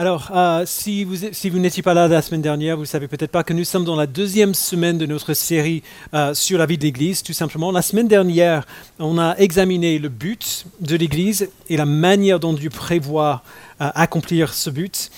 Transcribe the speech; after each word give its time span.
Alors, 0.00 0.30
euh, 0.34 0.62
si 0.64 1.04
vous, 1.04 1.58
n'étiez 1.58 1.82
pas 1.82 1.92
là 1.92 2.08
la 2.08 2.22
semaine 2.22 2.40
dernière, 2.40 2.76
vous 2.76 2.84
ne 2.84 2.86
savez 2.86 3.06
peut-être 3.06 3.30
pas 3.30 3.44
que 3.44 3.52
nous 3.52 3.64
sommes 3.64 3.84
dans 3.84 3.96
la 3.96 4.06
deuxième 4.06 4.54
semaine 4.54 4.96
de 4.96 5.04
notre 5.04 5.34
série 5.34 5.82
euh, 6.14 6.32
sur 6.32 6.56
la 6.56 6.64
vie 6.64 6.78
de 6.78 6.84
l'Église, 6.84 7.22
tout 7.22 7.34
simplement. 7.34 7.70
La 7.70 7.82
semaine 7.82 8.08
dernière, 8.08 8.66
on 8.98 9.18
a 9.18 9.36
examiné 9.36 9.98
le 9.98 10.08
but 10.08 10.64
de 10.80 10.96
l'Église 10.96 11.50
et 11.68 11.76
la 11.76 11.84
manière 11.84 12.40
dont 12.40 12.54
Dieu 12.54 12.70
prévoit 12.70 13.42
euh, 13.82 13.90
accomplir 13.94 14.54
ce 14.54 14.70
but. 14.70 15.10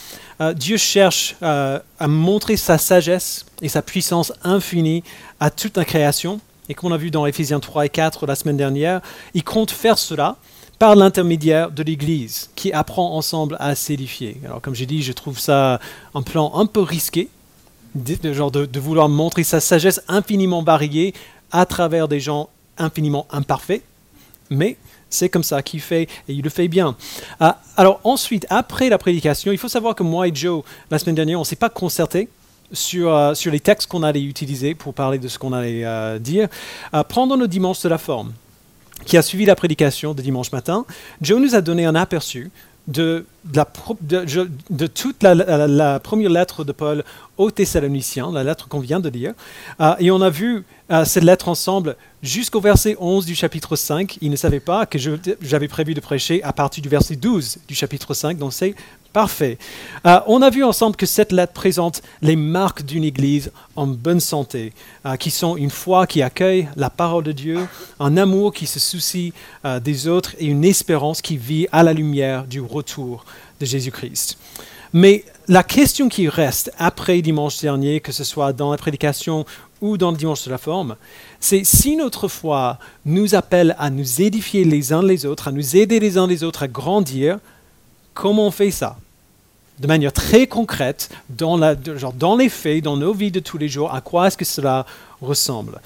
Dieu 0.56 0.76
cherche 0.76 1.36
à 1.40 2.08
montrer 2.08 2.56
sa 2.56 2.76
sagesse 2.76 3.46
et 3.60 3.68
sa 3.68 3.80
puissance 3.80 4.32
infinie 4.42 5.04
à 5.38 5.50
toute 5.50 5.76
la 5.76 5.84
création. 5.84 6.40
Et 6.68 6.74
comme 6.74 6.90
on 6.90 6.94
a 6.94 6.98
vu 6.98 7.12
dans 7.12 7.26
Éphésiens 7.26 7.60
3 7.60 7.86
et 7.86 7.88
4 7.88 8.26
la 8.26 8.34
semaine 8.34 8.56
dernière, 8.56 9.00
il 9.34 9.44
compte 9.44 9.70
faire 9.70 9.98
cela 9.98 10.38
par 10.82 10.96
l'intermédiaire 10.96 11.70
de 11.70 11.84
l'Église, 11.84 12.50
qui 12.56 12.72
apprend 12.72 13.14
ensemble 13.14 13.56
à 13.60 13.76
s'édifier. 13.76 14.40
Alors, 14.44 14.60
comme 14.60 14.74
j'ai 14.74 14.84
dit, 14.84 15.00
je 15.00 15.12
trouve 15.12 15.38
ça 15.38 15.78
un 16.12 16.22
plan 16.22 16.50
un 16.56 16.66
peu 16.66 16.80
risqué, 16.80 17.28
de, 17.94 18.32
genre 18.32 18.50
de, 18.50 18.80
vouloir 18.80 19.08
montrer 19.08 19.44
sa 19.44 19.60
sagesse 19.60 20.02
infiniment 20.08 20.60
variée 20.64 21.14
à 21.52 21.66
travers 21.66 22.08
des 22.08 22.18
gens 22.18 22.48
infiniment 22.78 23.28
imparfaits, 23.30 23.84
mais 24.50 24.76
c'est 25.08 25.28
comme 25.28 25.44
ça 25.44 25.62
qu'il 25.62 25.80
fait 25.80 26.08
et 26.26 26.32
il 26.32 26.42
le 26.42 26.50
fait 26.50 26.66
bien. 26.66 26.96
Ah, 27.38 27.60
alors 27.76 28.00
ensuite, 28.02 28.44
après 28.50 28.88
la 28.88 28.98
prédication, 28.98 29.52
il 29.52 29.58
faut 29.58 29.68
savoir 29.68 29.94
que 29.94 30.02
moi 30.02 30.26
et 30.26 30.34
Joe, 30.34 30.64
la 30.90 30.98
semaine 30.98 31.14
dernière, 31.14 31.38
on 31.38 31.42
ne 31.42 31.46
s'est 31.46 31.54
pas 31.54 31.70
concerté 31.70 32.28
sur, 32.72 33.14
euh, 33.14 33.34
sur 33.34 33.52
les 33.52 33.60
textes 33.60 33.88
qu'on 33.88 34.02
allait 34.02 34.24
utiliser 34.24 34.74
pour 34.74 34.94
parler 34.94 35.20
de 35.20 35.28
ce 35.28 35.38
qu'on 35.38 35.52
allait 35.52 35.84
euh, 35.84 36.18
dire. 36.18 36.48
Euh, 36.92 37.04
pendant 37.04 37.36
le 37.36 37.46
dimanche 37.46 37.80
de 37.82 37.88
la 37.88 37.98
forme, 37.98 38.32
qui 39.04 39.16
a 39.16 39.22
suivi 39.22 39.44
la 39.44 39.54
prédication 39.54 40.14
de 40.14 40.22
dimanche 40.22 40.52
matin, 40.52 40.84
Joe 41.20 41.40
nous 41.40 41.54
a 41.54 41.60
donné 41.60 41.84
un 41.84 41.94
aperçu 41.94 42.50
de, 42.88 43.24
toute 44.94 45.22
la, 45.22 46.00
première 46.00 46.30
lettre 46.30 46.64
de 46.64 46.72
Paul 46.72 47.04
aux 47.36 47.50
Thessaloniciens, 47.50 48.32
la 48.32 48.44
lettre 48.44 48.68
qu'on 48.68 48.80
vient 48.80 49.00
de 49.00 49.08
lire. 49.08 49.34
Euh, 49.80 49.94
et 49.98 50.10
on 50.10 50.20
a 50.20 50.30
vu 50.30 50.64
euh, 50.90 51.04
cette 51.04 51.24
lettre 51.24 51.48
ensemble 51.48 51.96
jusqu'au 52.22 52.60
verset 52.60 52.96
11 52.98 53.24
du 53.24 53.34
chapitre 53.34 53.76
5. 53.76 54.18
Il 54.20 54.30
ne 54.30 54.36
savait 54.36 54.60
pas 54.60 54.86
que 54.86 54.98
j'avais 55.40 55.68
prévu 55.68 55.94
de 55.94 56.00
prêcher 56.00 56.42
à 56.42 56.52
partir 56.52 56.82
du 56.82 56.88
verset 56.88 57.16
12 57.16 57.58
du 57.68 57.74
chapitre 57.74 58.14
5, 58.14 58.38
donc 58.38 58.52
c'est 58.52 58.74
Parfait. 59.12 59.58
Euh, 60.06 60.20
on 60.26 60.40
a 60.40 60.48
vu 60.48 60.64
ensemble 60.64 60.96
que 60.96 61.04
cette 61.04 61.32
lettre 61.32 61.52
présente 61.52 62.00
les 62.22 62.36
marques 62.36 62.82
d'une 62.82 63.04
Église 63.04 63.52
en 63.76 63.86
bonne 63.86 64.20
santé, 64.20 64.72
euh, 65.04 65.16
qui 65.16 65.30
sont 65.30 65.56
une 65.58 65.70
foi 65.70 66.06
qui 66.06 66.22
accueille 66.22 66.68
la 66.76 66.88
parole 66.88 67.24
de 67.24 67.32
Dieu, 67.32 67.68
un 68.00 68.16
amour 68.16 68.54
qui 68.54 68.66
se 68.66 68.80
soucie 68.80 69.34
euh, 69.66 69.80
des 69.80 70.08
autres 70.08 70.34
et 70.38 70.46
une 70.46 70.64
espérance 70.64 71.20
qui 71.20 71.36
vit 71.36 71.66
à 71.72 71.82
la 71.82 71.92
lumière 71.92 72.46
du 72.46 72.62
retour 72.62 73.26
de 73.60 73.66
Jésus-Christ. 73.66 74.38
Mais 74.94 75.24
la 75.46 75.62
question 75.62 76.08
qui 76.08 76.28
reste 76.28 76.72
après 76.78 77.20
dimanche 77.20 77.60
dernier, 77.60 78.00
que 78.00 78.12
ce 78.12 78.24
soit 78.24 78.54
dans 78.54 78.70
la 78.70 78.78
prédication 78.78 79.44
ou 79.82 79.98
dans 79.98 80.10
le 80.10 80.16
dimanche 80.16 80.44
de 80.44 80.50
la 80.50 80.58
forme, 80.58 80.96
c'est 81.38 81.64
si 81.64 81.96
notre 81.96 82.28
foi 82.28 82.78
nous 83.04 83.34
appelle 83.34 83.76
à 83.78 83.90
nous 83.90 84.22
édifier 84.22 84.64
les 84.64 84.92
uns 84.92 85.02
les 85.02 85.26
autres, 85.26 85.48
à 85.48 85.52
nous 85.52 85.76
aider 85.76 86.00
les 86.00 86.16
uns 86.16 86.26
les 86.26 86.44
autres 86.44 86.62
à 86.62 86.68
grandir, 86.68 87.38
comment 88.14 88.46
on 88.46 88.50
fait 88.50 88.70
ça? 88.70 88.96
De 89.78 89.86
manière 89.86 90.12
très 90.12 90.46
concrète, 90.46 91.10
dans, 91.30 91.56
la, 91.56 91.74
genre 91.96 92.12
dans 92.12 92.36
les 92.36 92.48
faits, 92.48 92.84
dans 92.84 92.96
nos 92.96 93.12
vies 93.12 93.30
de 93.30 93.40
tous 93.40 93.58
les 93.58 93.68
jours, 93.68 93.92
à 93.94 94.00
quoi 94.00 94.28
est-ce 94.28 94.36
que 94.36 94.44
cela 94.44 94.86
ressemble 95.20 95.80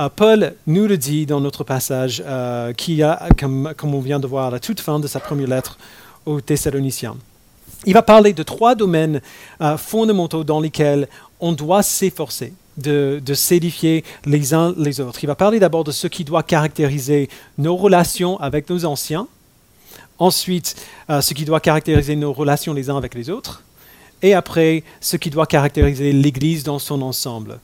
euh, 0.00 0.08
Paul 0.14 0.54
nous 0.66 0.86
le 0.86 0.96
dit 0.96 1.26
dans 1.26 1.40
notre 1.40 1.64
passage, 1.64 2.22
euh, 2.26 2.72
qui 2.72 3.02
a, 3.02 3.28
comme, 3.38 3.72
on 3.82 4.00
vient 4.00 4.20
de 4.20 4.26
voir 4.26 4.46
à 4.46 4.50
la 4.50 4.58
toute 4.58 4.80
fin 4.80 4.98
de 5.00 5.06
sa 5.06 5.20
première 5.20 5.48
lettre 5.48 5.78
aux 6.24 6.40
Thessaloniciens. 6.40 7.16
Il 7.84 7.94
va 7.94 8.02
parler 8.02 8.32
de 8.32 8.42
trois 8.42 8.74
domaines 8.74 9.20
euh, 9.60 9.76
fondamentaux 9.76 10.44
dans 10.44 10.60
lesquels 10.60 11.08
on 11.40 11.52
doit 11.52 11.82
s'efforcer 11.82 12.54
de, 12.76 13.20
de 13.24 13.34
s'édifier 13.34 14.04
les 14.24 14.54
uns 14.54 14.74
les 14.78 15.00
autres. 15.00 15.22
Il 15.22 15.26
va 15.26 15.34
parler 15.34 15.58
d'abord 15.58 15.84
de 15.84 15.92
ce 15.92 16.06
qui 16.06 16.24
doit 16.24 16.42
caractériser 16.42 17.28
nos 17.58 17.76
relations 17.76 18.40
avec 18.40 18.70
nos 18.70 18.84
anciens, 18.84 19.26
Ensuite, 20.22 20.76
euh, 21.10 21.20
ce 21.20 21.34
qui 21.34 21.44
doit 21.44 21.58
caractériser 21.58 22.14
nos 22.14 22.32
relations 22.32 22.74
les 22.74 22.90
uns 22.90 22.96
avec 22.96 23.16
les 23.16 23.28
autres. 23.28 23.64
Et 24.22 24.34
après, 24.34 24.84
ce 25.00 25.16
qui 25.16 25.30
doit 25.30 25.46
caractériser 25.46 26.12
l'Église 26.12 26.62
dans 26.62 26.78
son 26.78 27.02
ensemble. 27.02 27.58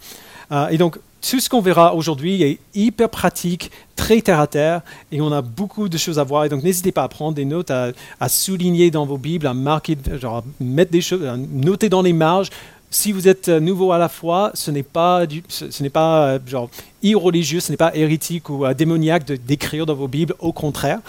Euh, 0.50 0.66
et 0.66 0.76
donc, 0.76 0.98
tout 1.22 1.38
ce 1.38 1.48
qu'on 1.48 1.60
verra 1.60 1.94
aujourd'hui 1.94 2.42
est 2.42 2.58
hyper 2.74 3.10
pratique, 3.10 3.70
très 3.94 4.20
terre 4.22 4.41
à 4.41 4.48
terre, 4.48 4.80
et 5.12 5.20
on 5.20 5.30
a 5.30 5.41
beaucoup 5.41 5.88
de 5.88 5.96
choses 5.96 6.19
à 6.19 6.24
voir. 6.24 6.46
Et 6.46 6.48
donc, 6.48 6.64
n'hésitez 6.64 6.91
pas 6.91 7.04
à 7.04 7.08
prendre 7.08 7.36
des 7.36 7.44
notes, 7.44 7.70
à, 7.70 7.92
souligner 8.28 8.90
dans 8.90 9.06
vos 9.06 9.19
Bibles, 9.19 9.46
à 9.46 9.54
marquer, 9.54 9.96
genre, 10.20 10.42
mettre 10.58 10.90
des 10.90 11.00
choses, 11.00 11.25
à 11.25 11.36
noter 11.36 11.88
dans 11.88 12.02
les 12.02 12.12
marges 12.12 12.50
si 12.91 13.12
vous 13.12 13.28
êtes 13.28 13.49
euh, 13.49 13.60
nouveau 13.60 13.93
à 13.93 13.99
la 13.99 14.09
foi, 14.09 14.50
ce 14.54 14.71
n'est 14.71 14.82
pas, 14.82 15.25
ce, 15.49 15.82
n'est 15.82 15.91
pas 15.91 16.22
euh, 16.22 16.38
genre 16.47 16.71
irreligieux, 17.03 17.60
ce 17.60 17.71
n'est 17.71 17.76
pas 17.76 17.94
hérétique 17.94 18.49
ou 18.49 18.65
euh, 18.65 18.72
démoniaque 18.72 19.26
de 19.26 19.37
d'écrire 19.37 19.84
dans 19.84 19.94
vos 19.94 20.09
Bibles. 20.09 20.34
Au 20.38 20.53
contraire, 20.53 21.00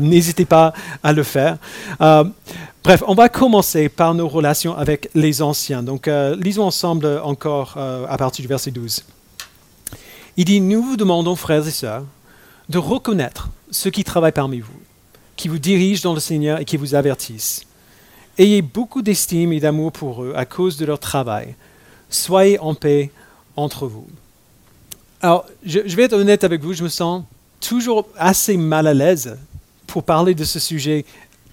n'hésitez 0.00 0.44
pas 0.44 0.72
à 1.02 1.12
le 1.12 1.22
faire. 1.22 1.58
bref, 1.98 3.02
on 3.06 3.14
va 3.14 3.28
commencer 3.28 3.88
par 3.88 4.14
nos 4.14 4.28
relations 4.28 4.76
avec 4.76 5.10
les 5.14 5.42
anciens. 5.42 5.82
Donc, 5.82 6.08
lisons 6.38 6.64
ensemble 6.64 7.06
encore 7.22 7.76
à 7.76 8.16
partir 8.16 8.42
du 8.42 8.48
verset 8.48 8.70
12. 8.70 9.04
Il 10.36 10.44
dit 10.44 10.60
Nous 10.60 10.82
vous 10.82 10.96
demandons, 10.96 11.36
frères 11.36 11.66
et 11.66 11.70
sœurs, 11.70 12.04
de 12.68 12.78
reconnaître 12.78 13.50
ceux 13.70 13.90
qui 13.90 14.04
travaillent 14.04 14.32
parmi 14.32 14.60
vous, 14.60 14.80
qui 15.36 15.48
vous 15.48 15.58
dirigent 15.58 16.02
dans 16.02 16.14
le 16.14 16.20
Seigneur 16.20 16.60
et 16.60 16.64
qui 16.64 16.76
vous 16.76 16.94
avertissent 16.94 17.66
Ayez 18.38 18.62
beaucoup 18.62 19.02
d'estime 19.02 19.52
et 19.52 19.58
d'amour 19.58 19.90
pour 19.90 20.22
eux 20.22 20.32
à 20.36 20.44
cause 20.44 20.76
de 20.76 20.86
leur 20.86 21.00
travail. 21.00 21.56
Soyez 22.08 22.58
en 22.60 22.74
paix 22.74 23.10
entre 23.56 23.88
vous. 23.88 24.06
Alors, 25.20 25.44
je, 25.64 25.80
vais 25.80 26.04
être 26.04 26.12
honnête 26.12 26.44
avec 26.44 26.62
vous, 26.62 26.72
je 26.72 26.84
me 26.84 26.88
sens 26.88 27.24
toujours 27.60 28.06
assez 28.16 28.56
mal 28.56 28.86
à 28.86 28.94
l'aise 28.94 29.36
pour 29.88 30.04
parler 30.04 30.36
de 30.36 30.44
ce 30.44 30.60
sujet 30.60 31.04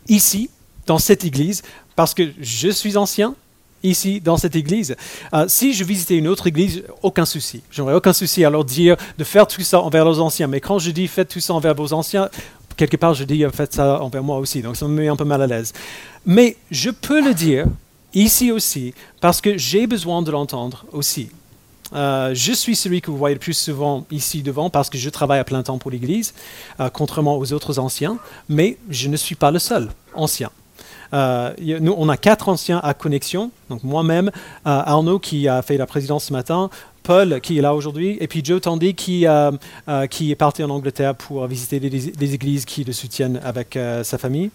ici, 0.08 0.52
dans 0.86 1.00
cette 1.00 1.26
église, 1.26 1.64
parce 1.96 2.14
que 2.14 2.30
je 2.40 2.70
suis 2.70 2.96
ancien 2.96 3.34
ici, 3.82 4.22
dans 4.22 4.38
cette 4.38 4.56
église. 4.56 4.96
Euh, 5.34 5.46
si 5.48 5.74
je 5.74 5.84
visitais 5.84 6.18
une 6.18 6.28
autre 6.28 6.46
église, 6.46 6.84
aucun 7.02 7.26
souci. 7.26 7.64
J'aurais 7.72 7.96
aucun 7.96 8.14
souci 8.14 8.46
à 8.46 8.52
leur 8.52 8.66
dire 8.66 8.98
de 9.18 9.24
faire 9.24 9.48
tout 9.48 9.62
ça 9.62 9.80
envers 9.80 10.06
leurs 10.06 10.22
anciens. 10.22 10.48
Mais 10.48 10.60
quand 10.60 10.78
je 10.78 10.92
dis 10.92 11.08
faites 11.08 11.30
tout 11.30 11.40
ça 11.40 11.54
envers 11.54 11.74
vos 11.74 11.94
anciens, 11.94 12.30
quelque 12.76 12.98
part, 12.98 13.14
je 13.14 13.24
dis 13.24 13.44
faites 13.54 13.74
ça 13.74 14.02
envers 14.02 14.24
moi 14.24 14.38
aussi. 14.38 14.62
Donc 14.62 14.76
ça 14.76 14.88
me 14.88 15.02
met 15.02 15.08
un 15.08 15.16
peu 15.16 15.26
mal 15.26 15.42
à 15.42 15.48
l'aise. 15.48 15.74
Mais 16.26 16.58
je 16.72 16.90
peux 16.90 17.24
le 17.24 17.34
dire 17.34 17.66
ici 18.14 18.52
aussi 18.52 18.94
parce 19.22 19.42
que 19.42 19.58
j'ai 19.58 19.88
besoin 19.88 20.22
de 20.22 20.32
l'entendre 20.32 20.86
aussi. 20.92 21.30
Euh, 21.94 22.32
je 22.34 22.52
suis 22.52 22.76
celui 22.76 23.02
que 23.02 23.12
vous 23.12 23.18
voyez 23.18 23.36
le 23.36 23.40
plus 23.40 23.54
souvent 23.54 24.06
ici 24.10 24.42
devant 24.42 24.70
parce 24.70 24.90
que 24.90 24.98
je 24.98 25.10
travaille 25.10 25.40
à 25.40 25.44
plein 25.44 25.62
temps 25.62 25.78
pour 25.78 25.92
l'Église, 25.92 26.34
euh, 26.80 26.90
contrairement 26.90 27.38
aux 27.38 27.54
autres 27.54 27.78
anciens, 27.78 28.18
mais 28.50 28.78
je 28.90 29.08
ne 29.08 29.16
suis 29.16 29.36
pas 29.36 29.52
le 29.52 29.60
seul 29.60 29.90
ancien. 30.16 30.50
Euh, 31.16 31.54
nous, 31.60 31.96
on 31.98 32.10
a 32.10 32.18
quatre 32.18 32.50
anciens 32.50 32.80
à 32.84 32.94
connexion, 32.94 33.50
donc 33.70 33.84
moi-même, 33.84 34.30
Arnaud 34.66 35.20
qui 35.20 35.48
a 35.48 35.62
fait 35.62 35.78
la 35.78 35.88
présidence 35.88 36.26
ce 36.26 36.34
matin, 36.34 36.70
Paul 37.04 37.40
qui 37.42 37.58
est 37.58 37.62
là 37.62 37.74
aujourd'hui, 37.74 38.18
et 38.20 38.28
puis 38.28 38.44
Joe 38.44 38.62
Tandy 38.62 38.94
qui, 38.94 39.26
qui 40.10 40.32
est 40.32 40.36
parti 40.36 40.64
en 40.64 40.70
Angleterre 40.70 41.16
pour 41.16 41.48
visiter 41.48 41.80
les, 41.80 42.34
églises 42.34 42.66
qui 42.66 42.84
le 42.84 42.94
soutiennent 42.94 43.40
avec 43.44 43.80
sa 44.04 44.18
famille. 44.18 44.52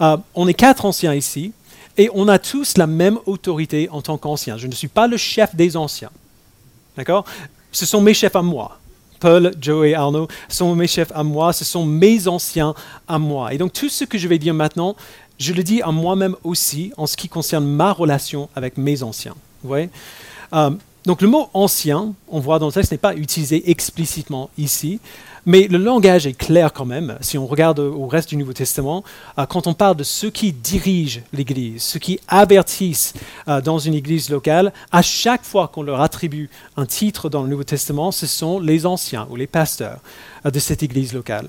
on 0.00 0.46
est 0.46 0.54
quatre 0.54 0.84
anciens 0.84 1.14
ici, 1.14 1.52
et 1.98 2.10
on 2.14 2.28
a 2.28 2.38
tous 2.38 2.76
la 2.76 2.86
même 2.86 3.18
autorité 3.26 3.88
en 3.90 4.02
tant 4.02 4.18
qu'anciens. 4.18 4.56
Je 4.58 4.66
ne 4.66 4.72
suis 4.72 4.88
pas 4.88 5.06
le 5.06 5.16
chef 5.16 5.54
des 5.54 5.76
anciens. 5.76 6.10
D'accord? 6.96 7.24
Ce 7.72 7.86
sont 7.86 8.00
mes 8.00 8.14
chefs 8.14 8.36
à 8.36 8.42
moi. 8.42 8.78
Paul, 9.18 9.52
Joe 9.60 9.86
et 9.86 9.94
Arnaud 9.94 10.28
sont 10.48 10.74
mes 10.74 10.86
chefs 10.86 11.12
à 11.14 11.22
moi, 11.22 11.54
ce 11.54 11.64
sont 11.64 11.86
mes 11.86 12.28
anciens 12.28 12.74
à 13.08 13.18
moi. 13.18 13.54
Et 13.54 13.58
donc 13.58 13.72
tout 13.72 13.88
ce 13.88 14.04
que 14.04 14.18
je 14.18 14.28
vais 14.28 14.38
dire 14.38 14.52
maintenant, 14.52 14.94
je 15.38 15.52
le 15.52 15.62
dis 15.62 15.82
à 15.82 15.90
moi-même 15.90 16.36
aussi 16.44 16.92
en 16.96 17.06
ce 17.06 17.16
qui 17.16 17.28
concerne 17.28 17.66
ma 17.66 17.92
relation 17.92 18.48
avec 18.54 18.76
mes 18.76 19.02
anciens. 19.02 19.34
Euh, 20.52 20.70
donc 21.04 21.22
le 21.22 21.28
mot 21.28 21.48
ancien, 21.54 22.14
on 22.28 22.40
voit 22.40 22.58
dans 22.58 22.66
le 22.66 22.72
texte, 22.72 22.92
n'est 22.92 22.98
pas 22.98 23.14
utilisé 23.14 23.70
explicitement 23.70 24.50
ici, 24.58 25.00
mais 25.44 25.68
le 25.68 25.78
langage 25.78 26.26
est 26.26 26.32
clair 26.32 26.72
quand 26.72 26.84
même, 26.84 27.16
si 27.20 27.38
on 27.38 27.46
regarde 27.46 27.78
au 27.78 28.06
reste 28.08 28.30
du 28.30 28.36
Nouveau 28.36 28.52
Testament, 28.52 29.04
euh, 29.38 29.46
quand 29.46 29.68
on 29.68 29.74
parle 29.74 29.96
de 29.96 30.02
ceux 30.02 30.30
qui 30.30 30.52
dirigent 30.52 31.20
l'Église, 31.32 31.82
ceux 31.82 32.00
qui 32.00 32.18
avertissent 32.26 33.14
euh, 33.46 33.60
dans 33.60 33.78
une 33.78 33.94
Église 33.94 34.30
locale, 34.30 34.72
à 34.90 35.02
chaque 35.02 35.44
fois 35.44 35.68
qu'on 35.68 35.82
leur 35.82 36.00
attribue 36.00 36.50
un 36.76 36.86
titre 36.86 37.28
dans 37.28 37.42
le 37.42 37.48
Nouveau 37.48 37.64
Testament, 37.64 38.10
ce 38.10 38.26
sont 38.26 38.58
les 38.58 38.86
anciens 38.86 39.28
ou 39.30 39.36
les 39.36 39.46
pasteurs 39.46 40.00
de 40.44 40.58
cette 40.58 40.82
Église 40.82 41.12
locale. 41.12 41.48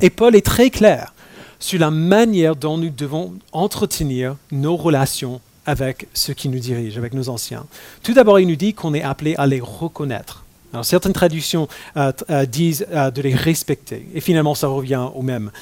Et 0.00 0.10
Paul 0.10 0.34
est 0.34 0.44
très 0.44 0.70
clair 0.70 1.12
sur 1.62 1.78
la 1.78 1.92
manière 1.92 2.56
dont 2.56 2.76
nous 2.76 2.90
devons 2.90 3.34
entretenir 3.52 4.36
nos 4.50 4.76
relations 4.76 5.40
avec 5.64 6.08
ceux 6.12 6.34
qui 6.34 6.48
nous 6.48 6.58
dirigent, 6.58 6.98
avec 6.98 7.14
nos 7.14 7.28
anciens. 7.28 7.66
Tout 8.02 8.14
d'abord, 8.14 8.40
il 8.40 8.48
nous 8.48 8.56
dit 8.56 8.74
qu'on 8.74 8.94
est 8.94 9.02
appelé 9.02 9.36
à 9.36 9.46
les 9.46 9.60
reconnaître 9.60 10.44
Alors, 10.72 10.84
certaines 10.84 11.12
traductions 11.12 11.68
euh, 11.96 12.10
euh, 12.30 12.46
disent 12.46 12.84
euh, 12.90 13.12
de 13.12 13.22
les 13.22 13.36
respecter, 13.36 14.08
et 14.12 14.20
finalement 14.20 14.56
ça 14.56 14.66
revient 14.66 15.06
au 15.14 15.22
même. 15.22 15.52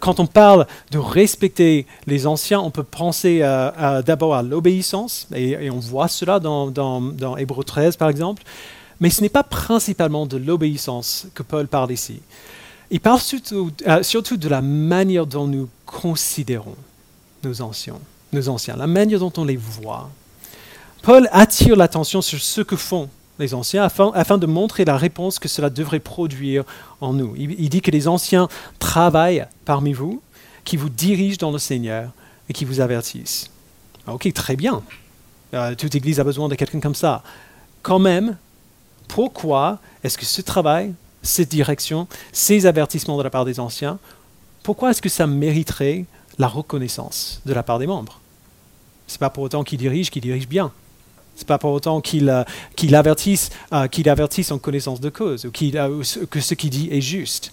quand 0.00 0.20
on 0.20 0.26
parle 0.26 0.66
de 0.90 0.98
respecter 0.98 1.86
les 2.06 2.26
anciens, 2.26 2.60
on 2.60 2.70
peut 2.70 2.84
penser 2.84 3.38
d'abord 4.04 4.34
à 4.34 4.42
l'obéissance, 4.42 5.26
et, 5.34 5.70
on 5.70 5.78
voit 5.78 6.08
cela 6.08 6.38
dans, 6.38 6.70
dans, 6.70 7.36
Hébreu 7.38 7.64
13 7.64 7.96
par 7.96 8.10
exemple, 8.10 8.42
mais 9.00 9.08
ce 9.08 9.22
n'est 9.22 9.30
pas 9.30 9.42
principalement 9.42 10.26
de 10.26 10.36
l'obéissance 10.36 11.28
que 11.34 11.42
Paul 11.42 11.66
parle 11.66 11.92
ici. 11.92 12.20
Il 12.90 13.00
parle 13.00 13.20
surtout, 13.20 13.70
surtout 14.02 14.36
de 14.36 14.48
la 14.48 14.62
manière 14.62 15.26
dont 15.26 15.46
nous 15.46 15.68
considérons 15.84 16.76
nos 17.42 17.62
anciens, 17.62 17.98
nos 18.32 18.48
anciens, 18.48 18.76
la 18.76 18.86
manière 18.86 19.18
dont 19.18 19.32
on 19.36 19.44
les 19.44 19.56
voit. 19.56 20.10
Paul 21.02 21.28
attire 21.32 21.76
l'attention 21.76 22.22
sur 22.22 22.40
ce 22.40 22.60
que 22.60 22.76
font 22.76 23.08
les 23.38 23.54
anciens, 23.54 23.84
afin, 23.84 24.38
de 24.38 24.46
montrer 24.46 24.84
la 24.84 24.96
réponse 24.96 25.38
que 25.38 25.48
cela 25.48 25.68
devrait 25.70 26.00
produire 26.00 26.64
en 27.00 27.12
nous. 27.12 27.34
Il, 27.36 27.68
dit 27.68 27.82
que 27.82 27.90
les 27.90 28.08
anciens 28.08 28.48
travaillent 28.78 29.46
parmi 29.64 29.92
vous, 29.92 30.22
qui 30.64 30.76
vous 30.76 30.88
dirigent 30.88 31.36
dans 31.38 31.50
le 31.50 31.58
Seigneur 31.58 32.10
et 32.48 32.52
qui 32.52 32.64
vous 32.64 32.80
avertissent. 32.80 33.50
Ok, 34.06 34.32
très 34.32 34.56
bien. 34.56 34.82
Euh, 35.54 35.74
toute 35.74 35.94
Église 35.94 36.18
a 36.18 36.24
besoin 36.24 36.48
de 36.48 36.54
quelqu'un 36.54 36.80
comme 36.80 36.94
ça. 36.94 37.22
Quand 37.82 37.98
même, 37.98 38.36
pourquoi 39.06 39.78
est-ce 40.02 40.16
que 40.16 40.24
ce 40.24 40.40
travail, 40.40 40.92
cette 41.26 41.50
direction, 41.50 42.08
ces 42.32 42.66
avertissements 42.66 43.18
de 43.18 43.22
la 43.22 43.30
part 43.30 43.44
des 43.44 43.60
anciens, 43.60 43.98
pourquoi 44.62 44.90
est-ce 44.90 45.02
que 45.02 45.08
ça 45.08 45.26
mériterait 45.26 46.06
la 46.38 46.48
reconnaissance 46.48 47.40
de 47.46 47.52
la 47.52 47.62
part 47.62 47.78
des 47.78 47.86
membres? 47.86 48.20
Ce 49.06 49.14
n'est 49.14 49.18
pas 49.18 49.30
pour 49.30 49.44
autant 49.44 49.62
qu'ils 49.62 49.78
dirigent, 49.78 50.10
qu'ils 50.10 50.22
dirigent 50.22 50.48
bien. 50.48 50.72
Ce 51.36 51.42
n'est 51.42 51.46
pas 51.46 51.58
pour 51.58 51.72
autant 51.72 52.00
qu'il 52.00 52.28
euh, 52.30 52.44
avertisse, 52.92 53.50
euh, 53.72 53.86
en 54.50 54.58
connaissance 54.58 55.00
de 55.00 55.10
cause 55.10 55.44
ou 55.44 55.50
euh, 55.74 56.02
que 56.30 56.40
ce 56.40 56.54
qu'il 56.54 56.70
dit 56.70 56.88
est 56.90 57.00
juste. 57.00 57.52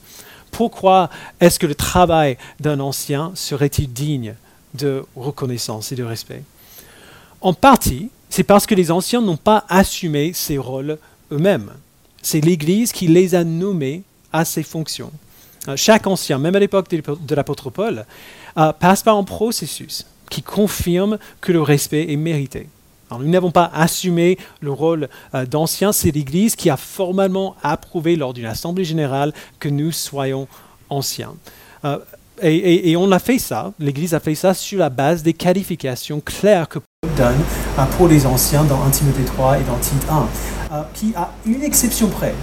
Pourquoi 0.52 1.10
est-ce 1.40 1.60
que 1.60 1.68
le 1.68 1.76
travail 1.76 2.38
d'un 2.60 2.80
ancien 2.80 3.32
serait-il 3.36 3.92
digne 3.92 4.36
de 4.74 5.04
reconnaissance 5.16 5.92
et 5.92 5.96
de 5.96 6.04
respect? 6.04 6.44
En 7.42 7.54
partie, 7.54 8.10
c'est 8.30 8.44
parce 8.44 8.66
que 8.66 8.74
les 8.74 8.90
anciens 8.90 9.22
n'ont 9.22 9.38
pas 9.38 9.66
assumé 9.68 10.32
ces 10.34 10.58
rôles 10.58 10.98
eux-mêmes. 11.32 11.72
C'est 12.24 12.42
l'Église 12.42 12.92
qui 12.92 13.08
les 13.08 13.36
a 13.36 13.44
nommés 13.44 14.02
à 14.32 14.46
ces 14.46 14.64
fonctions. 14.64 15.12
Chaque 15.76 16.08
ancien, 16.08 16.40
même 16.40 16.56
à 16.56 16.60
l'époque 16.60 16.90
de 16.90 17.36
l'apôtre 17.36 17.70
Paul, 17.70 18.06
passe 18.56 19.04
par 19.04 19.16
un 19.16 19.24
processus 19.24 20.06
qui 20.30 20.42
confirme 20.42 21.20
que 21.40 21.52
le 21.52 21.62
respect 21.62 22.12
est 22.12 22.18
mérité 22.18 22.68
nous 23.20 23.30
n'avons 23.30 23.52
pas 23.52 23.70
assumé 23.74 24.38
le 24.62 24.72
rôle 24.72 25.10
euh, 25.34 25.46
d'ancien, 25.46 25.92
c'est 25.92 26.12
l'Église 26.12 26.56
qui 26.56 26.70
a 26.70 26.78
formellement 26.78 27.56
approuvé 27.64 28.16
lors 28.16 28.34
d'une 28.34 28.46
assemblée 28.46 28.86
générale 28.86 29.34
que 29.60 29.70
nous 29.70 29.92
soyons 29.92 30.48
anciens. 30.90 31.36
Euh, 31.86 32.00
et, 32.42 32.96
on 32.98 33.12
a 33.12 33.20
fait 33.20 33.38
ça, 33.38 33.72
l'Église 33.80 34.16
a 34.16 34.20
fait 34.20 34.36
ça 34.36 34.54
sur 34.54 34.80
la 34.80 34.90
base 34.90 35.22
des 35.22 35.34
qualifications 35.34 36.20
claires 36.20 36.68
que 36.68 36.80
Paul 36.80 37.12
donne 37.16 37.42
euh, 37.78 37.86
pour 37.98 38.08
les 38.08 38.26
anciens 38.26 38.64
dans 38.64 38.82
1 38.84 38.90
Timothée 38.90 39.26
3 39.26 39.60
et 39.60 39.64
dans 39.64 39.78
Tite 39.78 40.06
1, 40.10 40.28
qui 40.94 41.14
a 41.16 41.32
une 41.46 41.64
exception 41.64 42.10
près. 42.10 42.34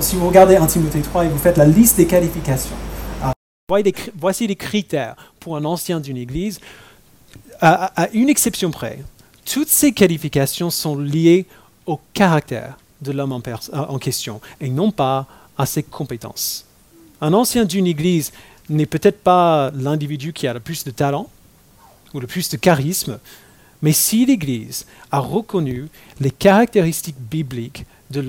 si 0.00 0.16
vous 0.16 0.26
regardez 0.26 0.56
1 0.56 0.66
Timothée 0.66 1.00
3 1.00 1.26
et 1.26 1.28
vous 1.28 1.38
faites 1.38 1.56
la 1.56 1.66
liste 1.66 1.96
des 1.96 2.06
qualifications, 2.06 2.76
voici 4.18 4.46
les 4.46 4.56
critères 4.56 5.16
pour 5.40 5.56
un 5.56 5.64
ancien 5.64 6.00
d'une 6.00 6.16
Église, 6.16 6.60
à 7.60 8.08
une 8.12 8.28
exception 8.28 8.70
près 8.70 8.98
toutes 9.46 9.68
ces 9.68 9.92
qualifications 9.92 10.70
sont 10.70 10.98
liées 10.98 11.46
au 11.86 11.98
caractère 12.12 12.76
de 13.00 13.12
l'homme 13.12 13.32
en, 13.32 13.40
en, 13.72 13.98
question 13.98 14.40
et 14.60 14.68
non 14.68 14.90
pas 14.90 15.26
à 15.56 15.64
ses 15.64 15.82
compétences. 15.82 16.66
Un 17.20 17.32
ancien 17.32 17.64
d'une 17.64 17.86
église 17.86 18.32
n'est 18.68 18.86
peut-être 18.86 19.20
pas 19.20 19.70
l'individu 19.74 20.32
qui 20.32 20.46
a 20.46 20.52
le 20.52 20.60
plus 20.60 20.84
de 20.84 20.90
talent 20.90 21.30
ou 22.12 22.20
le 22.20 22.26
plus 22.26 22.50
de 22.50 22.56
charisme, 22.56 23.18
mais 23.82 23.92
si 23.92 24.26
l'Église 24.26 24.86
a 25.10 25.18
reconnu 25.18 25.88
les 26.20 26.30
caractéristiques 26.30 27.20
bibliques 27.20 27.84
de 28.10 28.20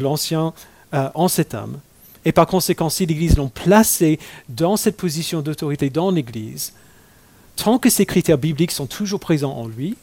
l'ancien 0.00 0.52
euh, 0.92 1.08
en 1.14 1.28
cet 1.28 1.54
homme, 1.54 1.78
et 2.24 2.32
par 2.32 2.46
conséquent 2.46 2.88
si 2.88 3.06
l'Église 3.06 3.36
l'ont 3.36 3.48
placé 3.48 4.18
dans 4.48 4.76
cette 4.76 4.96
position 4.96 5.42
d'autorité 5.42 5.90
dans 5.90 6.10
l'Église, 6.10 6.72
tant 7.56 7.78
que 7.78 7.90
ces 7.90 8.06
critères 8.06 8.38
bibliques 8.38 8.72
sont 8.72 8.86
toujours 8.86 9.20
présents 9.20 9.52
en 9.52 9.66
lui, 9.66 9.96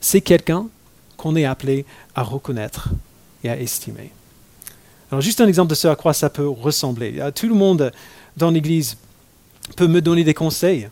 c'est 0.00 0.20
quelqu'un 0.20 0.66
qu'on 1.16 1.34
est 1.36 1.44
appelé 1.44 1.84
à 2.14 2.22
reconnaître 2.22 2.90
et 3.42 3.48
à 3.48 3.58
estimer. 3.58 4.10
Alors 5.10 5.22
juste 5.22 5.40
un 5.40 5.48
exemple 5.48 5.70
de 5.70 5.74
ce 5.74 5.88
à 5.88 5.96
quoi 5.96 6.12
ça 6.12 6.30
peut 6.30 6.48
ressembler. 6.48 7.20
Euh, 7.20 7.30
tout 7.30 7.48
le 7.48 7.54
monde 7.54 7.92
dans 8.36 8.50
l'Église 8.50 8.96
peut 9.76 9.86
me 9.86 10.00
donner 10.00 10.24
des 10.24 10.34
conseils, 10.34 10.88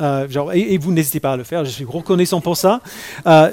euh, 0.00 0.50
et, 0.52 0.78
vous 0.78 0.92
n'hésitez 0.92 1.20
pas 1.20 1.32
à 1.32 1.36
le 1.36 1.44
faire, 1.44 1.64
je 1.64 1.70
suis 1.70 1.84
reconnaissant 1.84 2.40
pour 2.40 2.56
ça. 2.56 2.80
Euh, 3.26 3.52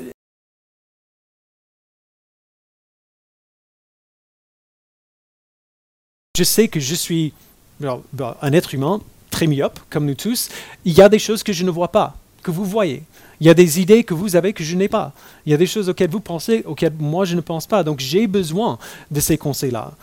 je 6.38 6.44
sais 6.44 6.68
que 6.68 6.80
je 6.80 6.96
suis 6.96 7.34
un 7.82 8.54
être 8.54 8.74
humain 8.74 9.02
très 9.30 9.48
myope, 9.48 9.80
comme 9.90 10.06
nous 10.06 10.16
tous. 10.16 10.50
Il 10.86 10.94
y 10.94 11.02
a 11.02 11.10
des 11.10 11.20
choses 11.20 11.44
que 11.44 11.54
je 11.54 11.64
ne 11.64 11.72
vois 11.72 11.92
pas, 11.92 12.16
que 12.44 12.52
vous 12.52 12.66
voyez. 12.66 13.04
Il 13.40 13.48
y 13.48 13.50
a 13.50 13.54
des 13.54 13.80
idées 13.80 14.04
que 14.04 14.14
vous 14.14 14.36
avez 14.36 14.54
que 14.54 14.64
je 14.64 14.76
n'ai 14.76 14.88
pas. 14.88 15.12
Il 15.46 15.52
y 15.52 15.56
a 15.56 15.58
des 15.58 15.66
choses 15.66 15.90
auxquelles 15.90 16.10
vous 16.10 16.20
pensez, 16.20 16.64
auxquelles 16.66 16.94
moi 16.98 17.26
je 17.26 17.36
ne 17.36 17.42
pense 17.42 17.68
pas. 17.68 17.84
Donc 17.84 18.00
j'ai 18.00 18.28
besoin 18.28 18.78
de 19.12 19.20
ces 19.20 19.38
conseils-là. 19.38 19.94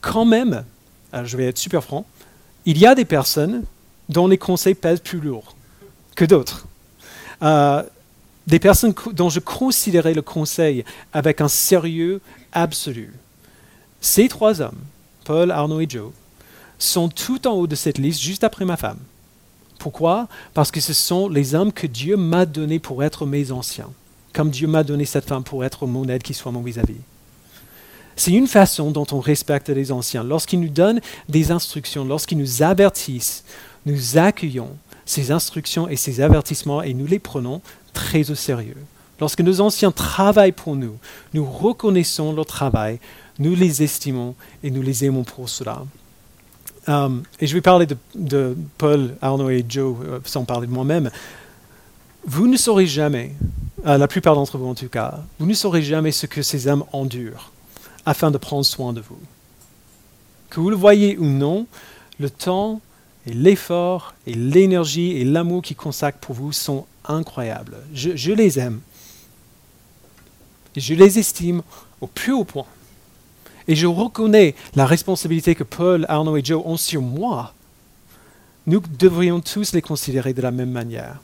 Quand 0.00 0.24
même, 0.24 0.64
je 1.12 1.36
vais 1.36 1.46
être 1.46 1.58
super 1.58 1.82
franc, 1.82 2.06
il 2.66 2.78
y 2.78 2.86
a 2.86 2.94
des 2.94 3.04
personnes 3.04 3.64
dont 4.08 4.26
les 4.26 4.38
conseils 4.38 4.74
pèsent 4.74 5.00
plus 5.00 5.20
lourd 5.20 5.54
que 6.14 6.24
d'autres. 6.24 6.66
Euh, 7.42 7.82
des 8.46 8.58
personnes 8.58 8.94
dont 9.12 9.30
je 9.30 9.40
considérais 9.40 10.14
le 10.14 10.22
conseil 10.22 10.84
avec 11.12 11.40
un 11.40 11.48
sérieux 11.48 12.20
absolu. 12.52 13.12
Ces 14.00 14.28
trois 14.28 14.60
hommes, 14.60 14.78
Paul, 15.24 15.50
Arnaud 15.50 15.80
et 15.80 15.86
Joe, 15.88 16.12
sont 16.78 17.08
tout 17.08 17.46
en 17.46 17.52
haut 17.52 17.66
de 17.66 17.74
cette 17.74 17.98
liste, 17.98 18.20
juste 18.20 18.44
après 18.44 18.64
ma 18.64 18.76
femme. 18.76 18.98
Pourquoi? 19.78 20.28
Parce 20.52 20.70
que 20.70 20.80
ce 20.80 20.92
sont 20.92 21.28
les 21.28 21.54
hommes 21.54 21.72
que 21.72 21.86
Dieu 21.86 22.16
m'a 22.16 22.46
donnés 22.46 22.78
pour 22.78 23.02
être 23.02 23.26
mes 23.26 23.50
anciens, 23.50 23.90
comme 24.32 24.50
Dieu 24.50 24.66
m'a 24.66 24.84
donné 24.84 25.04
cette 25.04 25.26
femme 25.26 25.44
pour 25.44 25.64
être 25.64 25.86
mon 25.86 26.08
aide 26.08 26.22
qui 26.22 26.34
soit 26.34 26.52
mon 26.52 26.62
vis-à-vis. 26.62 27.00
C'est 28.16 28.32
une 28.32 28.46
façon 28.46 28.90
dont 28.90 29.06
on 29.10 29.20
respecte 29.20 29.68
les 29.70 29.90
anciens. 29.90 30.22
Lorsqu'ils 30.22 30.60
nous 30.60 30.68
donnent 30.68 31.00
des 31.28 31.50
instructions, 31.50 32.04
lorsqu'ils 32.04 32.38
nous 32.38 32.62
avertissent, 32.62 33.44
nous 33.86 34.18
accueillons 34.18 34.76
ces 35.06 35.30
instructions 35.30 35.88
et 35.88 35.96
ces 35.96 36.20
avertissements 36.20 36.82
et 36.82 36.94
nous 36.94 37.06
les 37.06 37.18
prenons 37.18 37.60
très 37.92 38.30
au 38.30 38.34
sérieux. 38.34 38.76
Lorsque 39.20 39.40
nos 39.40 39.60
anciens 39.60 39.92
travaillent 39.92 40.52
pour 40.52 40.76
nous, 40.76 40.96
nous 41.34 41.44
reconnaissons 41.44 42.32
leur 42.32 42.46
travail, 42.46 42.98
nous 43.38 43.54
les 43.54 43.82
estimons 43.82 44.34
et 44.62 44.70
nous 44.70 44.82
les 44.82 45.04
aimons 45.04 45.24
pour 45.24 45.48
cela. 45.48 45.84
Um, 46.86 47.22
et 47.40 47.46
je 47.46 47.54
vais 47.54 47.62
parler 47.62 47.86
de, 48.14 48.56
Paul, 48.76 49.16
Arnaud 49.22 49.48
et 49.48 49.64
Joe 49.66 49.96
euh, 50.04 50.18
sans 50.24 50.44
parler 50.44 50.66
de 50.66 50.72
moi-même. 50.72 51.10
Vous 52.26 52.46
ne 52.46 52.56
saurez 52.56 52.86
jamais, 52.86 53.32
la 53.84 54.08
plupart 54.08 54.34
d'entre 54.34 54.56
vous 54.56 54.66
en 54.66 54.74
tout 54.74 54.88
cas, 54.88 55.20
vous 55.38 55.46
ne 55.46 55.52
saurez 55.54 55.82
jamais 55.82 56.10
ce 56.10 56.26
que 56.26 56.42
ces 56.42 56.68
hommes 56.68 56.84
endurent 56.92 57.52
afin 58.06 58.30
de 58.30 58.38
prendre 58.38 58.64
soin 58.64 58.94
de 58.94 59.00
vous. 59.00 59.18
Que 60.48 60.60
vous 60.60 60.70
le 60.70 60.76
voyez 60.76 61.18
ou 61.18 61.24
non, 61.24 61.66
le 62.18 62.30
temps 62.30 62.80
et 63.26 63.32
l'effort 63.32 64.14
et 64.26 64.34
l'énergie 64.34 65.12
et 65.12 65.24
l'amour 65.24 65.62
qu'ils 65.62 65.76
consacrent 65.76 66.18
pour 66.18 66.34
vous 66.34 66.52
sont 66.52 66.86
incroyables. 67.06 67.76
je 67.92 68.32
les 68.32 68.58
aime. 68.58 68.80
Et 70.76 70.80
je 70.80 70.94
les 70.94 71.18
estime 71.18 71.62
au 72.00 72.06
plus 72.06 72.32
haut 72.32 72.44
point. 72.44 72.66
Et 73.66 73.76
je 73.76 73.86
reconnais 73.86 74.54
la 74.74 74.86
responsabilité 74.86 75.54
que 75.54 75.64
Paul, 75.64 76.04
Arnaud 76.08 76.36
et 76.36 76.44
Joe 76.44 76.62
ont 76.64 76.76
sur 76.76 77.00
moi. 77.00 77.54
Nous 78.66 78.82
devrions 78.98 79.40
tous 79.40 79.72
les 79.72 79.82
considérer 79.82 80.34
de 80.34 80.42
la 80.42 80.50
même 80.50 80.70
manière. 80.70 81.20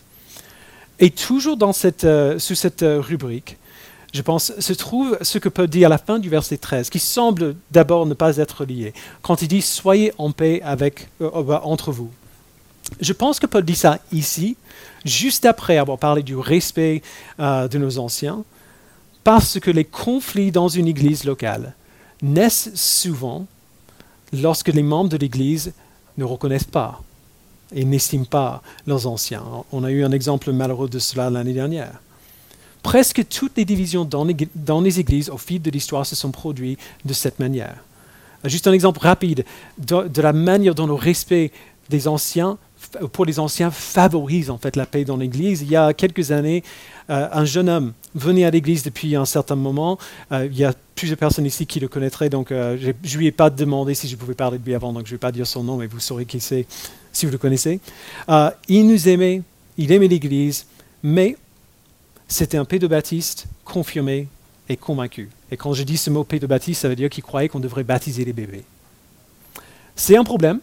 Et 0.98 1.10
toujours 1.10 1.56
dans 1.56 1.72
cette, 1.72 2.04
euh, 2.04 2.38
sous 2.38 2.54
cette 2.54 2.82
euh, 2.82 3.00
rubrique, 3.00 3.56
je 4.12 4.22
pense, 4.22 4.52
se 4.58 4.72
trouve 4.72 5.16
ce 5.22 5.38
que 5.38 5.48
Paul 5.48 5.68
dit 5.68 5.84
à 5.84 5.88
la 5.88 5.98
fin 5.98 6.18
du 6.18 6.28
verset 6.28 6.56
13, 6.56 6.90
qui 6.90 6.98
semble 6.98 7.54
d'abord 7.70 8.06
ne 8.06 8.14
pas 8.14 8.36
être 8.38 8.64
lié, 8.64 8.92
quand 9.22 9.42
il 9.42 9.48
dit 9.48 9.62
Soyez 9.62 10.12
en 10.18 10.32
paix 10.32 10.60
avec, 10.64 11.08
euh, 11.20 11.30
entre 11.62 11.92
vous. 11.92 12.10
Je 13.00 13.12
pense 13.12 13.38
que 13.38 13.46
Paul 13.46 13.64
dit 13.64 13.76
ça 13.76 13.98
ici, 14.10 14.56
juste 15.04 15.44
après 15.44 15.78
avoir 15.78 15.98
parlé 15.98 16.22
du 16.24 16.34
respect 16.36 17.02
de 17.38 17.78
nos 17.78 17.98
anciens, 17.98 18.42
parce 19.22 19.60
que 19.60 19.70
les 19.70 19.84
conflits 19.84 20.50
dans 20.50 20.68
une 20.68 20.88
église 20.88 21.24
locale 21.24 21.74
naissent 22.22 22.74
souvent 22.74 23.46
lorsque 24.32 24.68
les 24.68 24.82
membres 24.82 25.10
de 25.10 25.16
l'Église 25.16 25.72
ne 26.16 26.24
reconnaissent 26.24 26.64
pas 26.64 27.02
et 27.72 27.84
n'estiment 27.84 28.24
pas 28.24 28.62
leurs 28.86 29.06
anciens. 29.06 29.44
On 29.72 29.84
a 29.84 29.90
eu 29.90 30.04
un 30.04 30.12
exemple 30.12 30.52
malheureux 30.52 30.88
de 30.88 30.98
cela 30.98 31.30
l'année 31.30 31.52
dernière. 31.52 32.00
Presque 32.82 33.26
toutes 33.28 33.56
les 33.56 33.64
divisions 33.64 34.04
dans 34.04 34.24
les, 34.24 35.00
églises 35.00 35.30
au 35.30 35.38
fil 35.38 35.60
de 35.60 35.70
l'histoire 35.70 36.06
se 36.06 36.16
sont 36.16 36.30
produites 36.30 36.78
de 37.04 37.12
cette 37.12 37.38
manière. 37.38 37.76
Juste 38.44 38.66
un 38.66 38.72
exemple 38.72 39.00
rapide 39.00 39.44
de, 39.78 40.22
la 40.22 40.32
manière 40.32 40.74
dont 40.74 40.86
le 40.86 40.94
respect 40.94 41.52
des 41.90 42.08
anciens 42.08 42.56
pour 43.12 43.26
les 43.26 43.38
anciens 43.38 43.70
favorise 43.70 44.48
en 44.48 44.56
fait 44.56 44.74
la 44.74 44.86
paix 44.86 45.04
dans 45.04 45.18
l'Église. 45.18 45.60
Il 45.60 45.68
y 45.68 45.76
a 45.76 45.92
quelques 45.92 46.32
années, 46.32 46.64
euh, 47.10 47.28
un 47.30 47.44
jeune 47.44 47.68
homme 47.68 47.92
venait 48.14 48.44
à 48.44 48.50
l'Église 48.50 48.82
depuis 48.82 49.14
un 49.16 49.26
certain 49.26 49.54
moment. 49.54 49.98
Euh, 50.32 50.48
il 50.50 50.56
y 50.56 50.64
a 50.64 50.72
plusieurs 50.94 51.18
personnes 51.18 51.44
ici 51.44 51.66
qui 51.66 51.78
le 51.78 51.88
connaîtraient, 51.88 52.30
donc 52.30 52.50
euh, 52.50 52.78
je 52.80 52.88
ne 52.88 53.18
lui 53.18 53.26
ai 53.26 53.32
pas 53.32 53.50
demandé 53.50 53.94
si 53.94 54.08
je 54.08 54.16
pouvais 54.16 54.34
parler 54.34 54.58
de 54.58 54.64
lui 54.64 54.74
avant, 54.74 54.94
donc 54.94 55.06
je 55.06 55.10
ne 55.10 55.16
vais 55.16 55.20
pas 55.20 55.30
dire 55.30 55.46
son 55.46 55.62
nom, 55.62 55.76
mais 55.76 55.86
vous 55.86 56.00
saurez 56.00 56.24
qui 56.24 56.40
c'est 56.40 56.66
si 57.12 57.26
vous 57.26 57.32
le 57.32 57.38
connaissez. 57.38 57.80
il 58.68 58.86
nous 58.86 59.08
aimait, 59.08 59.42
il 59.76 59.92
aimait 59.92 60.08
l'Église, 60.08 60.64
mais 61.02 61.36
c'était 62.30 62.56
un 62.56 62.64
pédobaptiste 62.64 63.46
confirmé 63.64 64.28
et 64.68 64.76
convaincu. 64.76 65.28
Et 65.50 65.56
quand 65.56 65.74
je 65.74 65.82
dis 65.82 65.96
ce 65.96 66.10
mot 66.10 66.22
pédobaptiste, 66.22 66.82
ça 66.82 66.88
veut 66.88 66.94
dire 66.94 67.10
qu'il 67.10 67.24
croyait 67.24 67.48
qu'on 67.48 67.58
devrait 67.58 67.82
baptiser 67.82 68.24
les 68.24 68.32
bébés. 68.32 68.62
C'est 69.96 70.16
un 70.16 70.22
problème 70.22 70.60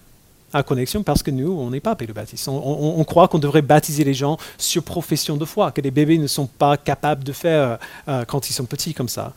à 0.54 0.64
connexion 0.64 1.04
parce 1.04 1.22
que 1.22 1.30
nous, 1.30 1.52
on 1.52 1.70
n'est 1.70 1.82
pas 1.82 1.94
pédobaptistes. 1.94 2.48
On, 2.48 3.04
croit 3.04 3.28
qu'on 3.28 3.38
devrait 3.38 3.62
baptiser 3.62 4.06
les 4.06 4.14
gens 4.14 4.38
sur 4.58 4.82
profession 4.82 5.36
de 5.36 5.44
foi, 5.44 5.72
que 5.74 5.82
les 5.82 5.92
bébés 5.92 6.18
ne 6.18 6.28
sont 6.28 6.48
pas 6.48 6.78
capables 6.78 7.26
de 7.26 7.34
faire 7.34 7.80
euh, 8.08 8.24
quand 8.24 8.50
ils 8.50 8.54
sont 8.54 8.66
petits 8.66 8.94
comme 8.94 9.10
ça. 9.10 9.34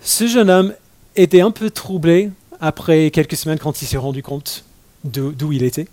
Ce 0.00 0.26
jeune 0.26 0.48
homme 0.48 0.72
était 1.14 1.42
un 1.42 1.50
peu 1.50 1.70
troublé 1.70 2.30
après 2.58 3.10
quelques 3.10 3.36
semaines 3.36 3.58
quand 3.58 3.82
il 3.82 3.86
s'est 3.86 3.98
rendu 3.98 4.22
compte 4.22 4.64
d'où 5.04 5.52
il 5.52 5.62
était. 5.62 5.88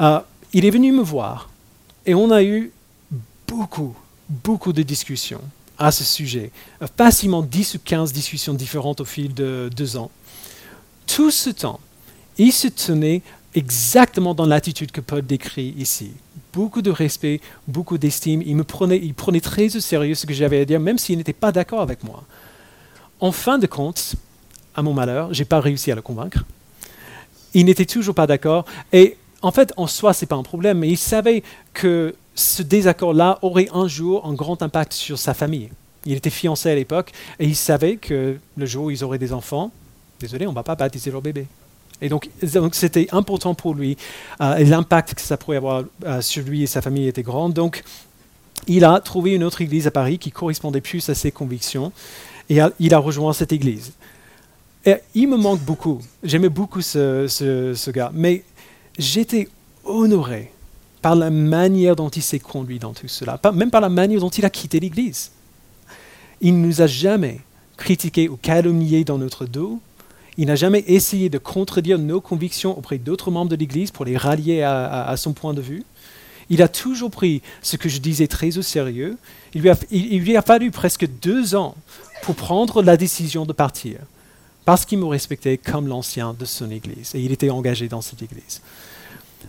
Euh, 0.00 0.20
il 0.52 0.66
est 0.66 0.70
venu 0.70 0.92
me 0.92 1.02
voir 1.02 1.48
et 2.04 2.14
on 2.14 2.30
a 2.30 2.42
eu 2.42 2.70
beaucoup, 3.46 3.96
beaucoup 4.28 4.72
de 4.72 4.82
discussions 4.82 5.42
à 5.78 5.92
ce 5.92 6.04
sujet, 6.04 6.50
facilement 6.96 7.42
10 7.42 7.74
ou 7.74 7.78
15 7.84 8.12
discussions 8.12 8.54
différentes 8.54 9.00
au 9.00 9.04
fil 9.04 9.32
de 9.32 9.70
deux 9.74 9.96
ans. 9.96 10.10
Tout 11.06 11.30
ce 11.30 11.50
temps, 11.50 11.80
il 12.36 12.52
se 12.52 12.68
tenait 12.68 13.22
exactement 13.54 14.34
dans 14.34 14.46
l'attitude 14.46 14.90
que 14.90 15.00
Paul 15.00 15.24
décrit 15.24 15.74
ici. 15.78 16.12
Beaucoup 16.52 16.82
de 16.82 16.90
respect, 16.90 17.40
beaucoup 17.66 17.98
d'estime. 17.98 18.42
Il 18.44 18.56
me 18.56 18.64
prenait, 18.64 18.98
il 18.98 19.14
prenait 19.14 19.40
très 19.40 19.74
au 19.76 19.80
sérieux 19.80 20.14
ce 20.14 20.26
que 20.26 20.34
j'avais 20.34 20.60
à 20.60 20.64
dire, 20.64 20.80
même 20.80 20.98
s'il 20.98 21.18
n'était 21.18 21.32
pas 21.32 21.52
d'accord 21.52 21.80
avec 21.80 22.02
moi. 22.04 22.24
En 23.20 23.32
fin 23.32 23.58
de 23.58 23.66
compte, 23.66 24.14
à 24.74 24.82
mon 24.82 24.92
malheur, 24.92 25.32
je 25.32 25.40
n'ai 25.40 25.44
pas 25.44 25.60
réussi 25.60 25.90
à 25.90 25.94
le 25.94 26.02
convaincre. 26.02 26.44
Il 27.54 27.66
n'était 27.66 27.86
toujours 27.86 28.14
pas 28.14 28.26
d'accord. 28.26 28.64
Et 28.92 29.16
en 29.42 29.50
fait, 29.50 29.72
en 29.76 29.86
soi, 29.86 30.12
ce 30.12 30.24
n'est 30.24 30.28
pas 30.28 30.36
un 30.36 30.42
problème, 30.42 30.78
mais 30.78 30.88
il 30.88 30.98
savait 30.98 31.42
que 31.72 32.14
ce 32.38 32.62
désaccord-là 32.62 33.38
aurait 33.42 33.68
un 33.72 33.88
jour 33.88 34.24
un 34.24 34.32
grand 34.32 34.62
impact 34.62 34.92
sur 34.92 35.18
sa 35.18 35.34
famille. 35.34 35.70
Il 36.06 36.14
était 36.14 36.30
fiancé 36.30 36.70
à 36.70 36.74
l'époque 36.74 37.12
et 37.40 37.46
il 37.46 37.56
savait 37.56 37.96
que 37.96 38.38
le 38.56 38.66
jour 38.66 38.86
où 38.86 38.90
ils 38.90 39.02
auraient 39.02 39.18
des 39.18 39.32
enfants, 39.32 39.72
désolé, 40.20 40.46
on 40.46 40.50
ne 40.50 40.54
va 40.54 40.62
pas 40.62 40.76
baptiser 40.76 41.10
leur 41.10 41.20
bébé. 41.20 41.46
Et 42.00 42.08
donc, 42.08 42.28
c'était 42.72 43.08
important 43.10 43.54
pour 43.54 43.74
lui. 43.74 43.96
Euh, 44.40 44.56
et 44.56 44.64
l'impact 44.64 45.14
que 45.14 45.20
ça 45.20 45.36
pourrait 45.36 45.56
avoir 45.56 45.82
euh, 46.06 46.20
sur 46.20 46.44
lui 46.44 46.62
et 46.62 46.68
sa 46.68 46.80
famille 46.80 47.08
était 47.08 47.24
grand. 47.24 47.48
Donc, 47.48 47.82
il 48.68 48.84
a 48.84 49.00
trouvé 49.00 49.34
une 49.34 49.42
autre 49.42 49.60
église 49.60 49.88
à 49.88 49.90
Paris 49.90 50.18
qui 50.18 50.30
correspondait 50.30 50.80
plus 50.80 51.08
à 51.08 51.16
ses 51.16 51.32
convictions. 51.32 51.92
Et 52.48 52.60
il 52.78 52.94
a 52.94 52.98
rejoint 52.98 53.32
cette 53.32 53.52
église. 53.52 53.92
Et 54.86 54.94
il 55.14 55.28
me 55.28 55.36
manque 55.36 55.60
beaucoup. 55.60 56.00
J'aimais 56.22 56.48
beaucoup 56.48 56.82
ce, 56.82 57.26
ce 57.28 57.90
gars. 57.90 58.12
Mais 58.14 58.44
j'étais 58.96 59.48
honoré 59.84 60.52
par 61.02 61.14
la 61.14 61.30
manière 61.30 61.96
dont 61.96 62.08
il 62.08 62.22
s'est 62.22 62.38
conduit 62.38 62.78
dans 62.78 62.92
tout 62.92 63.08
cela, 63.08 63.40
même 63.54 63.70
par 63.70 63.80
la 63.80 63.88
manière 63.88 64.20
dont 64.20 64.28
il 64.28 64.44
a 64.44 64.50
quitté 64.50 64.80
l'Église. 64.80 65.30
Il 66.40 66.60
ne 66.60 66.66
nous 66.66 66.82
a 66.82 66.86
jamais 66.86 67.40
critiqué 67.76 68.28
ou 68.28 68.36
calomnié 68.36 69.04
dans 69.04 69.18
notre 69.18 69.46
dos. 69.46 69.80
Il 70.36 70.46
n'a 70.46 70.56
jamais 70.56 70.84
essayé 70.86 71.28
de 71.28 71.38
contredire 71.38 71.98
nos 71.98 72.20
convictions 72.20 72.76
auprès 72.76 72.98
d'autres 72.98 73.30
membres 73.30 73.50
de 73.50 73.56
l'Église 73.56 73.90
pour 73.90 74.04
les 74.04 74.16
rallier 74.16 74.62
à, 74.62 75.14
son 75.16 75.32
point 75.32 75.54
de 75.54 75.60
vue. 75.60 75.84
Il 76.50 76.62
a 76.62 76.68
toujours 76.68 77.10
pris 77.10 77.42
ce 77.60 77.76
que 77.76 77.88
je 77.88 77.98
disais 77.98 78.26
très 78.26 78.56
au 78.56 78.62
sérieux. 78.62 79.18
Il 79.54 79.62
lui, 79.62 79.70
a, 79.70 79.76
il 79.90 80.20
lui 80.20 80.36
a 80.36 80.42
fallu 80.42 80.70
presque 80.70 81.08
deux 81.20 81.54
ans 81.54 81.74
pour 82.22 82.36
prendre 82.36 82.82
la 82.82 82.96
décision 82.96 83.46
de 83.46 83.52
partir, 83.52 83.98
parce 84.64 84.84
qu'il 84.84 84.98
me 84.98 85.06
respectait 85.06 85.58
comme 85.58 85.88
l'ancien 85.88 86.34
de 86.38 86.44
son 86.44 86.70
Église, 86.70 87.14
et 87.14 87.20
il 87.20 87.32
était 87.32 87.50
engagé 87.50 87.88
dans 87.88 88.00
cette 88.00 88.22
Église. 88.22 88.60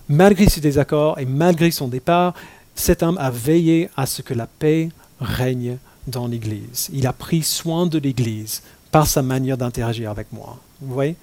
Malgré 0.09 0.49
ce 0.49 0.59
désaccord 0.59 1.19
et 1.19 1.25
malgré 1.25 1.69
son 1.69 1.87
départ, 1.87 2.33
cet 2.73 3.03
homme 3.03 3.19
a 3.19 3.29
veillé 3.29 3.89
à 3.95 4.07
ce 4.07 4.23
que 4.23 4.33
la 4.33 4.47
paix 4.47 4.89
règne 5.21 5.77
dans 6.07 6.27
l'Église. 6.27 6.89
Il 6.91 7.05
a 7.05 7.13
pris 7.13 7.43
soin 7.43 7.85
de 7.85 7.99
l'Église 7.99 8.63
par 8.89 9.05
sa 9.05 9.21
manière 9.21 9.57
d'interagir 9.57 10.09
avec 10.09 10.33
moi. 10.33 10.57
Vous 10.81 10.95
voyez? 10.95 11.15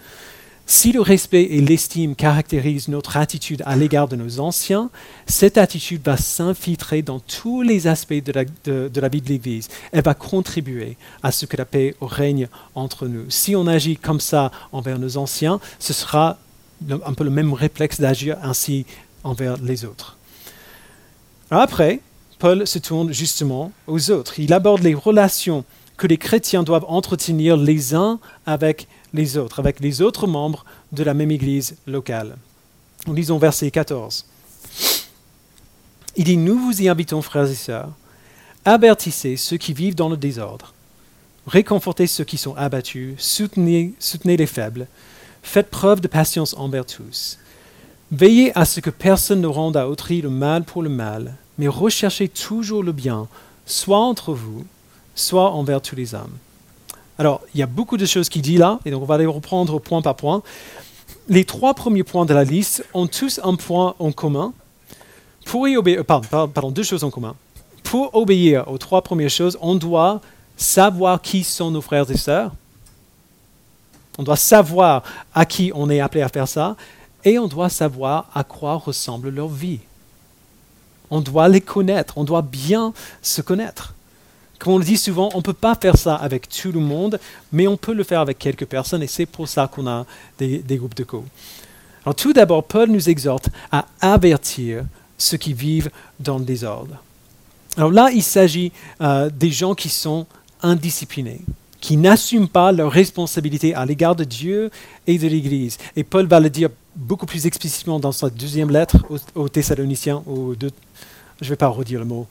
Si 0.69 0.93
le 0.93 1.01
respect 1.01 1.45
et 1.45 1.61
l'estime 1.61 2.15
caractérisent 2.15 2.89
notre 2.89 3.17
attitude 3.17 3.63
à 3.67 3.77
l'égard 3.77 4.09
de 4.09 4.17
nos 4.17 4.41
anciens, 4.41 4.91
cette 5.27 5.59
attitude 5.59 6.03
va 6.05 6.17
s'infiltrer 6.17 7.03
dans 7.03 7.21
tous 7.21 7.63
les 7.63 7.87
aspects 7.87 8.15
de 8.15 8.33
la, 8.33 8.45
de 8.45 9.01
la 9.01 9.09
vie 9.09 9.21
de 9.21 9.29
l'Église. 9.29 9.69
Elle 9.93 10.03
va 10.03 10.15
contribuer 10.15 10.97
à 11.23 11.33
ce 11.33 11.47
que 11.47 11.57
la 11.57 11.65
paix 11.65 11.95
règne 12.01 12.49
entre 12.75 13.07
nous. 13.07 13.31
Si 13.31 13.57
on 13.57 13.67
agit 13.67 13.97
comme 13.97 14.21
ça 14.21 14.51
envers 14.73 14.99
nos 14.99 15.17
anciens, 15.17 15.61
ce 15.79 15.93
sera 15.93 16.37
un 16.91 17.15
peu 17.15 17.25
le 17.25 17.31
même 17.31 17.53
réflexe 17.53 18.01
d'agir 18.01 18.37
ainsi 18.43 18.87
envers 19.25 19.57
les 19.59 19.85
autres. 19.85 20.17
après, 21.51 22.01
Paul 22.39 22.67
se 22.67 22.79
tourne 22.79 23.13
justement 23.13 23.73
aux 23.87 24.11
autres. 24.11 24.39
Il 24.39 24.53
aborde 24.53 24.83
les 24.83 24.95
relations 24.95 25.65
que 25.97 26.07
les 26.07 26.19
chrétiens 26.19 26.63
doivent 26.63 26.85
entretenir 26.89 27.57
les 27.57 27.95
uns 27.95 28.21
avec 28.45 28.89
les 29.15 29.39
autres, 29.39 29.59
avec 29.59 29.81
les 29.81 30.03
autres 30.03 30.27
membres 30.27 30.65
de 30.93 31.03
la 31.03 31.15
même 31.15 31.31
Église 31.31 31.77
locale. 31.87 32.37
Lisons 33.07 33.39
verset 33.39 33.71
14. 33.71 34.27
Il 36.17 36.25
dit, 36.25 36.37
nous 36.37 36.59
vous 36.59 36.83
y 36.83 36.89
invitons, 36.89 37.23
frères 37.23 37.51
et 37.51 37.55
sœurs, 37.55 37.91
avertissez 38.65 39.37
ceux 39.37 39.57
qui 39.57 39.73
vivent 39.73 39.95
dans 39.95 40.09
le 40.09 40.17
désordre, 40.17 40.75
réconfortez 41.47 42.07
ceux 42.07 42.25
qui 42.25 42.37
sont 42.37 42.55
abattus, 42.57 43.15
soutenez, 43.19 43.93
soutenez 43.99 44.37
les 44.37 44.47
faibles, 44.47 44.89
Faites 45.47 45.71
preuve 45.71 46.01
de 46.01 46.09
patience 46.09 46.55
envers 46.59 46.85
tous. 46.85 47.39
Veillez 48.11 48.51
à 48.59 48.65
ce 48.65 48.81
que 48.81 48.91
personne 48.91 49.41
ne 49.41 49.47
rende 49.47 49.77
à 49.77 49.89
autrui 49.89 50.21
le 50.21 50.29
mal 50.29 50.65
pour 50.65 50.83
le 50.83 50.89
mal, 50.89 51.37
mais 51.57 51.69
recherchez 51.69 52.29
toujours 52.29 52.83
le 52.83 52.91
bien, 52.91 53.29
soit 53.65 54.01
entre 54.01 54.35
vous, 54.35 54.67
soit 55.15 55.53
envers 55.53 55.81
tous 55.81 55.95
les 55.95 56.17
hommes. 56.17 56.37
Alors, 57.17 57.41
il 57.55 57.61
y 57.61 57.63
a 57.63 57.67
beaucoup 57.67 57.97
de 57.97 58.05
choses 58.05 58.29
qui 58.29 58.43
dit 58.43 58.59
là, 58.59 58.81
et 58.85 58.91
donc 58.91 59.03
on 59.03 59.07
va 59.07 59.19
les 59.19 59.25
reprendre 59.25 59.79
point 59.79 60.03
par 60.03 60.17
point. 60.17 60.43
Les 61.29 61.45
trois 61.45 61.75
premiers 61.75 62.03
points 62.03 62.27
de 62.27 62.35
la 62.35 62.45
liste 62.45 62.85
ont 62.93 63.07
tous 63.07 63.41
un 63.43 63.55
point 63.55 63.95
en 64.01 64.11
commun. 64.11 64.53
Pour 65.47 65.69
pardon, 66.07 66.49
pardon, 66.49 66.71
deux 66.73 66.83
choses 66.83 67.05
en 67.05 67.11
commun. 67.11 67.37
Pour 67.85 68.15
obéir 68.17 68.67
aux 68.67 68.79
trois 68.79 69.01
premières 69.01 69.31
choses, 69.31 69.57
on 69.63 69.77
doit 69.77 70.21
savoir 70.57 71.23
qui 71.23 71.45
sont 71.45 71.71
nos 71.71 71.81
frères 71.81 72.11
et 72.11 72.17
sœurs, 72.17 72.53
on 74.19 74.23
doit 74.23 74.37
savoir 74.37 75.03
à 75.35 75.45
qui 75.45 75.73
on 75.75 75.91
est 75.91 76.01
appelé 76.01 76.23
à 76.23 76.29
faire 76.29 76.49
ça 76.49 76.77
et 77.25 77.39
on 77.39 77.49
doit 77.49 77.69
savoir 77.69 78.31
à 78.35 78.45
quoi 78.45 78.75
ressemble 78.75 79.31
leur 79.31 79.49
vie. 79.49 79.81
On 81.11 81.21
doit 81.21 81.49
les 81.49 81.61
connaître, 81.61 82.19
on 82.19 82.25
doit 82.25 82.43
bien 82.43 82.93
se 83.23 83.43
connaître. 83.43 83.95
Comme 84.59 84.75
on 84.75 84.79
le 84.79 84.85
dit 84.85 84.97
souvent, 84.97 85.29
on 85.35 85.39
ne 85.39 85.43
peut 85.43 85.53
pas 85.53 85.75
faire 85.75 85.97
ça 85.99 86.15
avec 86.17 86.49
tout 86.49 86.73
le 86.73 86.81
monde, 86.81 87.21
mais 87.53 87.67
on 87.67 87.77
peut 87.77 87.93
le 87.93 88.05
faire 88.05 88.21
avec 88.21 88.39
quelques 88.39 88.65
personnes 88.65 89.03
et 89.03 89.07
c'est 89.07 89.27
pour 89.27 89.49
ça 89.49 89.69
qu'on 89.69 89.87
a 89.87 90.07
des, 90.39 90.63
groupes 90.71 90.95
de 90.95 91.05
co. 91.05 91.25
Alors 92.05 92.15
tout 92.15 92.33
d'abord, 92.33 92.65
Paul 92.65 92.89
nous 92.89 93.09
exhorte 93.11 93.49
à 93.71 93.87
avertir 94.01 94.85
ceux 95.19 95.37
qui 95.37 95.53
vivent 95.53 95.91
dans 96.21 96.39
le 96.39 96.45
désordre. 96.45 97.03
Alors 97.77 97.91
là, 97.91 98.11
il 98.13 98.23
s'agit 98.23 98.73
euh, 99.03 99.29
des 99.29 99.51
gens 99.51 99.75
qui 99.75 99.91
sont 99.91 100.27
indisciplinés 100.63 101.43
qui 101.87 101.97
n'assument 101.97 102.49
pas 102.49 102.73
leur 102.73 102.91
responsabilité 102.91 103.73
à 103.73 103.87
l'égard 103.87 104.17
de 104.17 104.25
Dieu 104.25 104.73
et 105.07 105.19
de 105.19 105.29
l'Église. 105.29 105.79
Et 105.95 106.03
Paul 106.03 106.27
va 106.27 106.41
le 106.41 106.51
dire 106.51 106.69
beaucoup 106.97 107.27
plus 107.27 107.47
explicitement 107.47 108.01
dans 108.01 108.11
sa 108.11 108.29
deuxième 108.29 108.71
lettre 108.71 108.97
aux, 109.37 109.49
Thessaloniciens, 109.49 110.21
je 110.27 110.67
ne 110.67 111.49
vais 111.49 111.55
pas 111.55 111.69
redire 111.69 112.01
le 112.01 112.05
mot, 112.05 112.27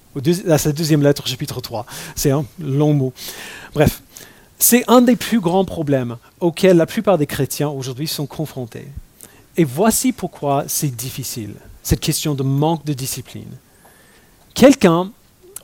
à 0.50 0.58
sa 0.58 0.74
deuxième 0.74 1.02
lettre, 1.02 1.26
chapitre 1.26 1.62
3. 1.62 1.86
C'est 2.18 2.32
un 2.32 2.44
long 2.60 2.94
mot. 2.94 3.14
Bref, 3.74 4.02
c'est 4.60 4.84
un 4.90 5.00
des 5.00 5.16
plus 5.16 5.40
grands 5.40 5.64
problèmes 5.64 6.18
auxquels 6.42 6.76
la 6.76 6.86
plupart 6.86 7.18
des 7.18 7.26
chrétiens 7.26 7.70
aujourd'hui 7.70 8.10
sont 8.10 8.26
confrontés. 8.26 8.90
Et 9.56 9.64
voici 9.64 10.12
pourquoi 10.12 10.66
c'est 10.68 10.94
difficile, 10.94 11.54
cette 11.82 12.02
question 12.02 12.36
de 12.36 12.44
manque 12.44 12.84
de 12.84 12.92
discipline. 12.92 13.56
Quelqu'un 14.54 15.12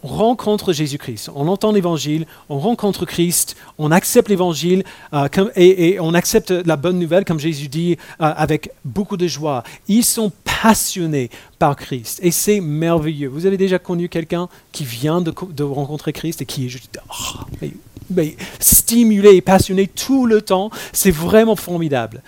on 0.04 0.08
rencontre 0.08 0.74
Jésus-Christ, 0.74 1.30
on 1.36 1.48
entend 1.48 1.72
l'évangile, 1.72 2.26
on 2.50 2.60
rencontre 2.60 3.06
Christ, 3.06 3.56
on 3.78 3.92
accepte 3.92 4.30
l'évangile 4.30 4.84
euh, 5.14 5.28
et, 5.56 6.00
on 6.00 6.14
accepte 6.14 6.52
la 6.52 6.76
bonne 6.76 7.00
nouvelle, 7.00 7.26
comme 7.26 7.40
Jésus 7.40 7.68
dit, 7.68 7.98
euh, 8.22 8.34
avec 8.36 8.72
beaucoup 8.84 9.18
de 9.18 9.28
joie. 9.28 9.64
Ils 9.88 10.04
sont 10.04 10.32
passionné 10.62 11.30
par 11.60 11.76
Christ. 11.76 12.20
Et 12.22 12.32
c'est 12.32 12.62
merveilleux. 12.62 13.30
Vous 13.30 13.46
avez 13.46 13.58
déjà 13.58 13.80
connu 13.80 14.10
quelqu'un 14.10 14.48
qui 14.72 14.86
vient 14.86 15.22
de, 15.22 15.64
rencontrer 15.64 16.14
Christ 16.14 16.42
et 16.42 16.46
qui 16.46 16.68
est 16.68 17.00
oh, 17.10 18.24
stimulé 18.60 19.36
et 19.36 19.42
passionné 19.42 19.88
tout 19.88 20.26
le 20.26 20.42
temps. 20.42 20.70
C'est 20.94 21.12
vraiment 21.12 21.56
formidable. 21.56 22.22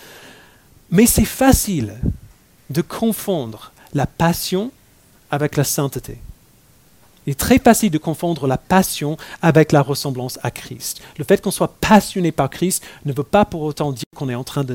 Mais 0.92 1.06
c'est 1.06 1.25
facile 1.25 1.96
de 2.70 2.82
confondre 2.82 3.72
la 3.94 4.06
passion 4.06 4.72
avec 5.32 5.58
la 5.58 5.63
sainteté. 5.63 6.18
Il 7.25 7.32
est 7.32 7.39
très 7.39 7.60
facile 7.60 7.92
de 7.92 7.98
confondre 7.98 8.48
la 8.48 8.58
passion 8.58 9.18
avec 9.42 9.72
la 9.72 9.82
ressemblance 9.82 10.39
à 10.44 10.51
Christ. 10.51 11.01
Le 11.18 11.24
fait 11.24 11.42
qu'on 11.42 11.51
soit 11.51 11.74
passionné 11.80 12.32
par 12.32 12.50
Christ 12.50 12.84
ne 13.06 13.13
veut 13.13 13.24
pas 13.24 13.46
pour 13.46 13.62
autant 13.62 13.92
dire 13.92 14.03
qu'on 14.15 14.30
est 14.30 14.36
en 14.36 14.44
train 14.44 14.65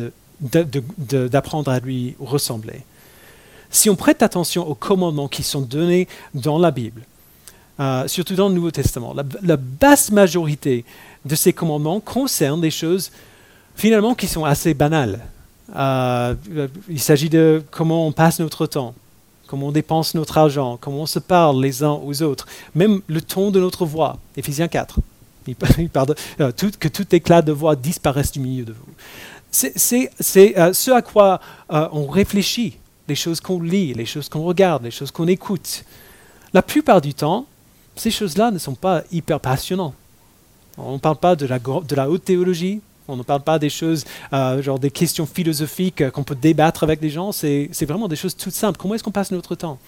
d'apprendre 0.41 1.71
à 1.71 1.81
lui 1.81 2.17
ressembler. 2.21 2.83
Si 3.71 3.91
on 3.91 3.97
prête 3.97 4.23
attention 4.23 4.67
aux 4.67 4.75
commandements 4.75 5.29
qui 5.29 5.43
sont 5.43 5.61
donnés 5.61 6.09
dans 6.33 6.59
la 6.59 6.71
Bible, 6.71 7.03
euh, 7.81 8.09
surtout 8.09 8.35
dans 8.35 8.49
le 8.49 8.55
Nouveau 8.55 8.71
Testament, 8.71 9.15
la, 9.15 9.25
la, 9.43 9.57
basse 9.57 10.11
majorité 10.11 10.85
de 11.25 11.35
ces 11.35 11.53
commandements 11.53 12.01
concernent 12.01 12.61
des 12.61 12.71
choses 12.71 13.13
finalement 13.77 14.15
qui 14.15 14.27
sont 14.27 14.45
assez 14.45 14.75
banales. 14.75 15.21
Euh, 15.77 16.35
il 16.89 16.99
s'agit 16.99 17.29
de 17.29 17.63
comment 17.71 18.07
on 18.07 18.13
passe 18.13 18.41
notre 18.41 18.67
temps, 18.67 18.95
comment 19.49 19.69
on 19.69 19.73
dépense 19.73 20.15
notre 20.15 20.39
argent, 20.39 20.79
comment 20.81 21.01
on 21.01 21.07
se 21.07 21.19
parle 21.19 21.61
les 21.61 21.83
uns 21.83 21.99
aux 22.05 22.23
autres, 22.23 22.47
même 22.75 23.01
le 23.09 23.21
ton 23.21 23.51
de 23.51 23.59
notre 23.59 23.85
voix. 23.85 24.19
Éphésiens 24.37 24.69
4. 24.69 25.01
Il, 25.79 25.89
parle 25.89 26.15
euh, 26.41 26.53
que 26.53 26.89
tout 26.89 27.15
éclat 27.15 27.41
de 27.41 27.53
voix 27.53 27.75
disparaisse 27.75 28.33
du 28.33 28.41
milieu 28.41 28.65
de 28.65 28.73
vous. 28.73 28.93
C'est 29.51 30.11
euh, 30.59 30.73
ce 30.75 30.91
à 30.91 31.01
quoi 31.01 31.41
on 31.71 32.07
réfléchit, 32.07 32.77
les 33.09 33.15
choses 33.15 33.41
qu'on 33.41 33.61
lit, 33.61 33.95
les 33.95 34.05
choses 34.05 34.29
qu'on 34.29 34.43
regarde, 34.43 34.85
les 34.85 34.91
choses 34.91 35.11
qu'on 35.11 35.27
écoute. 35.27 35.85
La 36.53 36.61
plupart 36.63 37.01
du 37.01 37.15
temps, 37.15 37.47
ces 37.97 38.11
choses-là 38.11 38.51
ne 38.51 38.59
sont 38.59 38.75
pas 38.75 39.03
hyper 39.11 39.41
passionnantes. 39.41 39.95
On 40.77 40.93
ne 40.93 40.99
parle 40.99 41.17
pas 41.17 41.35
de 41.35 41.47
la, 41.47 41.59
de 41.59 41.95
la 41.95 42.11
haute 42.11 42.25
théologie, 42.25 42.81
on 43.09 43.17
ne 43.17 43.23
parle 43.23 43.41
pas 43.41 43.59
des 43.59 43.71
choses, 43.71 44.05
euh, 44.33 44.63
genre 44.63 44.79
des 44.79 44.91
questions 44.91 45.27
philosophiques 45.27 46.03
euh, 46.03 46.11
qu'on 46.11 46.25
peut 46.25 46.35
débattre 46.35 46.85
avec 46.85 47.01
les 47.01 47.11
gens. 47.11 47.33
C'est 47.33 47.69
vraiment 47.87 48.07
des 48.07 48.17
choses 48.17 48.37
toutes 48.37 48.53
simples. 48.53 48.79
Comment 48.79 48.95
est-ce 48.95 49.03
qu'on 49.03 49.11
passe 49.11 49.31
notre 49.31 49.55
temps? 49.55 49.79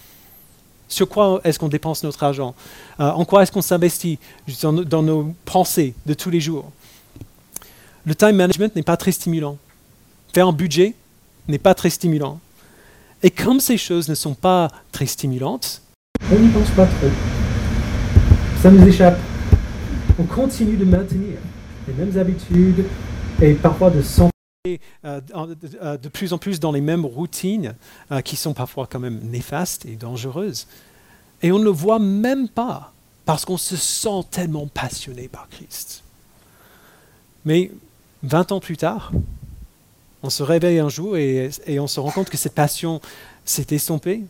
Sur 0.88 1.08
quoi 1.08 1.40
est-ce 1.44 1.58
qu'on 1.58 1.68
dépense 1.68 2.02
notre 2.02 2.22
argent? 2.24 2.54
Euh, 2.98 3.10
En 3.10 3.24
quoi 3.24 3.42
est-ce 3.42 3.52
qu'on 3.52 3.62
s'investit 3.62 4.18
dans, 4.62 4.72
dans, 4.72 5.02
nos 5.02 5.34
pensées 5.44 5.94
de 6.06 6.14
tous 6.14 6.30
les 6.30 6.40
jours? 6.40 6.72
Le 8.06 8.14
time 8.14 8.32
management 8.32 8.74
n'est 8.74 8.82
pas 8.82 8.96
très 8.96 9.12
stimulant. 9.12 9.58
Faire 10.32 10.48
un 10.48 10.52
budget 10.52 10.94
n'est 11.46 11.58
pas 11.58 11.74
très 11.74 11.90
stimulant. 11.90 12.40
Et 13.22 13.30
comme 13.30 13.60
ces 13.60 13.76
choses 13.76 14.08
ne 14.08 14.14
sont 14.14 14.34
pas 14.34 14.68
très 14.90 15.06
stimulantes, 15.06 15.82
on 16.32 16.38
n'y 16.38 16.48
pense 16.48 16.70
pas 16.70 16.86
trop. 16.86 17.08
Ça 18.62 18.70
nous 18.70 18.86
échappe. 18.86 19.18
On 20.18 20.24
continue 20.24 20.76
de 20.76 20.84
maintenir 20.84 21.38
les 21.86 21.94
mêmes 21.94 22.16
habitudes, 22.18 22.84
et 23.40 23.54
parfois 23.54 23.90
de 23.90 24.02
s'enfermer 24.02 24.30
euh, 25.06 25.20
euh, 25.82 25.96
de 25.96 26.08
plus 26.10 26.34
en 26.34 26.38
plus 26.38 26.60
dans 26.60 26.72
les 26.72 26.82
mêmes 26.82 27.06
routines 27.06 27.74
euh, 28.12 28.20
qui 28.20 28.36
sont 28.36 28.52
parfois 28.52 28.86
quand 28.86 28.98
même 28.98 29.18
néfastes 29.22 29.86
et 29.86 29.96
dangereuses. 29.96 30.66
Et 31.42 31.50
on 31.50 31.58
ne 31.58 31.64
le 31.64 31.70
voit 31.70 31.98
même 31.98 32.48
pas 32.48 32.92
parce 33.24 33.46
qu'on 33.46 33.56
se 33.56 33.76
sent 33.76 34.26
tellement 34.30 34.66
passionné 34.66 35.28
par 35.28 35.48
Christ. 35.48 36.02
Mais 37.46 37.70
20 38.22 38.52
ans 38.52 38.60
plus 38.60 38.76
tard, 38.76 39.12
on 40.22 40.28
se 40.28 40.42
réveille 40.42 40.78
un 40.78 40.90
jour 40.90 41.16
et, 41.16 41.48
et 41.66 41.80
on 41.80 41.86
se 41.86 41.98
rend 41.98 42.10
compte 42.10 42.28
que 42.28 42.36
cette 42.36 42.54
passion 42.54 43.00
s'est 43.46 43.68
estompée. 43.70 44.24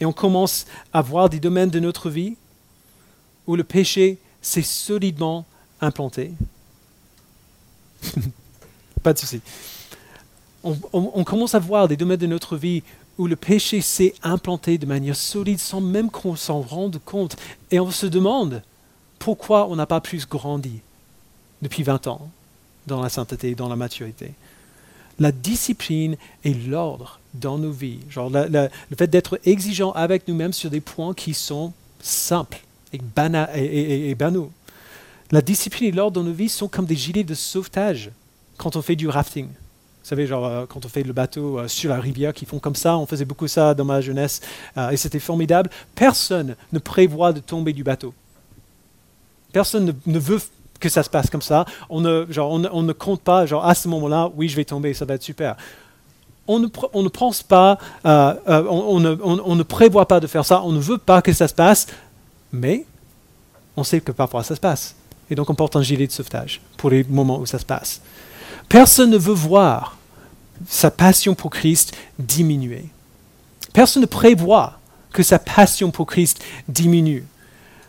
Et 0.00 0.04
on 0.04 0.12
commence 0.12 0.66
à 0.92 1.00
voir 1.00 1.30
des 1.30 1.40
domaines 1.40 1.70
de 1.70 1.80
notre 1.80 2.10
vie 2.10 2.36
où 3.46 3.56
le 3.56 3.64
péché 3.64 4.18
s'est 4.42 4.60
solidement 4.60 5.46
implanté 5.80 6.32
Pas 9.02 9.12
de 9.12 9.18
souci. 9.18 9.40
On, 10.62 11.24
commence 11.24 11.54
à 11.54 11.58
voir 11.58 11.88
des 11.88 11.96
domaines 11.96 12.18
de 12.18 12.26
notre 12.26 12.56
vie 12.56 12.82
où 13.16 13.26
le 13.26 13.36
péché 13.36 13.80
s'est 13.80 14.14
implanté 14.22 14.76
de 14.76 14.84
manière 14.84 15.16
solide 15.16 15.58
sans 15.58 15.80
même 15.80 16.10
qu'on 16.10 16.36
s'en 16.36 16.60
rende 16.60 17.00
compte. 17.04 17.36
Et 17.70 17.80
on 17.80 17.90
se 17.90 18.06
demande 18.06 18.62
pourquoi 19.18 19.68
on 19.68 19.76
n'a 19.76 19.86
pas 19.86 20.02
plus 20.02 20.28
grandi 20.28 20.80
depuis 21.62 21.82
20 21.82 22.08
ans 22.08 22.30
dans 22.86 23.00
la 23.00 23.08
sainteté, 23.08 23.54
dans 23.54 23.68
la 23.68 23.76
maturité. 23.76 24.32
La 25.18 25.32
discipline 25.32 26.16
et 26.44 26.52
l'ordre 26.52 27.20
dans 27.32 27.58
nos 27.58 27.72
vies, 27.72 28.00
genre 28.10 28.30
le 28.30 28.68
fait 28.96 29.06
d'être 29.06 29.40
exigeant 29.44 29.92
avec 29.92 30.28
nous-mêmes 30.28 30.52
sur 30.52 30.70
des 30.70 30.80
points 30.80 31.14
qui 31.14 31.32
sont 31.32 31.72
simples 32.00 32.60
et, 32.92 33.00
et, 33.54 34.10
et 34.10 34.14
banaux. 34.14 34.50
La 35.32 35.42
discipline 35.42 35.88
et 35.88 35.92
l'ordre 35.92 36.20
dans 36.20 36.26
nos 36.26 36.32
vies 36.32 36.48
sont 36.48 36.68
comme 36.68 36.86
des 36.86 36.96
gilets 36.96 37.24
de 37.24 37.34
sauvetage 37.34 38.10
quand 38.56 38.76
on 38.76 38.82
fait 38.82 38.96
du 38.96 39.08
rafting. 39.08 39.46
Vous 39.46 40.08
savez, 40.08 40.26
genre 40.26 40.46
euh, 40.46 40.66
quand 40.66 40.84
on 40.84 40.88
fait 40.88 41.02
le 41.02 41.12
bateau 41.12 41.58
euh, 41.58 41.68
sur 41.68 41.90
la 41.90 42.00
rivière, 42.00 42.32
qui 42.32 42.46
font 42.46 42.58
comme 42.58 42.74
ça, 42.74 42.96
on 42.96 43.06
faisait 43.06 43.24
beaucoup 43.24 43.46
ça 43.46 43.74
dans 43.74 43.84
ma 43.84 44.00
jeunesse, 44.00 44.40
euh, 44.76 44.90
et 44.90 44.96
c'était 44.96 45.20
formidable. 45.20 45.70
Personne 45.94 46.56
ne 46.72 46.78
prévoit 46.78 47.32
de 47.32 47.40
tomber 47.40 47.72
du 47.72 47.84
bateau. 47.84 48.14
Personne 49.52 49.94
ne, 50.06 50.18
veut 50.18 50.40
que 50.80 50.88
ça 50.88 51.02
se 51.02 51.10
passe 51.10 51.28
comme 51.28 51.42
ça. 51.42 51.64
On 51.90 52.00
ne, 52.00 52.26
genre, 52.30 52.50
on, 52.50 52.82
ne 52.82 52.92
compte 52.92 53.20
pas, 53.20 53.46
genre 53.46 53.64
à 53.64 53.74
ce 53.74 53.88
moment-là, 53.88 54.30
oui, 54.36 54.48
je 54.48 54.56
vais 54.56 54.64
tomber, 54.64 54.94
ça 54.94 55.04
va 55.04 55.14
être 55.14 55.22
super. 55.22 55.56
On 56.48 56.58
ne, 56.58 56.68
on 56.92 57.02
ne 57.02 57.08
pense 57.08 57.42
pas, 57.42 57.78
on, 58.04 59.00
ne, 59.00 59.16
on 59.22 59.54
ne 59.54 59.62
prévoit 59.62 60.08
pas 60.08 60.18
de 60.18 60.26
faire 60.26 60.44
ça, 60.44 60.62
on 60.62 60.72
ne 60.72 60.80
veut 60.80 60.98
pas 60.98 61.20
que 61.20 61.32
ça 61.32 61.46
se 61.46 61.54
passe, 61.54 61.86
mais 62.52 62.86
on 63.76 63.84
sait 63.84 64.00
que 64.00 64.12
parfois 64.12 64.42
ça 64.42 64.54
se 64.54 64.60
passe. 64.60 64.94
Et 65.30 65.34
donc 65.34 65.48
on 65.50 65.54
porte 65.54 65.76
un 65.76 65.82
gilet 65.82 66.06
de 66.06 66.12
sauvetage 66.12 66.60
pour 66.76 66.90
les 66.90 67.04
moments 67.04 67.38
où 67.38 67.46
ça 67.46 67.58
se 67.58 67.64
passe. 67.64 68.00
Personne 68.68 69.10
ne 69.10 69.18
veut 69.18 69.34
voir 69.34 69.96
sa 70.68 70.90
passion 70.90 71.34
pour 71.34 71.50
Christ 71.50 71.96
diminuer. 72.18 72.84
Personne 73.72 74.02
ne 74.02 74.06
prévoit 74.06 74.78
que 75.12 75.22
sa 75.22 75.38
passion 75.38 75.90
pour 75.90 76.06
Christ 76.06 76.42
diminue. 76.68 77.24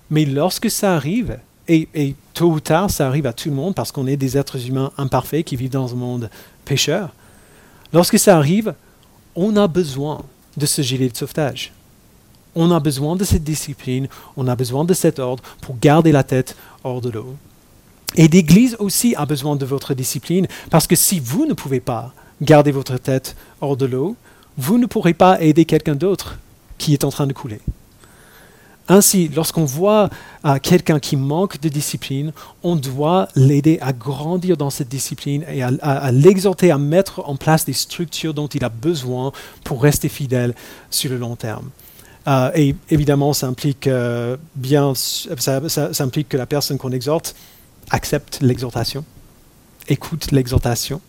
Mais 0.10 0.26
lorsque 0.26 0.70
ça 0.70 0.96
arrive, 0.96 1.40
et, 1.68 1.88
et 1.94 2.16
tôt 2.34 2.52
ou 2.52 2.60
tard 2.60 2.90
ça 2.90 3.08
arrive 3.08 3.26
à 3.26 3.34
tout 3.34 3.50
le 3.50 3.56
monde 3.56 3.76
parce 3.76 3.92
qu'on 3.92 4.08
est 4.08 4.18
des 4.18 4.38
êtres 4.38 4.68
humains 4.68 4.92
imparfaits 4.98 5.46
qui 5.46 5.56
vivent 5.56 5.72
dans 5.72 5.94
un 5.94 5.98
monde 5.98 6.30
pécheur, 6.66 7.14
lorsque 7.94 8.20
ça 8.20 8.38
arrive, 8.38 8.74
on 9.36 9.56
a 9.56 9.68
besoin 9.68 10.24
de 10.58 10.66
ce 10.66 10.82
gilet 10.82 11.10
de 11.10 11.18
sauvetage. 11.18 11.72
On 12.54 12.72
a 12.72 12.80
besoin 12.82 13.16
de 13.16 13.24
cette 13.24 13.44
discipline, 13.44 14.10
on 14.36 14.48
a 14.48 14.56
besoin 14.56 14.84
de 14.84 14.94
cet 14.94 15.20
ordre 15.20 15.44
pour 15.62 15.78
garder 15.80 16.12
la 16.12 16.24
tête 16.24 16.58
hors 16.84 17.02
de 17.02 17.10
l'eau. 17.10 17.36
Et 18.16 18.28
l'Église 18.28 18.76
aussi 18.80 19.16
a 19.16 19.26
besoin 19.26 19.56
de 19.56 19.66
votre 19.66 19.94
discipline, 19.94 20.48
parce 20.70 20.88
que 20.88 20.96
si 20.96 21.20
vous 21.20 21.46
ne 21.46 21.54
pouvez 21.54 21.80
pas 21.80 22.14
garder 22.42 22.72
votre 22.72 22.98
tête 22.98 23.36
hors 23.62 23.78
de 23.78 23.86
l'eau, 23.86 24.16
vous 24.58 24.78
ne 24.78 24.86
pourrez 24.86 25.14
pas 25.14 25.42
aider 25.42 25.66
quelqu'un 25.66 25.96
d'autre 25.96 26.38
qui 26.78 26.94
est 26.94 27.04
en 27.04 27.10
train 27.10 27.28
de 27.28 27.34
couler. 27.34 27.62
Ainsi, 28.90 29.30
lorsqu'on 29.30 29.64
voit 29.64 30.10
euh, 30.44 30.58
quelqu'un 30.62 31.00
qui 31.00 31.16
manque 31.16 31.62
de 31.62 31.70
discipline, 31.70 32.34
on 32.64 32.76
doit 32.76 33.30
l'aider 33.36 33.78
à 33.82 33.94
grandir 33.94 34.58
dans 34.58 34.70
cette 34.70 34.90
discipline 34.90 35.46
et 35.48 35.64
à 35.64 36.12
l'exhorter 36.12 36.72
à 36.72 36.78
mettre 36.78 37.22
en 37.30 37.38
place 37.38 37.64
des 37.64 37.74
structures 37.74 38.34
dont 38.34 38.48
il 38.48 38.66
a 38.66 38.70
besoin 38.70 39.32
pour 39.64 39.82
rester 39.82 40.10
fidèle 40.10 40.54
sur 40.90 41.10
le 41.12 41.18
long 41.18 41.38
terme. 41.38 41.70
Euh, 42.28 42.52
et 42.56 42.76
évidemment, 42.90 43.34
ça 43.34 43.48
implique, 43.48 43.88
euh, 43.88 44.38
ça, 44.96 45.60
implique 46.00 46.30
que 46.30 46.38
la 46.38 46.46
personne 46.46 46.78
qu'on 46.78 46.92
exhorte 46.92 47.36
accepte 47.90 48.40
l'exhortation, 48.42 49.04
écoute 49.88 50.32
l'exhortation 50.32 51.02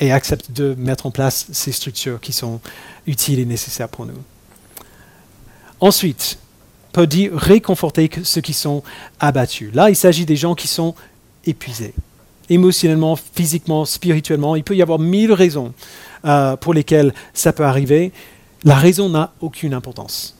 et 0.00 0.12
accepte 0.12 0.50
de 0.52 0.74
mettre 0.78 1.06
en 1.06 1.10
place 1.10 1.46
ces 1.52 1.72
structures 1.72 2.20
qui 2.20 2.32
sont 2.32 2.60
utiles 3.06 3.38
et 3.38 3.44
nécessaires 3.44 3.88
pour 3.88 4.06
nous. 4.06 4.22
Ensuite, 5.80 6.38
peut 6.92 7.06
dire 7.06 7.32
réconforter 7.34 8.10
ceux 8.24 8.40
qui 8.40 8.54
sont 8.54 8.82
abattus. 9.20 9.70
Là, 9.74 9.90
il 9.90 9.96
s'agit 9.96 10.24
des 10.24 10.36
gens 10.36 10.54
qui 10.54 10.66
sont 10.66 10.94
épuisés, 11.44 11.92
émotionnellement, 12.48 13.16
physiquement, 13.16 13.84
spirituellement. 13.84 14.56
Il 14.56 14.64
peut 14.64 14.74
y 14.74 14.80
avoir 14.80 14.98
mille 14.98 15.32
raisons 15.32 15.74
euh, 16.24 16.56
pour 16.56 16.72
lesquelles 16.72 17.12
ça 17.34 17.52
peut 17.52 17.66
arriver. 17.66 18.12
La 18.64 18.76
raison 18.76 19.10
n'a 19.10 19.34
aucune 19.40 19.74
importance 19.74 20.35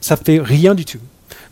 ça 0.00 0.16
fait 0.16 0.40
rien 0.40 0.74
du 0.74 0.84
tout. 0.84 1.00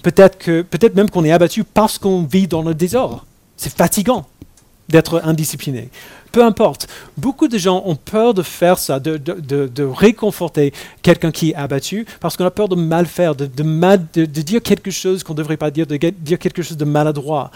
Peut-être 0.03 0.39
peut-être 0.63 0.95
même 0.95 1.11
qu'on 1.11 1.25
est 1.25 1.33
abattu 1.33 1.65
parce 1.65 1.99
qu'on 1.99 2.23
vit 2.23 2.47
dans 2.47 2.63
le 2.63 2.75
désordre. 2.75 3.27
C'est 3.57 3.75
fatigant 3.75 4.27
d'être 4.89 5.21
indiscipliné. 5.25 5.89
Peu 6.33 6.45
importe. 6.45 6.87
Beaucoup 7.17 7.49
de 7.49 7.59
gens 7.59 7.83
ont 7.87 7.97
peur 7.97 8.35
de 8.35 8.43
faire 8.43 8.79
ça, 8.79 9.01
de, 9.01 9.17
de, 9.17 9.83
réconforter 9.83 10.73
quelqu'un 11.03 11.33
qui 11.33 11.51
est 11.51 11.55
abattu, 11.55 12.07
parce 12.21 12.37
qu'on 12.37 12.45
a 12.45 12.51
peur 12.51 12.69
de 12.69 12.77
mal 12.77 13.07
faire, 13.07 13.35
de, 13.35 13.47
de 13.47 14.25
dire 14.25 14.63
quelque 14.63 14.91
chose 14.91 15.23
qu'on 15.25 15.33
ne 15.33 15.39
devrait 15.39 15.57
pas 15.57 15.71
dire, 15.71 15.87
de 15.87 15.97
dire 15.97 16.39
quelque 16.39 16.63
chose 16.63 16.77
de 16.77 16.85
maladroit. 16.85 17.51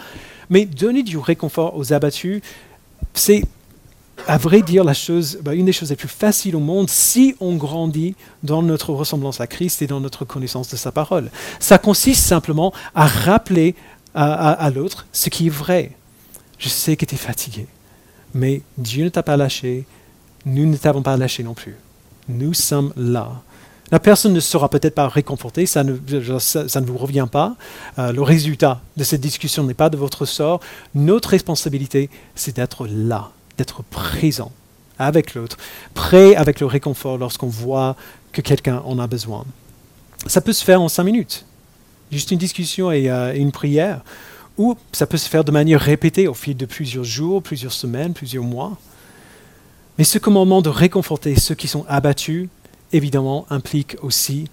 Mais 0.49 0.65
donner 0.65 1.03
du 1.03 1.17
réconfort 1.17 1.77
aux 1.77 1.93
abattus, 1.93 2.41
c'est 3.13 3.43
à 4.27 4.37
vrai 4.37 4.61
dire, 4.61 4.83
la 4.83 4.93
chose, 4.93 5.39
bah, 5.41 5.53
une 5.53 5.65
des 5.65 5.73
choses 5.73 5.89
les 5.89 5.95
plus 5.95 6.07
faciles 6.07 6.55
au 6.55 6.59
monde 6.59 6.89
si 6.89 7.35
on 7.39 7.55
grandit 7.55 8.15
dans 8.43 8.61
notre 8.61 8.93
ressemblance 8.93 9.41
à 9.41 9.47
Christ 9.47 9.81
et 9.81 9.87
dans 9.87 9.99
notre 9.99 10.25
connaissance 10.25 10.69
de 10.69 10.75
sa 10.75 10.91
parole. 10.91 11.29
Ça 11.59 11.77
consiste 11.77 12.23
simplement 12.23 12.73
à 12.95 13.07
rappeler 13.07 13.75
à, 14.13 14.69
l'autre 14.73 15.05
ce 15.13 15.29
qui 15.29 15.47
est 15.47 15.51
vrai. 15.51 15.91
Je 16.57 16.69
sais 16.69 16.95
que 16.95 17.05
tu 17.05 17.15
es 17.15 17.17
fatigué, 17.17 17.67
mais 18.33 18.61
Dieu 18.77 19.05
ne 19.05 19.09
t'a 19.09 19.23
pas 19.23 19.37
lâché, 19.37 19.85
nous 20.45 20.65
ne 20.65 20.75
t'avons 20.75 21.01
pas 21.01 21.17
lâché 21.17 21.43
non 21.43 21.53
plus. 21.53 21.75
Nous 22.27 22.53
sommes 22.53 22.93
là. 22.95 23.41
La 23.91 23.99
personne 23.99 24.33
ne 24.33 24.39
sera 24.39 24.69
peut-être 24.69 24.95
pas 24.95 25.09
réconfortée, 25.09 25.65
ça 25.65 25.83
ne, 25.83 25.91
vous 25.91 26.97
revient 26.97 27.27
pas. 27.29 27.55
Euh, 27.99 28.13
le 28.13 28.21
résultat 28.21 28.81
de 28.95 29.03
cette 29.03 29.19
discussion 29.19 29.63
n'est 29.65 29.73
pas 29.73 29.89
de 29.89 29.97
votre 29.97 30.25
sort. 30.25 30.61
Notre 30.95 31.29
responsabilité, 31.29 32.09
c'est 32.33 32.55
d'être 32.55 32.87
là, 32.87 33.31
d'être 33.57 33.83
présent 33.83 34.51
avec 34.99 35.33
l'autre, 35.33 35.57
prêt 35.93 36.35
avec 36.35 36.59
le 36.59 36.67
réconfort 36.67 37.17
lorsqu'on 37.17 37.47
voit 37.47 37.95
que 38.31 38.41
quelqu'un 38.41 38.81
en 38.85 38.99
a 38.99 39.07
besoin. 39.07 39.45
Ça 40.27 40.41
peut 40.41 40.53
se 40.53 40.63
faire 40.63 40.81
en 40.81 40.87
cinq 40.87 41.03
minutes, 41.03 41.45
juste 42.11 42.31
une 42.31 42.37
discussion 42.37 42.91
et, 42.91 43.09
euh, 43.09 43.33
une 43.33 43.51
prière, 43.51 44.01
ou 44.57 44.75
ça 44.91 45.07
peut 45.07 45.17
se 45.17 45.27
faire 45.27 45.43
de 45.43 45.51
manière 45.51 45.79
répétée 45.79 46.27
au 46.27 46.33
fil 46.33 46.55
de 46.55 46.65
plusieurs 46.65 47.03
jours, 47.03 47.41
plusieurs 47.41 47.73
semaines, 47.73 48.13
plusieurs 48.13 48.43
mois. 48.43 48.77
Mais 49.97 50.03
ce 50.03 50.19
commandement 50.19 50.61
de 50.61 50.69
réconforter 50.69 51.39
ceux 51.39 51.55
qui 51.55 51.67
sont 51.67 51.85
abattus, 51.87 52.47
évidemment, 52.93 53.47
implique 53.49 53.97
aussi 54.01 54.47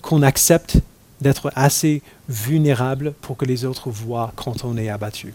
qu'on 0.00 0.22
accepte 0.22 0.78
d'être 1.20 1.52
assez 1.54 2.02
vulnérable 2.28 3.14
pour 3.20 3.36
que 3.36 3.44
les 3.44 3.64
autres 3.64 3.90
voient 3.90 4.32
quand 4.34 4.64
on 4.64 4.76
est 4.76 4.88
abattu 4.88 5.32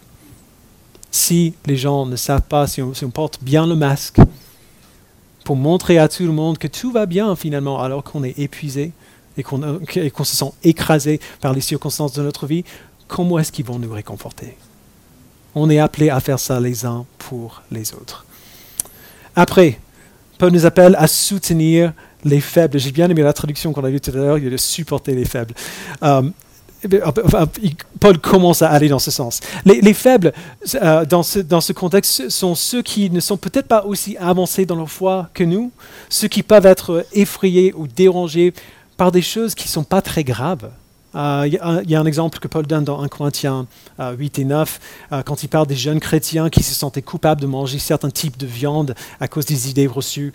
si 1.10 1.54
les 1.66 1.76
gens 1.76 2.06
ne 2.06 2.16
savent 2.16 2.42
pas, 2.42 2.66
si 2.66 2.82
on, 2.82 3.10
porte 3.10 3.38
bien 3.42 3.66
le 3.66 3.74
masque, 3.74 4.18
pour 5.44 5.56
montrer 5.56 5.98
à 5.98 6.08
tout 6.08 6.24
le 6.24 6.32
monde 6.32 6.58
que 6.58 6.66
tout 6.66 6.92
va 6.92 7.06
bien 7.06 7.34
finalement, 7.36 7.80
alors 7.80 8.04
qu'on 8.04 8.22
est 8.22 8.38
épuisé 8.38 8.92
et 9.36 9.42
qu'on 9.42 10.24
se 10.24 10.36
sent 10.36 10.52
écrasé 10.64 11.20
par 11.40 11.52
les 11.52 11.60
circonstances 11.60 12.12
de 12.12 12.22
notre 12.22 12.46
vie, 12.46 12.64
comment 13.06 13.38
est-ce 13.38 13.52
qu'ils 13.52 13.64
vont 13.64 13.78
nous 13.78 13.92
réconforter? 13.92 14.56
On 15.54 15.70
est 15.70 15.78
appelé 15.78 16.10
à 16.10 16.20
faire 16.20 16.38
ça 16.38 16.60
les 16.60 16.84
uns 16.84 17.06
pour 17.18 17.62
les 17.70 17.94
autres. 17.94 18.26
Après, 19.34 19.78
Paul 20.38 20.52
nous 20.52 20.66
appelle 20.66 20.94
à 20.98 21.06
soutenir 21.06 21.92
les 22.24 22.40
faibles. 22.40 22.78
J'ai 22.78 22.92
bien 22.92 23.08
aimé 23.08 23.22
la 23.22 23.32
traduction 23.32 23.72
qu'on 23.72 23.84
a 23.84 23.90
vue 23.90 24.00
tout 24.00 24.10
à 24.10 24.14
l'heure, 24.14 24.38
il 24.38 24.44
y 24.44 24.46
a 24.46 24.50
de 24.50 24.56
supporter 24.56 25.14
les 25.14 25.24
faibles. 25.24 25.54
Euh, 26.02 26.28
eh 26.84 27.00
Paul 27.98 28.18
commence 28.18 28.62
à 28.62 28.70
aller 28.70 28.88
dans 28.88 28.98
ce 28.98 29.10
sens. 29.10 29.40
Les, 29.64 29.94
faibles, 29.94 30.32
euh, 30.74 31.04
dans, 31.04 31.22
ce, 31.22 31.40
dans, 31.40 31.60
ce, 31.60 31.72
contexte, 31.72 32.28
sont 32.28 32.54
ceux 32.54 32.82
qui 32.82 33.10
ne 33.10 33.20
sont 33.20 33.36
peut-être 33.36 33.66
pas 33.66 33.84
aussi 33.84 34.16
avancés 34.18 34.64
dans 34.64 34.76
leur 34.76 34.90
foi 34.90 35.28
que 35.34 35.44
nous, 35.44 35.72
ceux 36.08 36.28
qui 36.28 36.42
peuvent 36.42 36.66
être 36.66 37.04
effrayés 37.12 37.72
ou 37.74 37.88
dérangés 37.88 38.52
par 38.96 39.10
des 39.10 39.22
choses 39.22 39.54
qui 39.54 39.66
ne 39.66 39.70
sont 39.70 39.84
pas 39.84 40.02
très 40.02 40.22
graves. 40.24 40.70
Euh, 41.14 41.44
il 41.46 41.54
y, 41.90 41.94
a 41.94 42.00
un 42.00 42.06
exemple 42.06 42.38
que 42.38 42.48
Paul 42.48 42.66
donne 42.66 42.84
dans 42.84 43.00
1 43.00 43.08
Corinthiens 43.08 43.66
8 43.98 44.38
et 44.38 44.44
9, 44.44 44.80
euh, 45.12 45.22
quand 45.22 45.42
il 45.42 45.48
parle 45.48 45.66
des 45.66 45.74
jeunes 45.74 46.00
chrétiens 46.00 46.50
qui 46.50 46.62
se 46.62 46.74
sentaient 46.74 47.02
coupables 47.02 47.40
de 47.40 47.46
manger 47.46 47.78
certains 47.78 48.10
types 48.10 48.36
de 48.36 48.46
viande 48.46 48.94
à 49.18 49.26
cause 49.26 49.46
des 49.46 49.70
idées 49.70 49.86
reçues 49.86 50.32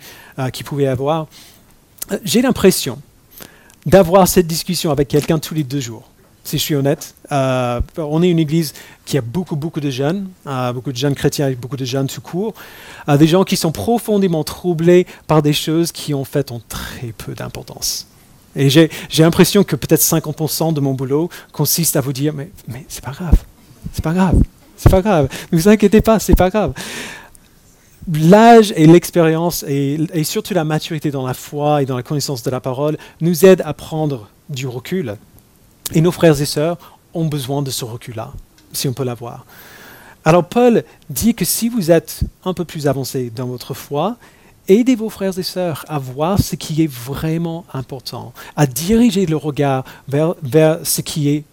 qu'ils 0.52 0.66
pouvaient 0.66 0.88
avoir. 0.88 1.26
J'ai 2.24 2.42
l'impression 2.42 2.98
d'avoir 3.86 4.28
cette 4.28 4.46
discussion 4.46 4.90
avec 4.90 5.08
quelqu'un 5.08 5.38
tous 5.38 5.54
les 5.54 5.64
deux 5.64 5.80
jours 5.80 6.10
si 6.44 6.58
je 6.58 6.62
suis 6.62 6.74
honnête. 6.74 7.14
Euh, 7.32 7.80
on 7.96 8.22
est 8.22 8.28
une 8.28 8.38
église 8.38 8.74
qui 9.04 9.18
a 9.18 9.22
beaucoup, 9.22 9.56
beaucoup 9.56 9.80
de 9.80 9.90
jeunes, 9.90 10.28
euh, 10.46 10.72
beaucoup 10.72 10.92
de 10.92 10.96
jeunes 10.96 11.14
chrétiens 11.14 11.48
et 11.48 11.54
beaucoup 11.54 11.76
de 11.76 11.84
jeunes 11.84 12.06
tout 12.06 12.20
court, 12.20 12.54
euh, 13.08 13.16
des 13.16 13.26
gens 13.26 13.44
qui 13.44 13.56
sont 13.56 13.72
profondément 13.72 14.44
troublés 14.44 15.06
par 15.26 15.42
des 15.42 15.52
choses 15.52 15.90
qui 15.90 16.14
en 16.14 16.24
fait 16.24 16.52
ont 16.52 16.62
très 16.68 17.08
peu 17.08 17.34
d'importance. 17.34 18.06
Et 18.56 18.70
j'ai 18.70 18.88
l'impression 19.18 19.64
que 19.64 19.74
peut-être 19.74 20.02
50% 20.02 20.72
de 20.74 20.80
mon 20.80 20.94
boulot 20.94 21.28
consiste 21.50 21.96
à 21.96 22.00
vous 22.00 22.12
dire, 22.12 22.32
mais, 22.32 22.50
c'est 22.86 23.02
pas 23.02 23.10
grave, 23.10 23.42
c'est 23.92 24.04
pas 24.04 24.12
grave, 24.12 24.40
c'est 24.76 24.90
pas 24.90 25.02
grave, 25.02 25.28
ne 25.50 25.58
vous 25.58 25.68
inquiétez 25.68 26.00
pas, 26.00 26.20
c'est 26.20 26.36
pas 26.36 26.50
grave. 26.50 26.72
L'âge 28.12 28.72
et 28.76 28.86
l'expérience 28.86 29.64
et 29.66 30.22
surtout 30.22 30.54
la 30.54 30.62
maturité 30.62 31.10
dans 31.10 31.26
la 31.26 31.34
foi 31.34 31.82
et 31.82 31.86
dans 31.86 31.96
la 31.96 32.04
connaissance 32.04 32.44
de 32.44 32.50
la 32.50 32.60
parole 32.60 32.96
nous 33.20 33.44
aident 33.44 33.62
à 33.64 33.72
prendre 33.72 34.28
du 34.50 34.68
recul 34.68 35.16
et 35.92 36.00
nos 36.00 36.12
frères 36.12 36.40
et 36.40 36.46
sœurs 36.46 36.78
ont 37.12 37.26
besoin 37.26 37.62
de 37.62 37.70
ce 37.70 37.84
recul-là, 37.84 38.32
si 38.72 38.88
on 38.88 38.92
peut 38.92 39.04
l'avoir. 39.04 39.44
Alors 40.24 40.44
Paul 40.44 40.84
dit 41.10 41.34
que 41.34 41.44
si 41.44 41.68
vous 41.68 41.90
êtes 41.90 42.20
un 42.44 42.54
peu 42.54 42.64
plus 42.64 42.86
avancé 42.86 43.30
dans 43.30 43.46
votre 43.46 43.74
foi, 43.74 44.16
aidez 44.68 44.94
vos 44.94 45.10
frères 45.10 45.38
et 45.38 45.42
sœurs 45.42 45.84
à 45.88 45.98
voir 45.98 46.40
ce 46.40 46.56
qui 46.56 46.82
est 46.82 46.90
vraiment 46.90 47.66
important, 47.74 48.32
à 48.56 48.66
diriger 48.66 49.26
le 49.26 49.36
regard 49.36 49.84
vers, 50.08 50.34
ce 50.84 51.02
qui 51.02 51.28
est 51.28 51.44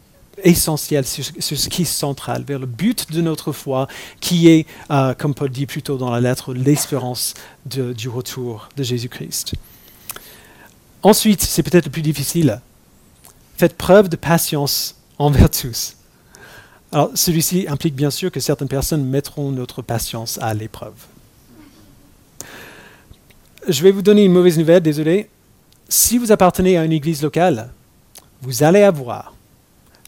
essentiel, 0.44 1.06
sur, 1.06 1.26
ce 1.26 1.70
qui 1.70 1.82
est 1.82 1.86
central, 1.86 2.44
vers 2.48 2.60
le 2.60 2.66
but 2.66 3.12
de 3.12 3.22
notre 3.22 3.52
foi, 3.52 3.88
qui 4.22 4.48
est, 4.48 4.66
euh, 4.90 5.14
comme 5.14 5.36
Paul 5.36 5.50
dit 5.50 5.66
plus 5.66 5.84
tôt 5.84 5.98
dans 5.98 6.10
la 6.10 6.22
lettre, 6.22 6.54
l'espérance 6.54 7.34
du 7.66 8.08
retour 8.08 8.70
de 8.78 8.84
Jésus-Christ. 8.84 9.54
Ensuite, 11.04 11.42
c'est 11.42 11.64
peut-être 11.64 11.86
le 11.86 11.92
plus 11.92 12.02
difficile, 12.02 12.62
Faites 13.58 13.76
preuve 13.76 14.10
de 14.10 14.16
patience 14.16 14.96
envers 15.18 15.50
tous. 15.62 15.96
Alors, 16.92 17.12
celui-ci 17.16 17.68
implique 17.70 17.96
bien 17.96 18.12
sûr 18.12 18.32
que 18.32 18.40
certaines 18.40 18.68
personnes 18.68 19.06
mettront 19.06 19.52
notre 19.52 19.82
patience 19.82 20.38
à 20.42 20.54
l'épreuve. 20.54 20.94
Je 23.68 23.84
vais 23.84 23.92
vous 23.92 24.02
donner 24.02 24.26
une 24.26 24.34
mauvaise 24.34 24.58
nouvelle, 24.58 24.82
désolé. 24.82 25.30
Si 25.88 26.18
vous 26.18 26.32
appartenez 26.32 26.78
à 26.78 26.84
une 26.84 26.92
église 26.92 27.22
locale, 27.22 27.70
vous 28.42 28.64
allez 28.64 28.82
avoir 28.82 29.36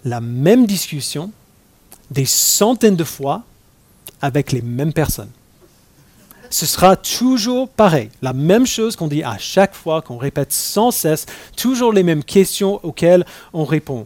la 0.03 0.19
même 0.19 0.65
discussion 0.65 1.31
des 2.11 2.25
centaines 2.25 2.95
de 2.95 3.03
fois 3.03 3.43
avec 4.21 4.51
les 4.51 4.61
mêmes 4.61 4.93
personnes 4.93 5.29
ce 6.53 6.67
sera 6.67 6.95
toujours 6.95 7.67
pareil. 7.67 8.09
La 8.21 8.31
même 8.31 8.67
chose 8.67 8.95
qu'on 8.95 9.07
dit 9.07 9.23
à 9.23 9.39
chaque 9.39 9.73
fois, 9.73 10.03
qu'on 10.03 10.17
répète 10.17 10.53
sans 10.53 10.91
cesse, 10.91 11.25
toujours 11.57 11.91
les 11.91 12.03
mêmes 12.03 12.23
questions 12.23 12.79
auxquelles 12.83 13.25
on 13.53 13.65
répond. 13.65 14.05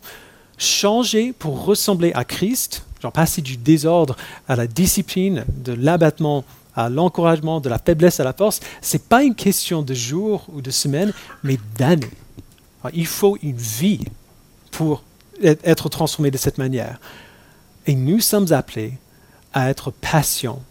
Changer 0.58 1.34
pour 1.34 1.66
ressembler 1.66 2.14
à 2.14 2.24
Christ, 2.24 2.86
passer 3.14 3.42
du 3.42 3.58
désordre 3.58 4.16
à 4.48 4.56
la 4.56 4.66
discipline, 4.66 5.44
de 5.50 5.74
l'abattement 5.74 6.46
à 6.74 6.90
l'encouragement, 6.90 7.60
de 7.60 7.68
la 7.68 7.80
faiblesse 7.80 8.22
à 8.22 8.24
la 8.24 8.32
force, 8.32 8.62
ce 8.82 8.96
n'est 8.96 9.04
pas 9.04 9.24
une 9.24 9.36
question 9.36 9.82
de 9.82 9.94
jours 9.94 10.46
ou 10.54 10.62
de 10.62 10.72
semaines, 10.72 11.12
mais 11.44 11.58
d'années. 11.78 12.12
Il 12.94 13.08
faut 13.08 13.38
une 13.42 13.58
vie 13.58 14.06
pour 14.72 15.04
être 15.42 15.90
transformé 15.90 16.32
de 16.32 16.38
cette 16.38 16.58
manière. 16.58 17.00
Et 17.88 17.96
nous 17.96 18.22
sommes 18.22 18.54
appelés 18.54 18.94
à 19.54 19.70
être 19.70 19.92
patients 19.92 20.62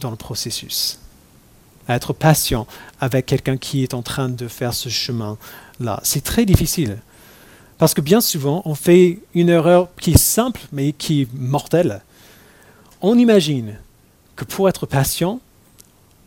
dans 0.00 0.10
le 0.10 0.16
processus 0.16 1.00
à 1.88 1.94
être 1.94 2.12
patient 2.12 2.66
avec 3.00 3.26
quelqu'un 3.26 3.56
qui 3.56 3.82
est 3.82 3.94
en 3.94 4.02
train 4.02 4.28
de 4.28 4.48
faire 4.48 4.74
ce 4.74 4.88
chemin-là. 4.88 6.00
C'est 6.02 6.24
très 6.24 6.44
difficile. 6.44 6.98
Parce 7.78 7.94
que 7.94 8.00
bien 8.00 8.20
souvent, 8.20 8.62
on 8.64 8.74
fait 8.74 9.20
une 9.34 9.48
erreur 9.48 9.88
qui 10.00 10.12
est 10.12 10.18
simple, 10.18 10.60
mais 10.72 10.92
qui 10.92 11.22
est 11.22 11.28
mortelle. 11.34 12.02
On 13.02 13.18
imagine 13.18 13.76
que 14.34 14.44
pour 14.44 14.68
être 14.68 14.86
patient, 14.86 15.40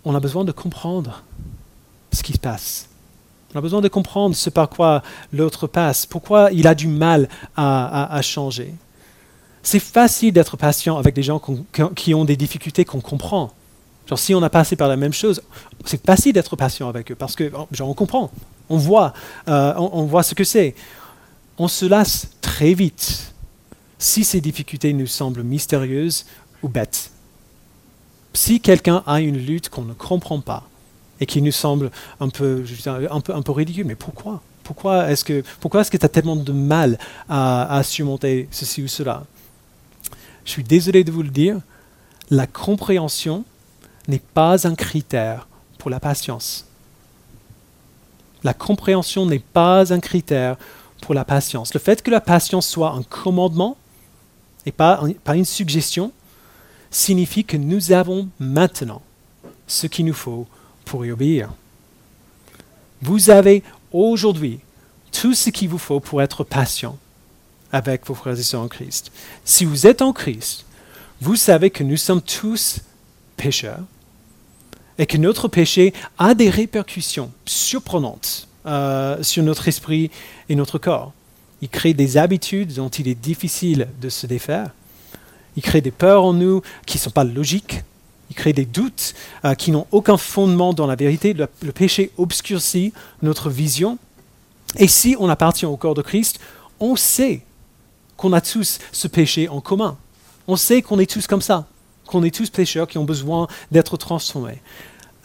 on 0.06 0.16
a 0.16 0.20
besoin 0.20 0.46
de 0.46 0.52
comprendre 0.52 1.24
ce 2.12 2.24
qui 2.24 2.34
se 2.34 2.40
passe. 2.40 2.88
On 3.54 3.58
a 3.58 3.62
besoin 3.62 3.82
de 3.82 3.88
comprendre 3.88 4.36
ce 4.36 4.50
par 4.52 4.70
quoi 4.70 5.02
l'autre 5.34 5.66
passe, 5.66 6.06
pourquoi 6.06 6.52
il 6.52 6.68
a 6.68 6.76
du 6.76 6.88
mal 6.88 7.28
à, 7.56 8.20
changer. 8.22 8.76
C'est 9.64 9.80
facile 9.80 10.34
d'être 10.34 10.56
patient 10.56 10.98
avec 10.98 11.16
des 11.16 11.24
gens 11.24 11.42
qui 11.96 12.14
ont 12.14 12.26
des 12.26 12.38
difficultés 12.38 12.86
qu'on 12.86 13.02
comprend. 13.02 13.52
Si 14.18 14.34
on 14.34 14.42
a 14.42 14.50
passé 14.50 14.76
par 14.76 14.88
la 14.88 14.98
même 14.98 15.14
chose, 15.14 15.42
c'est 15.86 16.04
facile 16.06 16.34
d'être 16.34 16.56
patient 16.56 16.90
avec 16.90 17.12
eux 17.12 17.16
parce 17.16 17.36
que, 17.36 17.52
genre, 17.72 17.90
on 17.90 17.94
comprend, 17.94 18.32
on 18.70 18.78
voit, 18.78 19.14
euh, 19.48 19.74
on, 19.78 20.06
voit 20.06 20.24
ce 20.24 20.36
que 20.36 20.44
c'est. 20.44 20.76
On 21.58 21.68
se 21.68 21.86
lasse 21.86 22.30
très 22.42 22.74
vite 22.74 23.34
si 23.98 24.24
ces 24.24 24.42
difficultés 24.42 24.94
nous 24.94 25.08
semblent 25.08 25.44
mystérieuses 25.44 26.26
ou 26.64 26.70
bêtes. 26.70 27.12
Si 28.34 28.62
quelqu'un 28.62 29.04
a 29.06 29.20
une 29.20 29.38
lutte 29.38 29.70
qu'on 29.70 29.84
ne 29.84 29.94
comprend 29.94 30.40
pas 30.40 30.64
et 31.20 31.26
qui 31.26 31.42
nous 31.42 31.52
semble 31.52 31.92
un 32.20 32.30
peu, 32.30 32.64
un 33.10 33.22
peu, 33.22 33.36
un 33.36 33.42
peu 33.42 33.52
ridicule, 33.52 33.86
mais 33.86 33.96
pourquoi? 33.96 34.42
Pourquoi 34.64 35.10
est-ce 35.10 35.26
que 35.26 35.44
pourquoi 35.60 35.84
que 35.84 35.98
tu 35.98 36.06
as 36.06 36.10
tellement 36.10 36.36
de 36.36 36.52
mal 36.52 37.00
à 37.28 37.82
surmonter 37.84 38.48
ceci 38.52 38.84
ou 38.84 38.88
cela? 38.88 39.26
Je 40.46 40.52
suis 40.52 40.64
désolé 40.64 41.04
de 41.04 41.12
vous 41.12 41.24
le 41.24 41.30
dire, 41.30 41.60
la 42.30 42.48
compréhension 42.48 43.44
n'est 44.10 44.20
pas 44.20 44.68
un 44.68 44.76
critère 44.76 45.48
pour 45.78 45.90
la 45.90 46.00
patience. 46.00 46.66
La 48.44 48.54
compréhension 48.54 49.26
n'est 49.26 49.40
pas 49.40 49.94
un 49.94 50.00
critère 50.00 50.58
pour 51.02 51.14
la 51.14 51.26
patience. 51.26 51.74
Le 51.74 51.80
fait 51.80 52.02
que 52.02 52.12
la 52.12 52.22
patience 52.22 52.68
soit 52.68 52.92
un 52.92 53.04
commandement 53.04 53.78
et 54.66 54.72
pas, 54.72 55.02
une 55.34 55.46
suggestion 55.46 56.12
signifie 56.92 57.46
que 57.46 57.58
nous 57.58 57.92
avons 57.92 58.28
maintenant 58.40 59.02
ce 59.68 59.88
qu'il 59.88 60.06
nous 60.06 60.14
faut 60.14 60.48
pour 60.86 61.06
y 61.06 61.12
obéir. 61.12 61.54
Vous 63.02 63.30
avez 63.30 63.64
aujourd'hui 63.92 64.60
tout 65.12 65.34
ce 65.34 65.50
qu'il 65.50 65.70
vous 65.70 65.78
faut 65.78 66.00
pour 66.00 66.22
être 66.22 66.44
patient 66.44 66.98
avec 67.72 68.06
vos 68.08 68.16
frères 68.16 68.38
et 68.38 68.44
sœurs 68.44 68.62
en 68.62 68.68
Christ. 68.68 69.12
Si 69.46 69.64
vous 69.66 69.86
êtes 69.88 70.02
en 70.02 70.14
Christ, 70.14 70.66
vous 71.22 71.36
savez 71.36 71.70
que 71.70 71.84
nous 71.84 71.98
sommes 71.98 72.22
tous 72.22 72.80
pécheurs 73.38 73.84
et 75.00 75.06
que 75.06 75.18
notre 75.18 75.48
péché 75.48 75.94
a 76.20 76.36
des 76.36 76.50
répercussions 76.50 77.32
surprenantes 77.46 78.48
euh, 78.66 79.24
sur 79.24 79.42
notre 79.42 79.68
esprit 79.68 80.12
et 80.50 80.56
notre 80.56 80.78
corps. 80.78 81.14
Il 81.62 81.70
crée 81.70 81.94
des 81.94 82.18
habitudes 82.18 82.74
dont 82.76 82.90
il 82.90 83.08
est 83.08 83.16
difficile 83.16 83.88
de 84.02 84.10
se 84.10 84.28
défaire. 84.28 84.72
Il 85.56 85.64
crée 85.64 85.82
des 85.82 85.92
peurs 85.92 86.24
en 86.24 86.34
nous 86.34 86.62
qui 86.86 86.98
ne 86.98 87.02
sont 87.02 87.10
pas 87.10 87.24
logiques. 87.24 87.84
Il 88.30 88.36
crée 88.36 88.54
des 88.54 88.66
doutes 88.66 89.16
euh, 89.46 89.56
qui 89.56 89.72
n'ont 89.72 89.88
aucun 89.92 90.18
fondement 90.18 90.74
dans 90.74 90.86
la 90.86 90.96
vérité. 90.96 91.34
Le, 91.34 91.48
le 91.64 91.72
péché 91.72 92.12
obscurcit 92.18 92.94
notre 93.22 93.50
vision. 93.50 93.98
Et 94.78 94.88
si 94.88 95.16
on 95.20 95.30
appartient 95.30 95.66
au 95.66 95.78
corps 95.78 95.96
de 95.96 96.02
Christ, 96.02 96.40
on 96.80 96.96
sait 96.96 97.42
qu'on 98.18 98.34
a 98.34 98.42
tous 98.42 98.80
ce 98.92 99.08
péché 99.08 99.48
en 99.48 99.62
commun. 99.62 99.98
On 100.48 100.58
sait 100.58 100.82
qu'on 100.82 101.00
est 101.00 101.10
tous 101.10 101.26
comme 101.26 101.42
ça, 101.42 101.68
qu'on 102.06 102.24
est 102.24 102.36
tous 102.36 102.50
pécheurs 102.50 102.88
qui 102.88 102.98
ont 102.98 103.06
besoin 103.06 103.48
d'être 103.72 103.98
transformés. 103.98 104.62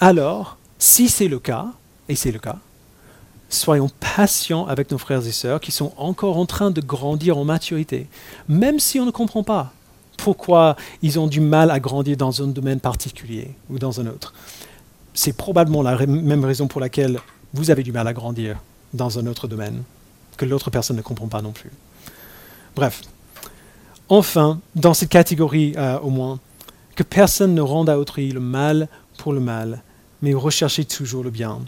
Alors, 0.07 0.59
si 0.79 1.09
c'est 1.09 1.29
le 1.29 1.39
cas, 1.39 1.69
et 2.11 2.15
c'est 2.15 2.31
le 2.31 2.39
cas, 2.39 2.59
soyons 3.49 3.89
patients 4.15 4.67
avec 4.67 4.91
nos 4.91 4.99
frères 4.99 5.27
et 5.27 5.33
sœurs 5.33 5.61
qui 5.61 5.73
sont 5.73 5.95
encore 5.97 6.37
en 6.37 6.45
train 6.45 6.71
de 6.71 6.83
grandir 6.83 7.39
en 7.39 7.45
maturité, 7.47 8.07
même 8.47 8.79
si 8.79 9.01
on 9.01 9.07
ne 9.07 9.11
comprend 9.11 9.43
pas 9.43 9.73
pourquoi 10.19 10.77
ils 11.01 11.19
ont 11.19 11.27
du 11.27 11.41
mal 11.41 11.71
à 11.71 11.81
grandir 11.81 12.19
dans 12.19 12.43
un 12.43 12.49
domaine 12.49 12.81
particulier 12.81 13.55
ou 13.71 13.79
dans 13.79 13.99
un 13.99 14.07
autre. 14.07 14.35
C'est 15.15 15.35
probablement 15.35 15.81
la 15.81 15.97
même 16.05 16.45
raison 16.45 16.67
pour 16.67 16.83
laquelle 16.83 17.19
vous 17.55 17.71
avez 17.71 17.83
du 17.83 17.91
mal 17.91 18.07
à 18.07 18.13
grandir 18.13 18.59
dans 18.93 19.19
un 19.19 19.27
autre 19.27 19.49
domaine, 19.49 19.85
que 20.37 20.45
l'autre 20.45 20.69
personne 20.69 20.99
ne 20.99 21.03
comprend 21.03 21.29
pas 21.29 21.41
non 21.41 21.53
plus. 21.53 21.71
Bref. 22.77 23.01
Enfin, 24.11 24.61
dans 24.75 24.93
cette 24.93 25.09
catégorie 25.09 25.73
euh, 25.79 25.99
au 26.01 26.11
moins, 26.11 26.41
que 26.95 27.05
personne 27.05 27.55
ne 27.55 27.63
rende 27.63 27.89
à 27.89 27.99
autrui 27.99 28.33
le 28.33 28.41
mal 28.41 28.87
pour 29.17 29.33
le 29.33 29.41
mal, 29.41 29.83
mais 30.25 30.33
recherchez 30.33 30.87
toujours 30.87 31.23
le 31.23 31.31
bien. 31.31 31.61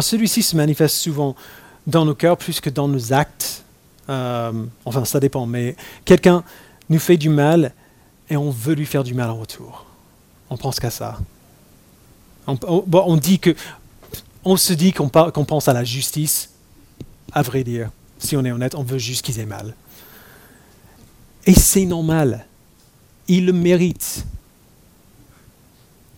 celui-ci 0.00 0.42
se 0.42 0.56
manifeste 0.56 0.96
souvent 0.96 1.36
dans 1.86 2.04
nos 2.04 2.16
cœurs 2.16 2.36
plus 2.36 2.60
que 2.60 2.68
dans 2.68 2.88
nos 2.88 3.12
actes. 3.12 3.62
Euh, 4.08 4.52
enfin, 4.84 5.04
ça 5.04 5.20
dépend, 5.20 5.46
mais 5.46 5.76
quelqu'un 6.04 6.42
nous 6.88 6.98
fait 6.98 7.16
du 7.16 7.28
mal 7.28 7.72
et 8.28 8.36
on 8.36 8.50
veut 8.50 8.74
lui 8.74 8.86
faire 8.86 9.04
du 9.04 9.14
mal 9.14 9.30
en 9.30 9.38
retour. 9.38 9.86
On 10.50 10.56
pense 10.56 10.80
qu'à 10.80 10.90
ça. 10.90 11.20
On, 12.48 13.16
dit 13.16 13.38
que, 13.38 13.54
on 14.44 14.56
se 14.56 14.72
dit 14.72 14.92
qu'on 14.92 15.08
pense 15.08 15.68
à 15.68 15.72
la 15.72 15.84
justice. 15.84 16.50
À 17.30 17.42
vrai 17.42 17.62
dire, 17.62 17.90
si 18.18 18.36
on 18.36 18.44
est 18.44 18.50
honnête, 18.50 18.74
on 18.74 18.82
veut 18.82 18.98
juste 18.98 19.24
qu'ils 19.24 19.38
aient 19.38 19.46
mal. 19.46 19.76
Et 21.46 21.54
c'est 21.54 21.86
normal. 21.86 22.46
Ils 23.28 23.46
le 23.46 23.52
méritent. 23.52 24.24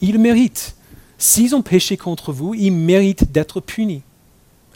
Ils 0.00 0.12
le 0.12 0.18
méritent. 0.18 0.74
S'ils 1.22 1.54
ont 1.54 1.62
péché 1.62 1.96
contre 1.96 2.32
vous, 2.32 2.52
ils 2.52 2.72
méritent 2.72 3.30
d'être 3.30 3.60
punis. 3.60 4.02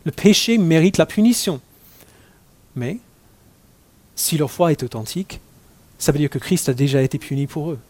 Le 0.05 0.13
péché 0.13 0.59
mérite 0.59 0.97
la 0.97 1.05
punition. 1.05 1.61
Mais 2.77 2.99
si 4.15 4.39
leur 4.39 4.49
foi 4.49 4.71
est 4.71 4.85
authentique, 4.85 5.41
ça 5.99 6.13
veut 6.13 6.21
dire 6.21 6.31
que 6.31 6.39
Christ 6.39 6.69
a 6.69 6.73
déjà 6.73 7.03
été 7.03 7.19
puni 7.19 7.49
pour 7.49 7.73
eux. 7.73 7.81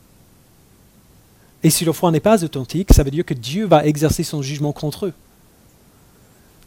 Et 1.64 1.68
si 1.68 1.84
leur 1.84 1.94
foi 1.94 2.10
n'est 2.10 2.18
pas 2.18 2.44
authentique, 2.44 2.94
ça 2.94 3.02
veut 3.02 3.10
dire 3.10 3.26
que 3.26 3.34
Dieu 3.34 3.66
va 3.66 3.84
exercer 3.84 4.22
son 4.22 4.40
jugement 4.40 4.72
contre 4.72 5.04
eux. 5.04 5.12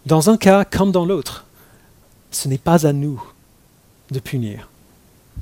Dans 0.05 0.29
un 0.29 0.37
cas 0.37 0.65
comme 0.65 0.91
dans 0.91 1.05
l'autre, 1.05 1.47
ce 2.29 2.47
n'est 2.47 2.59
pas 2.59 2.85
à 2.85 2.93
nous 2.93 3.19
de 4.11 4.19
punir 4.19 4.69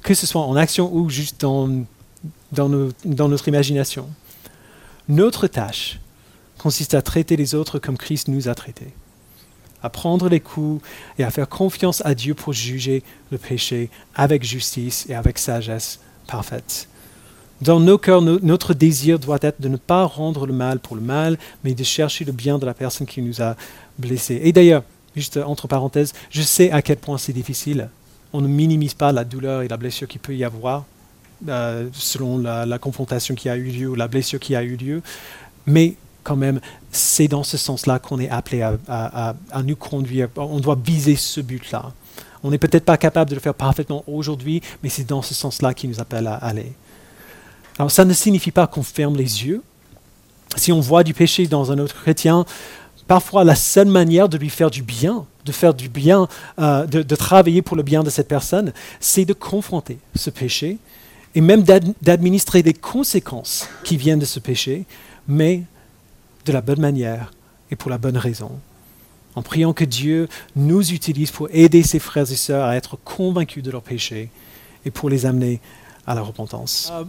que 0.01 0.13
ce 0.13 0.25
soit 0.25 0.43
en 0.43 0.55
action 0.55 0.93
ou 0.93 1.09
juste 1.09 1.41
dans, 1.41 1.83
dans, 2.53 2.69
notre 3.27 3.49
imagination. 3.49 4.07
Notre 5.09 5.47
tâche 5.47 5.99
consiste 6.57 6.93
à 6.93 7.01
traiter 7.01 7.35
les 7.35 7.55
autres 7.55 7.79
comme 7.79 7.97
Christ 7.97 8.27
nous 8.27 8.47
a 8.47 8.55
traités, 8.55 8.93
à 9.83 9.89
prendre 9.89 10.29
les 10.29 10.39
coups 10.39 10.83
et 11.19 11.23
à 11.23 11.31
faire 11.31 11.49
confiance 11.49 12.01
à 12.05 12.15
Dieu 12.15 12.33
pour 12.33 12.53
juger 12.53 13.03
le 13.31 13.37
péché 13.37 13.89
avec 14.15 14.43
justice 14.43 15.05
et 15.09 15.15
avec 15.15 15.37
sagesse 15.37 15.99
parfaite. 16.27 16.87
Dans 17.61 17.79
nos 17.79 17.97
cœurs, 17.97 18.21
notre 18.21 18.75
désir 18.75 19.17
doit 19.17 19.39
être 19.41 19.59
de 19.59 19.67
ne 19.67 19.77
pas 19.77 20.05
rendre 20.05 20.45
le 20.45 20.53
mal 20.53 20.79
pour 20.79 20.95
le 20.95 21.01
mal, 21.01 21.39
mais 21.63 21.73
de 21.73 21.83
chercher 21.83 22.23
le 22.23 22.31
bien 22.31 22.59
de 22.59 22.67
la 22.67 22.75
personne 22.75 23.07
qui 23.07 23.21
nous 23.21 23.41
a 23.41 23.55
blessés. 23.97 24.39
Et 24.43 24.51
d'ailleurs, 24.51 24.83
juste 25.15 25.37
entre 25.37 25.67
parenthèses, 25.67 26.13
je 26.29 26.43
sais 26.43 26.69
à 26.69 26.83
quel 26.83 26.97
point 26.97 27.17
c'est 27.17 27.33
difficile 27.33 27.89
on 28.33 28.41
ne 28.41 28.47
minimise 28.47 28.93
pas 28.93 29.11
la 29.11 29.23
douleur 29.23 29.61
et 29.61 29.67
la 29.67 29.77
blessure 29.77 30.07
qu'il 30.07 30.19
peut 30.19 30.35
y 30.35 30.43
avoir 30.43 30.85
euh, 31.47 31.87
selon 31.93 32.37
la, 32.37 32.79
confrontation 32.79 33.35
qui 33.35 33.49
a 33.49 33.55
eu 33.55 33.63
lieu 33.63 33.89
ou 33.89 33.95
la 33.95 34.07
blessure 34.07 34.39
qui 34.39 34.55
a 34.55 34.63
eu 34.63 34.75
lieu. 34.75 35.01
Mais 35.65 35.95
quand 36.27 36.35
même, 36.35 36.59
c'est 36.91 37.29
dans 37.29 37.43
ce 37.43 37.55
sens-là 37.55 37.99
qu'on 37.99 38.19
est 38.19 38.29
appelé 38.29 38.61
à, 38.61 39.33
nous 39.63 39.77
conduire. 39.77 40.27
On 40.35 40.59
doit 40.59 40.77
viser 40.83 41.15
ce 41.15 41.39
but-là. 41.39 41.93
On 42.43 42.51
n'est 42.51 42.57
peut-être 42.57 42.83
pas 42.83 42.97
capable 42.97 43.29
de 43.29 43.35
le 43.35 43.41
faire 43.41 43.53
parfaitement 43.53 44.03
aujourd'hui, 44.07 44.61
mais 44.83 44.89
c'est 44.89 45.05
dans 45.05 45.21
ce 45.21 45.33
sens-là 45.33 45.73
qu'il 45.73 45.89
nous 45.89 46.01
appelle 46.01 46.27
à 46.27 46.35
aller. 46.35 46.73
Alors 47.79 47.91
ça 47.91 48.03
ne 48.03 48.11
signifie 48.11 48.51
pas 48.51 48.67
qu'on 48.67 48.83
ferme 48.83 49.15
les 49.15 49.45
yeux. 49.45 49.63
Si 50.57 50.73
on 50.73 50.81
voit 50.81 51.05
du 51.05 51.13
péché 51.13 51.47
dans 51.47 51.71
un 51.71 51.77
autre 51.79 51.95
chrétien, 51.95 52.45
parfois 53.07 53.45
la 53.45 53.55
seule 53.55 53.87
manière 53.87 54.27
de 54.27 54.37
lui 54.37 54.49
faire 54.49 54.69
du 54.69 54.83
bien, 54.83 55.25
de 55.45 55.51
faire 55.53 55.73
du 55.73 55.87
bien, 55.87 56.27
euh, 56.59 56.85
de, 56.85 57.15
travailler 57.15 57.61
pour 57.61 57.77
le 57.77 57.83
bien 57.83 58.03
de 58.03 58.09
cette 58.09 58.27
personne, 58.27 58.73
c'est 58.99 59.23
de 59.23 59.33
confronter 59.33 59.97
ce 60.13 60.29
péché 60.29 60.77
et 61.35 61.39
même 61.41 61.63
d'administrer 62.01 62.63
les 62.63 62.73
conséquences 62.73 63.69
qui 63.85 63.95
viennent 63.95 64.19
de 64.19 64.25
ce 64.25 64.41
péché, 64.41 64.83
mais 65.27 65.63
de 66.47 66.53
la 66.53 66.61
bonne 66.61 66.79
manière 66.79 67.31
et 67.69 67.75
pour 67.75 67.91
la 67.91 67.97
bonne 67.97 68.17
raison. 68.17 68.51
En 69.35 69.43
priant 69.43 69.73
que 69.73 69.85
Dieu 69.85 70.27
nous 70.55 70.91
utilise 70.91 71.29
pour 71.29 71.47
aider 71.51 71.83
ses 71.83 71.99
frères 71.99 72.31
et 72.31 72.35
sœurs 72.35 72.67
à 72.67 72.75
être 72.75 72.97
convaincus 73.03 73.63
de 73.63 73.69
leur 73.69 73.83
péché 73.83 74.29
et 74.85 74.91
pour 74.91 75.09
les 75.09 75.25
amener 75.25 75.59
à 76.07 76.15
la 76.15 76.21
repentance. 76.21 76.91
Euh, 76.93 77.03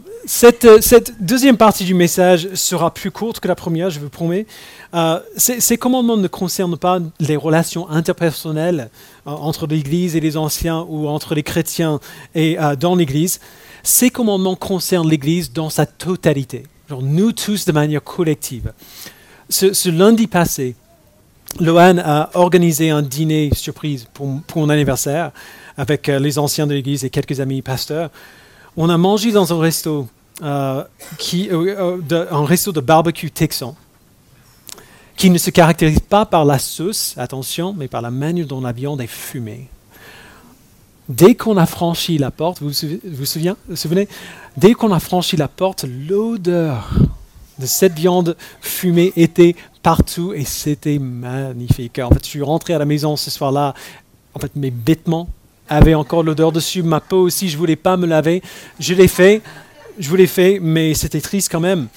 euh, 0.65 0.79
cette, 0.81 1.25
deuxième 1.25 1.57
partie 1.57 1.85
du 1.85 1.95
message 1.95 2.53
sera 2.55 2.93
plus 2.93 3.13
courte 3.13 3.39
que 3.39 3.47
la 3.47 3.55
première, 3.55 3.91
je 3.91 4.01
vous 4.01 4.09
promets. 4.09 4.45
Euh, 4.93 5.21
ces 5.37 5.79
commandements 5.79 6.17
ne 6.17 6.27
concernent 6.27 6.77
pas 6.77 6.99
les 7.21 7.37
relations 7.37 7.89
interpersonnelles 7.89 8.91
entre 9.25 9.69
l'Église 9.69 10.17
et 10.17 10.21
les 10.21 10.37
anciens 10.37 10.85
ou 10.89 11.07
entre 11.07 11.37
les 11.37 11.45
chrétiens 11.45 12.01
et 12.35 12.57
dans 12.81 12.97
l'Église. 12.97 13.39
Ces 13.85 14.11
commandements 14.11 14.57
concernent 14.57 15.09
l'Église 15.09 15.53
dans 15.53 15.71
sa 15.71 15.87
totalité, 15.87 16.65
nous 17.01 17.33
tous 17.33 17.67
de 17.67 17.73
manière 17.73 18.03
collective. 18.03 18.73
Ce, 19.49 19.89
lundi 19.89 20.27
passé, 20.27 20.77
Lohan 21.61 21.99
a 21.99 22.31
organisé 22.35 22.91
un 22.91 23.03
dîner 23.03 23.51
surprise 23.55 24.07
pour, 24.13 24.27
mon 24.57 24.69
anniversaire 24.69 25.33
avec 25.77 26.09
les 26.09 26.39
anciens 26.39 26.67
de 26.67 26.75
l'Église 26.75 27.05
et 27.05 27.11
quelques 27.11 27.41
amis 27.41 27.63
pasteurs 27.63 28.11
on 28.79 28.89
a 28.89 28.97
mangé 28.97 29.33
dans 29.33 29.53
un 29.53 29.59
resto, 29.59 30.07
euh, 30.41 30.85
qui, 31.19 31.49
euh, 31.51 31.99
euh, 32.13 32.27
un 32.31 32.45
resto 32.45 32.71
de 32.71 32.81
barbecue 32.81 33.29
texan, 33.29 33.77
qui 35.17 35.31
ne 35.31 35.39
se 35.39 35.51
caractérise 35.51 35.99
pas 35.99 36.25
par 36.25 36.45
la 36.45 36.61
sauce, 36.61 37.15
attention, 37.19 37.75
mais 37.77 37.89
par 37.89 38.03
la 38.03 38.13
manière 38.13 38.47
dont 38.47 38.61
la 38.61 38.71
viande 38.71 39.01
est 39.01 39.09
fumée. 39.09 39.67
Dès 41.09 41.35
qu'on 41.35 41.57
a 41.57 41.67
franchi 41.67 42.19
la 42.19 42.31
porte, 42.31 42.61
vous 42.61 42.69
vous 42.69 43.25
souvenez 43.75 44.09
Dès 44.57 44.75
qu'on 44.75 44.93
a 44.93 45.01
franchi 45.01 45.37
la 45.37 45.49
porte, 45.49 45.85
l'odeur 45.85 46.89
de 47.59 47.67
cette 47.67 47.95
viande 47.95 48.37
fumée 48.61 49.13
était 49.17 49.57
partout 49.83 50.33
et 50.33 50.45
c'était 50.45 50.99
magnifique. 50.99 51.99
En 51.99 52.11
fait, 52.11 52.25
je 52.25 52.31
suis 52.31 52.43
rentré 52.43 52.75
à 52.75 52.79
la 52.79 52.85
maison 52.85 53.17
ce 53.17 53.31
soir-là. 53.31 53.75
En 54.35 54.39
fait, 54.39 54.55
mes 54.55 54.71
vêtements 54.71 55.29
avait 55.69 55.95
encore 55.95 56.23
l'odeur 56.23 56.53
dessus. 56.53 56.83
Ma 56.83 57.01
peau 57.01 57.19
aussi, 57.19 57.49
je 57.49 57.57
voulais 57.57 57.77
pas 57.77 57.97
me 57.97 58.07
laver. 58.07 58.43
Je 58.79 58.95
l'ai 58.95 59.09
fait, 59.09 59.43
je 59.99 60.09
vous 60.09 60.17
l'ai 60.17 60.27
fait, 60.27 60.59
mais 60.61 60.95
c'était 60.95 61.21
triste 61.21 61.51
quand 61.51 61.61
même. 61.61 61.89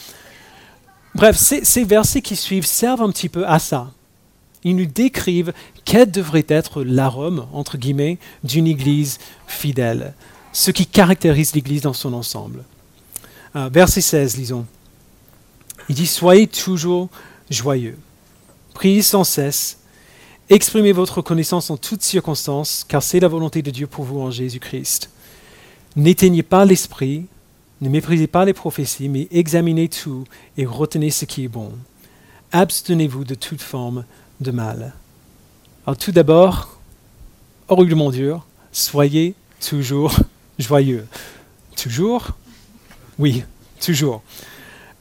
Bref, 1.13 1.37
ces, 1.37 1.83
versets 1.83 2.21
qui 2.21 2.35
suivent 2.35 2.65
servent 2.65 3.01
un 3.01 3.11
petit 3.11 3.29
peu 3.29 3.45
à 3.45 3.59
ça. 3.59 3.91
Ils 4.63 4.75
nous 4.75 4.85
décrivent 4.85 5.53
quel 5.85 6.09
devrait 6.09 6.45
être 6.47 6.83
l'arôme, 6.83 7.47
entre 7.51 7.77
guillemets, 7.77 8.17
d'une 8.43 8.67
Église 8.67 9.17
fidèle, 9.47 10.13
ce 10.53 10.71
qui 10.71 10.85
caractérise 10.85 11.53
l'Église 11.53 11.81
dans 11.81 11.93
son 11.93 12.13
ensemble. 12.13 12.63
Euh, 13.55 13.69
verset 13.71 14.01
16, 14.01 14.37
lisons. 14.37 14.65
Il 15.91 15.95
dit, 15.95 16.07
Soyez 16.07 16.47
toujours 16.47 17.09
joyeux, 17.49 17.97
priez 18.73 19.01
sans 19.01 19.25
cesse, 19.25 19.77
Exprimez 20.49 20.93
votre 20.93 21.17
reconnaissance 21.17 21.69
en 21.69 21.75
toutes 21.75 22.01
circonstances, 22.01 22.85
car 22.87 23.03
c'est 23.03 23.19
la 23.19 23.27
volonté 23.27 23.61
de 23.61 23.71
Dieu 23.71 23.87
pour 23.87 24.05
vous 24.05 24.21
en 24.21 24.31
Jésus-Christ. 24.31 25.09
N'éteignez 25.97 26.43
pas 26.43 26.63
l'esprit, 26.63 27.25
Ne 27.81 27.89
méprisez 27.89 28.27
pas 28.27 28.45
les 28.45 28.53
prophéties, 28.53 29.09
mais 29.09 29.27
examinez 29.31 29.89
tout 29.89 30.23
et 30.55 30.65
retenez 30.65 31.09
ce 31.09 31.25
qui 31.25 31.43
est 31.43 31.49
bon. 31.49 31.73
Abstenez-vous 32.53 33.25
de 33.25 33.35
toute 33.35 33.61
forme 33.61 34.05
de 34.39 34.51
mal. 34.51 34.93
Alors 35.85 35.97
tout 35.97 36.13
d'abord, 36.13 36.79
horriblement 37.67 38.11
dur, 38.11 38.45
soyez 38.71 39.35
toujours 39.59 40.15
joyeux. 40.57 41.05
Toujours? 41.75 42.29
Oui, 43.19 43.43
toujours. 43.81 44.21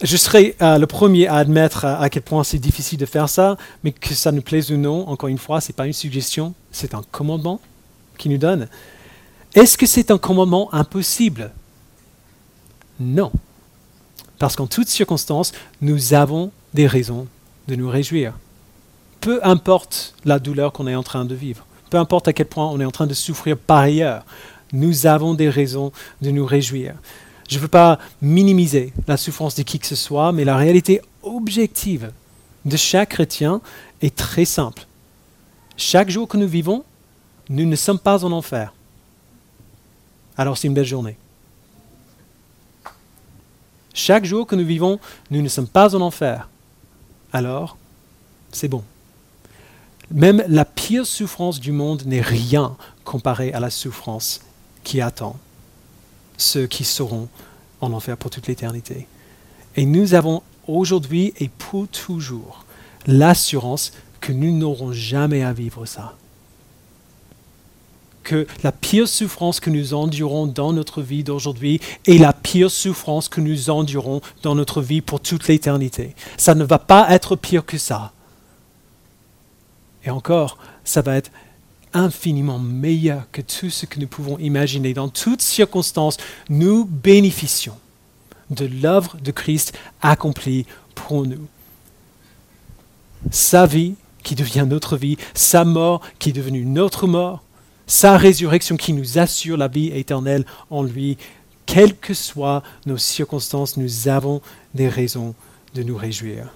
Je 0.02 0.16
serai 0.16 0.56
euh, 0.62 0.78
le 0.78 0.86
premier 0.86 1.26
à 1.26 1.34
admettre 1.34 1.84
à, 1.84 2.08
quel 2.08 2.22
point 2.22 2.42
c'est 2.42 2.58
difficile 2.58 2.98
de 2.98 3.04
faire 3.04 3.28
ça, 3.28 3.58
mais 3.84 3.92
que 3.92 4.14
ça 4.14 4.32
nous 4.32 4.40
plaise 4.40 4.70
ou 4.72 4.78
non, 4.78 5.06
encore 5.08 5.28
une 5.28 5.38
fois, 5.38 5.60
ce 5.60 5.68
n'est 5.68 5.74
pas 5.74 5.86
une 5.86 5.92
suggestion, 5.92 6.54
c'est 6.72 6.94
un 6.94 7.02
commandement 7.10 7.60
qui 8.16 8.30
nous 8.30 8.38
donne. 8.38 8.68
Est-ce 9.54 9.76
que 9.76 9.86
c'est 9.86 10.10
un 10.10 10.16
commandement 10.16 10.72
impossible? 10.72 11.50
Non. 12.98 13.30
Parce 14.38 14.56
qu'en 14.56 14.66
toutes 14.66 14.88
circonstances, 14.88 15.52
nous 15.82 16.14
avons 16.14 16.50
des 16.72 16.86
raisons 16.86 17.26
de 17.68 17.74
nous 17.74 17.90
réjouir. 17.90 18.32
Peu 19.20 19.38
importe 19.42 20.14
la 20.24 20.38
douleur 20.38 20.72
qu'on 20.72 20.86
est 20.86 20.94
en 20.94 21.02
train 21.02 21.26
de 21.26 21.34
vivre, 21.34 21.66
peu 21.90 21.98
importe 21.98 22.26
à 22.26 22.32
quel 22.32 22.46
point 22.46 22.68
on 22.68 22.80
est 22.80 22.86
en 22.86 22.90
train 22.90 23.06
de 23.06 23.12
souffrir 23.12 23.58
par 23.58 23.78
ailleurs, 23.78 24.24
nous 24.72 25.06
avons 25.06 25.34
des 25.34 25.50
raisons 25.50 25.92
de 26.22 26.30
nous 26.30 26.46
réjouir. 26.46 26.94
Je 27.50 27.56
ne 27.56 27.62
veux 27.62 27.68
pas 27.68 27.98
minimiser 28.22 28.92
la 29.08 29.16
souffrance 29.16 29.56
de 29.56 29.62
qui 29.62 29.80
que 29.80 29.86
ce 29.86 29.96
soit, 29.96 30.30
mais 30.30 30.44
la 30.44 30.56
réalité 30.56 31.02
objective 31.24 32.12
de 32.64 32.76
chaque 32.76 33.10
chrétien 33.10 33.60
est 34.02 34.14
très 34.14 34.44
simple. 34.44 34.86
Chaque 35.76 36.10
jour 36.10 36.28
que 36.28 36.36
nous 36.36 36.46
vivons, 36.46 36.84
nous 37.48 37.66
ne 37.66 37.74
sommes 37.74 37.98
pas 37.98 38.24
en 38.24 38.30
enfer. 38.30 38.72
Alors 40.36 40.56
c'est 40.56 40.68
une 40.68 40.74
belle 40.74 40.84
journée. 40.84 41.16
Chaque 43.94 44.24
jour 44.24 44.46
que 44.46 44.54
nous 44.54 44.64
vivons, 44.64 45.00
nous 45.32 45.42
ne 45.42 45.48
sommes 45.48 45.66
pas 45.66 45.96
en 45.96 46.00
enfer. 46.00 46.48
Alors, 47.32 47.76
c'est 48.52 48.68
bon. 48.68 48.84
Même 50.12 50.44
la 50.46 50.64
pire 50.64 51.04
souffrance 51.04 51.58
du 51.58 51.72
monde 51.72 52.04
n'est 52.06 52.20
rien 52.20 52.76
comparé 53.02 53.52
à 53.52 53.58
la 53.58 53.70
souffrance 53.70 54.40
qui 54.84 55.00
attend 55.00 55.36
ceux 56.40 56.66
qui 56.66 56.84
seront 56.84 57.28
en 57.80 57.92
enfer 57.92 58.16
pour 58.16 58.30
toute 58.30 58.46
l'éternité. 58.46 59.06
Et 59.76 59.86
nous 59.86 60.14
avons 60.14 60.42
aujourd'hui 60.66 61.32
et 61.38 61.48
pour 61.48 61.88
toujours 61.88 62.64
l'assurance 63.06 63.92
que 64.20 64.32
nous 64.32 64.56
n'aurons 64.56 64.92
jamais 64.92 65.42
à 65.42 65.52
vivre 65.52 65.86
ça. 65.86 66.14
Que 68.22 68.46
la 68.62 68.70
pire 68.70 69.08
souffrance 69.08 69.60
que 69.60 69.70
nous 69.70 69.94
endurons 69.94 70.46
dans 70.46 70.72
notre 70.72 71.02
vie 71.02 71.24
d'aujourd'hui 71.24 71.80
est 72.06 72.18
la 72.18 72.32
pire 72.32 72.70
souffrance 72.70 73.28
que 73.28 73.40
nous 73.40 73.70
endurons 73.70 74.20
dans 74.42 74.54
notre 74.54 74.82
vie 74.82 75.00
pour 75.00 75.20
toute 75.20 75.48
l'éternité. 75.48 76.14
Ça 76.36 76.54
ne 76.54 76.64
va 76.64 76.78
pas 76.78 77.10
être 77.10 77.34
pire 77.34 77.64
que 77.64 77.78
ça. 77.78 78.12
Et 80.04 80.10
encore, 80.10 80.58
ça 80.84 81.02
va 81.02 81.16
être 81.16 81.30
infiniment 81.92 82.58
meilleur 82.58 83.26
que 83.32 83.40
tout 83.40 83.70
ce 83.70 83.86
que 83.86 84.00
nous 84.00 84.06
pouvons 84.06 84.38
imaginer. 84.38 84.94
Dans 84.94 85.08
toutes 85.08 85.42
circonstances, 85.42 86.16
nous 86.48 86.84
bénéficions 86.84 87.76
de 88.50 88.66
l'œuvre 88.66 89.16
de 89.22 89.30
Christ 89.30 89.76
accomplie 90.02 90.66
pour 90.94 91.26
nous. 91.26 91.46
Sa 93.30 93.66
vie 93.66 93.94
qui 94.22 94.34
devient 94.34 94.66
notre 94.68 94.96
vie, 94.96 95.16
sa 95.34 95.64
mort 95.64 96.02
qui 96.18 96.30
est 96.30 96.32
devenue 96.32 96.64
notre 96.64 97.06
mort, 97.06 97.42
sa 97.86 98.16
résurrection 98.16 98.76
qui 98.76 98.92
nous 98.92 99.18
assure 99.18 99.56
la 99.56 99.68
vie 99.68 99.88
éternelle 99.88 100.44
en 100.70 100.82
lui. 100.82 101.18
Quelles 101.66 101.96
que 101.96 102.14
soient 102.14 102.62
nos 102.86 102.96
circonstances, 102.96 103.76
nous 103.76 104.08
avons 104.08 104.40
des 104.74 104.88
raisons 104.88 105.34
de 105.74 105.82
nous 105.82 105.96
réjouir. 105.96 106.52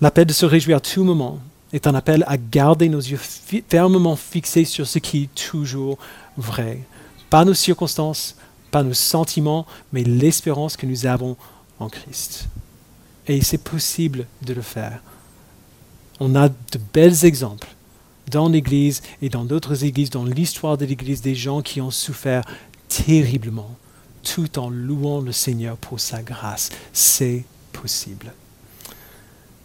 L'appel 0.00 0.26
de 0.26 0.32
se 0.32 0.46
réjouir 0.46 0.76
à 0.76 0.80
tout 0.80 1.04
moment 1.04 1.40
est 1.72 1.86
un 1.86 1.94
appel 1.94 2.24
à 2.26 2.36
garder 2.36 2.88
nos 2.88 3.00
yeux 3.00 3.20
fermement 3.68 4.16
fixés 4.16 4.64
sur 4.64 4.86
ce 4.86 4.98
qui 4.98 5.24
est 5.24 5.34
toujours 5.34 5.98
vrai. 6.36 6.80
Pas 7.30 7.44
nos 7.44 7.54
circonstances, 7.54 8.36
pas 8.70 8.82
nos 8.82 8.94
sentiments, 8.94 9.66
mais 9.92 10.04
l'espérance 10.04 10.76
que 10.76 10.86
nous 10.86 11.06
avons 11.06 11.36
en 11.78 11.88
Christ. 11.88 12.48
Et 13.26 13.42
c'est 13.42 13.62
possible 13.62 14.26
de 14.42 14.54
le 14.54 14.62
faire. 14.62 15.00
On 16.20 16.34
a 16.34 16.48
de 16.48 16.80
bels 16.92 17.24
exemples 17.24 17.68
dans 18.30 18.48
l'Église 18.48 19.02
et 19.22 19.28
dans 19.28 19.44
d'autres 19.44 19.84
églises, 19.84 20.10
dans 20.10 20.24
l'histoire 20.24 20.76
de 20.76 20.84
l'Église, 20.84 21.20
des 21.20 21.34
gens 21.34 21.62
qui 21.62 21.80
ont 21.80 21.90
souffert 21.90 22.44
terriblement, 22.88 23.76
tout 24.22 24.58
en 24.58 24.70
louant 24.70 25.20
le 25.20 25.32
Seigneur 25.32 25.76
pour 25.76 26.00
sa 26.00 26.22
grâce. 26.22 26.70
C'est 26.92 27.44
possible. 27.72 28.32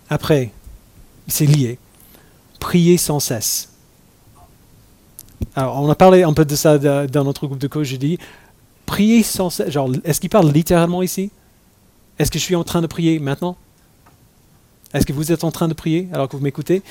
Après, 0.09 0.51
c'est 1.27 1.45
lié. 1.45 1.77
Prier 2.63 2.95
sans 2.97 3.19
cesse. 3.19 3.67
Alors, 5.53 5.81
on 5.81 5.89
a 5.89 5.95
parlé 5.95 6.23
un 6.23 6.31
peu 6.31 6.45
de 6.45 6.55
ça 6.55 6.77
dans 6.77 7.25
notre 7.25 7.45
groupe 7.45 7.59
de 7.59 7.67
coach. 7.67 7.87
Je 7.87 7.97
dis, 7.97 8.17
prier 8.85 9.21
sans 9.21 9.49
cesse. 9.49 9.69
Genre, 9.69 9.91
est-ce 10.05 10.21
qu'il 10.21 10.29
parle 10.29 10.49
littéralement 10.49 11.03
ici? 11.03 11.29
Est-ce 12.17 12.31
que 12.31 12.39
je 12.39 12.43
suis 12.43 12.55
en 12.55 12.63
train 12.63 12.81
de 12.81 12.87
prier 12.87 13.19
maintenant? 13.19 13.57
Est-ce 14.93 15.05
que 15.05 15.11
vous 15.11 15.33
êtes 15.33 15.43
en 15.43 15.51
train 15.51 15.67
de 15.67 15.73
prier 15.73 16.07
alors 16.13 16.29
que 16.29 16.37
vous 16.37 16.41
m'écoutez? 16.41 16.83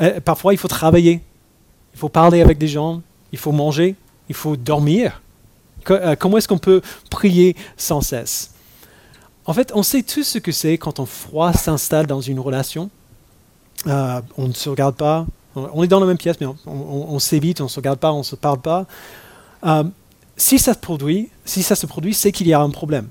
Euh, 0.00 0.18
Parfois, 0.18 0.54
il 0.54 0.56
faut 0.56 0.66
travailler. 0.66 1.22
Il 1.94 1.98
faut 2.00 2.08
parler 2.08 2.40
avec 2.40 2.58
des 2.58 2.68
gens. 2.68 3.00
Il 3.30 3.38
faut 3.38 3.52
manger. 3.52 3.94
Il 4.28 4.34
faut 4.34 4.56
dormir. 4.56 5.22
Euh, 5.88 6.16
comment 6.18 6.38
est-ce 6.38 6.48
qu'on 6.48 6.58
peut 6.58 6.82
prier 7.10 7.54
sans 7.76 8.00
cesse? 8.00 8.54
En 9.44 9.52
fait, 9.52 9.70
on 9.72 9.84
sait 9.84 10.02
tous 10.02 10.24
ce 10.24 10.38
que 10.38 10.50
c'est 10.50 10.78
quand 10.78 10.98
un 10.98 11.06
froid 11.06 11.52
s'installe 11.52 12.08
dans 12.08 12.20
une 12.20 12.40
relation. 12.40 12.90
Euh, 13.86 14.20
on 14.36 14.48
ne 14.48 14.52
se 14.52 14.68
regarde 14.68 14.96
pas. 14.96 15.26
On 15.54 15.82
est 15.82 15.88
dans 15.88 16.00
la 16.00 16.06
même 16.06 16.18
pièce, 16.18 16.36
mais 16.40 16.46
on, 16.66 17.18
s'évite, 17.18 17.62
on 17.62 17.64
ne 17.64 17.68
se 17.68 17.76
regarde 17.76 17.98
pas, 17.98 18.12
on 18.12 18.18
ne 18.18 18.22
se 18.22 18.36
parle 18.36 18.60
pas 18.60 18.86
si 20.36 20.58
ça 20.58 20.74
se 20.74 20.78
produit, 20.78 21.30
si 21.44 21.62
ça 21.62 21.74
se 21.74 21.86
produit, 21.86 22.14
c'est 22.14 22.32
qu'il 22.32 22.46
y 22.46 22.52
a 22.52 22.60
un 22.60 22.70
problème. 22.70 23.08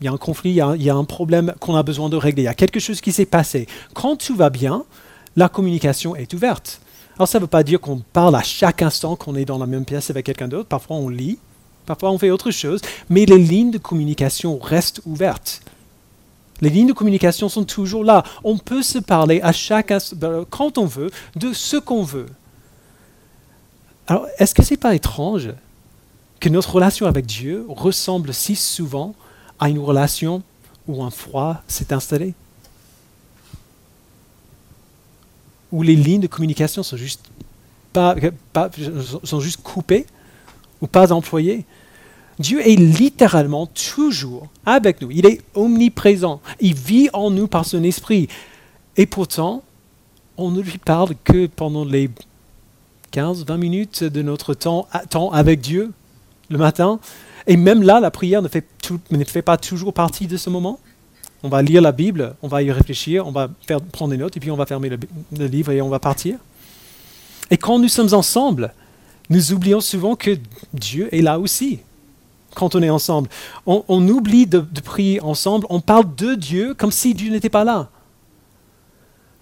Il 0.00 0.04
y 0.06 0.08
a 0.08 0.12
un 0.12 0.16
conflit, 0.16 0.50
il 0.50 0.82
y 0.82 0.90
a, 0.90 0.94
un 0.94 1.04
problème 1.04 1.54
qu'on 1.60 1.76
a 1.76 1.82
besoin 1.82 2.08
de 2.08 2.16
régler. 2.16 2.42
Il 2.42 2.46
y 2.46 2.48
a 2.48 2.54
quelque 2.54 2.80
chose 2.80 3.00
qui 3.00 3.12
s'est 3.12 3.26
passé. 3.26 3.68
Quand 3.94 4.16
tout 4.16 4.34
va 4.34 4.50
bien, 4.50 4.84
la 5.36 5.48
communication 5.48 6.16
est 6.16 6.32
ouverte. 6.34 6.80
Alors 7.16 7.28
ça 7.28 7.38
ne 7.38 7.42
veut 7.42 7.48
pas 7.48 7.62
dire 7.62 7.80
qu'on 7.80 7.98
parle 8.12 8.34
à 8.34 8.42
chaque 8.42 8.82
instant 8.82 9.16
qu'on 9.16 9.36
est 9.36 9.44
dans 9.44 9.58
la 9.58 9.66
même 9.66 9.84
pièce 9.84 10.10
avec 10.10 10.26
quelqu'un 10.26 10.48
d'autre. 10.48 10.68
Parfois 10.68 10.96
on 10.96 11.08
lit, 11.08 11.38
parfois 11.86 12.10
on 12.10 12.18
fait 12.18 12.30
autre 12.30 12.50
chose, 12.50 12.80
mais 13.10 13.26
les 13.26 13.38
lignes 13.38 13.70
de 13.70 13.78
communication 13.78 14.58
restent 14.58 15.02
ouvertes. 15.04 15.60
Les 16.62 16.70
lignes 16.70 16.86
de 16.86 16.92
communication 16.92 17.48
sont 17.48 17.64
toujours 17.64 18.04
là. 18.04 18.22
On 18.44 18.56
peut 18.56 18.82
se 18.82 18.98
parler 18.98 19.40
à 19.42 19.52
chaque 19.52 19.92
ben, 20.14 20.46
quand 20.48 20.78
on 20.78 20.86
veut, 20.86 21.10
de 21.34 21.52
ce 21.52 21.76
qu'on 21.76 22.04
veut. 22.04 22.26
Alors, 24.06 24.26
est-ce 24.38 24.54
que 24.54 24.62
ce 24.62 24.70
n'est 24.70 24.78
pas 24.78 24.94
étrange 24.94 25.50
que 26.38 26.48
notre 26.48 26.72
relation 26.72 27.06
avec 27.06 27.26
Dieu 27.26 27.66
ressemble 27.68 28.32
si 28.32 28.54
souvent 28.54 29.14
à 29.58 29.68
une 29.68 29.80
relation 29.80 30.42
où 30.86 31.02
un 31.02 31.10
froid 31.10 31.62
s'est 31.66 31.92
installé? 31.92 32.32
Où 35.72 35.82
les 35.82 35.96
lignes 35.96 36.20
de 36.20 36.26
communication 36.28 36.84
sont 36.84 36.96
juste, 36.96 37.24
pas, 37.92 38.14
sont 39.24 39.40
juste 39.40 39.62
coupées 39.62 40.06
ou 40.80 40.86
pas 40.86 41.10
employées? 41.12 41.64
Dieu 42.42 42.60
est 42.66 42.76
littéralement 42.76 43.66
toujours 43.66 44.48
avec 44.66 45.00
nous. 45.00 45.10
Il 45.10 45.24
est 45.26 45.40
omniprésent. 45.54 46.40
Il 46.60 46.74
vit 46.74 47.08
en 47.12 47.30
nous 47.30 47.46
par 47.46 47.64
son 47.64 47.82
esprit. 47.84 48.28
Et 48.96 49.06
pourtant, 49.06 49.62
on 50.36 50.50
ne 50.50 50.60
lui 50.60 50.78
parle 50.78 51.14
que 51.24 51.46
pendant 51.46 51.84
les 51.84 52.10
15-20 53.12 53.56
minutes 53.56 54.04
de 54.04 54.22
notre 54.22 54.54
temps, 54.54 54.88
avec 55.32 55.60
Dieu 55.60 55.92
le 56.50 56.58
matin. 56.58 56.98
Et 57.46 57.56
même 57.56 57.82
là, 57.82 58.00
la 58.00 58.10
prière 58.10 58.42
ne 58.42 58.48
fait, 58.48 59.42
pas 59.42 59.56
toujours 59.56 59.92
partie 59.92 60.26
de 60.26 60.36
ce 60.36 60.50
moment. 60.50 60.78
On 61.42 61.48
va 61.48 61.62
lire 61.62 61.82
la 61.82 61.92
Bible, 61.92 62.34
on 62.42 62.48
va 62.48 62.62
y 62.62 62.70
réfléchir, 62.70 63.26
on 63.26 63.32
va 63.32 63.48
prendre 63.92 64.12
des 64.12 64.16
notes, 64.16 64.36
et 64.36 64.40
puis 64.40 64.50
on 64.50 64.56
va 64.56 64.66
fermer 64.66 64.90
le, 64.90 65.46
livre 65.46 65.72
et 65.72 65.82
on 65.82 65.88
va 65.88 65.98
partir. 65.98 66.38
Et 67.50 67.56
quand 67.56 67.78
nous 67.78 67.88
sommes 67.88 68.14
ensemble, 68.14 68.72
nous 69.28 69.52
oublions 69.52 69.80
souvent 69.80 70.14
que 70.14 70.38
Dieu 70.72 71.08
est 71.14 71.22
là 71.22 71.38
aussi. 71.38 71.80
Quand 72.54 72.74
on 72.74 72.82
est 72.82 72.90
ensemble, 72.90 73.28
on, 73.66 74.08
oublie 74.08 74.46
de, 74.46 74.60
prier 74.84 75.20
ensemble, 75.20 75.66
on 75.70 75.80
parle 75.80 76.14
de 76.14 76.34
Dieu 76.34 76.74
comme 76.74 76.90
si 76.90 77.14
Dieu 77.14 77.30
n'était 77.30 77.48
pas 77.48 77.64
là. 77.64 77.88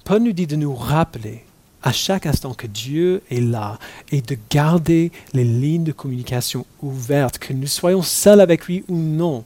Paul 0.05 0.23
nous 0.23 0.33
dit 0.33 0.46
de 0.46 0.57
nous 0.57 0.75
rappeler 0.75 1.44
à 1.83 1.92
chaque 1.92 2.27
instant 2.27 2.54
que 2.54 2.67
Dieu 2.67 3.23
est 3.31 3.40
là 3.40 3.79
et 4.13 4.21
de 4.21 4.37
garder 4.50 5.13
les 5.33 5.44
lignes 5.44 5.85
de 5.85 5.92
communication 5.92 6.67
ouvertes, 6.83 7.38
que 7.38 7.52
nous 7.52 7.67
soyons 7.67 8.02
seuls 8.02 8.40
avec 8.40 8.67
lui 8.67 8.85
ou 8.88 8.96
non. 8.96 9.44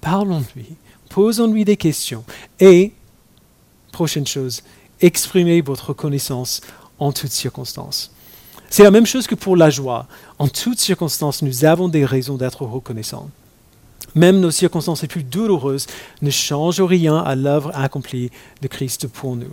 Parlons-lui, 0.00 0.76
posons-lui 1.08 1.64
des 1.64 1.76
questions 1.76 2.24
et, 2.58 2.92
prochaine 3.92 4.26
chose, 4.26 4.62
exprimez 5.00 5.60
votre 5.60 5.90
reconnaissance 5.90 6.60
en 6.98 7.12
toutes 7.12 7.30
circonstances. 7.30 8.10
C'est 8.70 8.84
la 8.84 8.92
même 8.92 9.06
chose 9.06 9.26
que 9.26 9.34
pour 9.34 9.56
la 9.56 9.68
joie. 9.68 10.06
En 10.38 10.46
toutes 10.46 10.78
circonstances, 10.78 11.42
nous 11.42 11.64
avons 11.64 11.88
des 11.88 12.04
raisons 12.04 12.36
d'être 12.36 12.64
reconnaissants. 12.64 13.28
même 14.14 14.40
nos 14.40 14.50
circonstances 14.50 15.02
les 15.02 15.08
plus 15.08 15.22
douloureuses, 15.22 15.86
ne 16.22 16.30
changent 16.30 16.80
rien 16.80 17.18
à 17.18 17.36
l'œuvre 17.36 17.70
accomplie 17.74 18.30
de 18.60 18.66
Christ 18.66 19.06
pour 19.06 19.36
nous, 19.36 19.52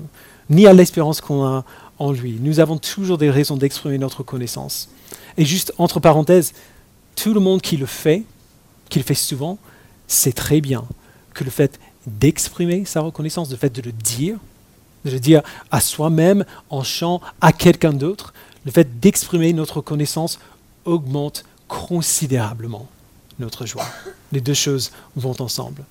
ni 0.50 0.66
à 0.66 0.74
l'espérance 0.74 1.22
qu'on 1.22 1.46
a 1.46 1.64
en 2.00 2.12
lui. 2.12 2.38
Nous 2.42 2.60
avons 2.60 2.78
toujours 2.78 3.18
des 3.18 3.30
raisons 3.30 3.58
d'exprimer 3.58 3.98
notre 3.98 4.24
connaissance. 4.24 4.90
Et 5.38 5.46
juste 5.46 5.74
entre 5.78 6.00
parenthèses, 6.00 6.54
tout 7.16 7.34
le 7.34 7.40
monde 7.40 7.62
qui 7.62 7.78
le 7.78 7.86
fait, 7.86 8.24
qui 8.90 9.00
le 9.00 9.06
fait 9.06 9.14
souvent, 9.14 9.58
sait 10.08 10.32
très 10.32 10.62
bien 10.62 10.86
que 11.34 11.44
le 11.44 11.52
fait 11.52 11.80
d'exprimer 12.08 12.86
sa 12.86 13.02
reconnaissance, 13.02 13.52
le 13.52 13.58
fait 13.58 13.76
de 13.76 13.82
le 13.82 13.92
dire, 13.92 14.38
de 15.06 15.12
le 15.12 15.20
dire 15.20 15.42
à 15.70 15.82
soi-même, 15.82 16.46
en 16.70 16.84
chant, 16.84 17.22
à 17.42 17.52
quelqu'un 17.52 17.94
d'autre, 17.94 18.34
le 18.68 18.72
fait 18.74 19.00
d'exprimer 19.00 19.54
notre 19.54 19.80
connaissance 19.80 20.40
augmente 20.84 21.46
considérablement 21.70 22.86
notre 23.40 23.66
joie. 23.66 23.88
Les 24.34 24.42
deux 24.42 24.54
choses 24.54 24.92
vont 25.16 25.42
ensemble. 25.42 25.86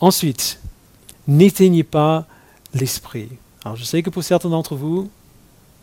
Ensuite, 0.00 0.58
n'éteignez 1.28 1.84
pas 1.84 2.26
l'esprit. 2.74 3.28
Alors 3.64 3.76
je 3.76 3.84
sais 3.84 4.02
que 4.02 4.10
pour 4.10 4.24
certains 4.24 4.48
d'entre 4.48 4.74
vous, 4.74 5.08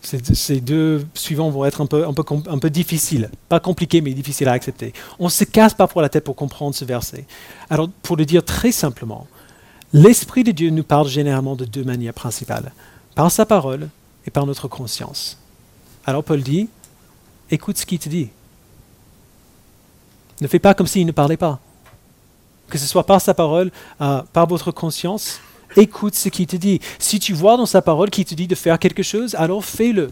ces, 0.02 0.60
deux 0.60 1.08
suivants 1.14 1.50
vont 1.50 1.64
être 1.64 1.80
un 1.80 1.86
peu, 1.86 2.06
un, 2.06 2.14
peu, 2.14 2.26
un 2.50 2.60
peu 2.60 2.70
difficiles. 2.70 3.30
Pas 3.48 3.62
compliqués, 3.62 4.02
mais 4.02 4.14
difficiles 4.14 4.50
à 4.50 4.52
accepter. 4.52 4.92
On 5.20 5.30
se 5.30 5.46
casse 5.46 5.74
parfois 5.74 6.02
la 6.02 6.10
tête 6.10 6.26
pour 6.26 6.36
comprendre 6.36 6.76
ce 6.76 6.84
verset. 6.84 7.26
Alors 7.70 7.88
pour 8.04 8.18
le 8.18 8.26
dire 8.26 8.44
très 8.44 8.74
simplement, 8.74 9.26
l'Esprit 9.94 10.44
de 10.44 10.52
Dieu 10.52 10.70
nous 10.70 10.84
parle 10.84 11.08
généralement 11.08 11.56
de 11.56 11.64
deux 11.64 11.86
manières 11.86 12.14
principales. 12.14 12.74
Par 13.16 13.32
sa 13.32 13.46
parole 13.46 13.88
et 14.28 14.32
par 14.32 14.46
notre 14.46 14.68
conscience. 14.68 15.38
Alors 16.06 16.24
Paul 16.24 16.42
dit, 16.42 16.68
écoute 17.50 17.78
ce 17.78 17.86
qu'il 17.86 18.00
te 18.00 18.10
dit. 18.10 18.30
Ne 20.40 20.48
fais 20.48 20.60
pas 20.60 20.74
comme 20.74 20.88
s'il 20.88 21.06
ne 21.06 21.12
parlait 21.12 21.38
pas. 21.38 21.60
Que 22.70 22.78
ce 22.78 22.88
soit 22.88 23.06
par 23.06 23.22
sa 23.22 23.34
parole, 23.34 23.72
euh, 24.02 24.22
par 24.34 24.48
votre 24.48 24.72
conscience, 24.72 25.40
écoute 25.76 26.16
ce 26.16 26.30
qu'il 26.30 26.48
te 26.48 26.56
dit. 26.56 26.80
Si 26.98 27.20
tu 27.20 27.34
vois 27.34 27.58
dans 27.58 27.66
sa 27.66 27.82
parole 27.82 28.10
qu'il 28.10 28.26
te 28.26 28.34
dit 28.34 28.48
de 28.48 28.56
faire 28.56 28.80
quelque 28.80 29.04
chose, 29.04 29.36
alors 29.36 29.64
fais-le. 29.64 30.12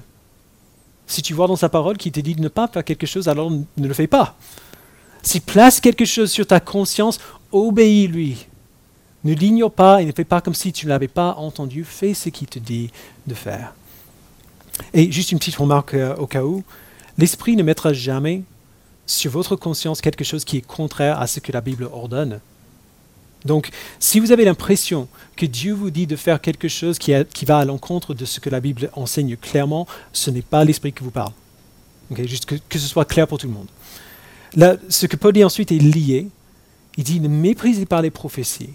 Si 1.07 1.23
tu 1.23 1.33
vois 1.33 1.47
dans 1.47 1.55
sa 1.55 1.69
parole 1.69 1.97
qu'il 1.97 2.11
te 2.11 2.19
dit 2.19 2.35
de 2.35 2.41
ne 2.41 2.49
pas 2.49 2.67
faire 2.67 2.83
quelque 2.83 3.07
chose, 3.07 3.27
alors 3.27 3.49
ne 3.49 3.87
le 3.87 3.93
fais 3.93 4.07
pas. 4.07 4.35
S'il 5.23 5.41
place 5.41 5.79
quelque 5.79 6.05
chose 6.05 6.31
sur 6.31 6.45
ta 6.45 6.59
conscience, 6.59 7.19
obéis-lui. 7.51 8.45
Ne 9.23 9.33
l'ignore 9.33 9.71
pas 9.71 10.01
et 10.01 10.05
ne 10.05 10.11
fais 10.11 10.23
pas 10.23 10.39
comme 10.39 10.53
si 10.53 10.71
tu 10.71 10.85
ne 10.85 10.91
l'avais 10.91 11.07
pas 11.07 11.33
entendu. 11.33 11.83
Fais 11.83 12.13
ce 12.13 12.29
qu'il 12.29 12.47
te 12.47 12.59
dit 12.59 12.91
de 13.25 13.33
faire. 13.33 13.73
Et 14.93 15.11
juste 15.11 15.31
une 15.31 15.39
petite 15.39 15.55
remarque 15.55 15.93
euh, 15.93 16.15
au 16.15 16.27
cas 16.27 16.43
où, 16.43 16.63
l'Esprit 17.17 17.55
ne 17.55 17.63
mettra 17.63 17.93
jamais 17.93 18.43
sur 19.05 19.31
votre 19.31 19.55
conscience 19.55 20.01
quelque 20.01 20.23
chose 20.23 20.45
qui 20.45 20.57
est 20.57 20.61
contraire 20.61 21.19
à 21.19 21.27
ce 21.27 21.39
que 21.39 21.51
la 21.51 21.61
Bible 21.61 21.89
ordonne. 21.91 22.39
Donc, 23.45 23.69
si 23.99 24.19
vous 24.19 24.31
avez 24.31 24.45
l'impression 24.45 25.07
que 25.35 25.45
Dieu 25.45 25.73
vous 25.73 25.91
dit 25.91 26.07
de 26.07 26.15
faire 26.15 26.41
quelque 26.41 26.67
chose 26.67 26.99
qui, 26.99 27.13
va 27.45 27.57
à 27.57 27.65
l'encontre 27.65 28.13
de 28.13 28.25
ce 28.25 28.39
que 28.39 28.49
la 28.49 28.59
Bible 28.59 28.89
enseigne 28.93 29.37
clairement, 29.37 29.87
ce 30.11 30.29
n'est 30.29 30.41
pas 30.41 30.63
l'Esprit 30.65 30.91
qui 30.91 31.03
vous 31.03 31.11
parle. 31.11 31.31
juste 32.25 32.45
que, 32.45 32.79
ce 32.79 32.87
soit 32.87 33.05
clair 33.05 33.27
pour 33.27 33.37
tout 33.37 33.47
le 33.47 33.53
monde. 33.53 33.67
Là, 34.55 34.75
ce 34.89 35.05
que 35.05 35.15
Paul 35.15 35.33
dit 35.33 35.43
ensuite 35.43 35.71
est 35.71 35.79
lié. 35.79 36.27
Il 36.97 37.03
dit, 37.03 37.19
ne 37.21 37.29
méprisez 37.29 37.85
pas 37.85 38.01
les 38.01 38.09
prophéties, 38.09 38.73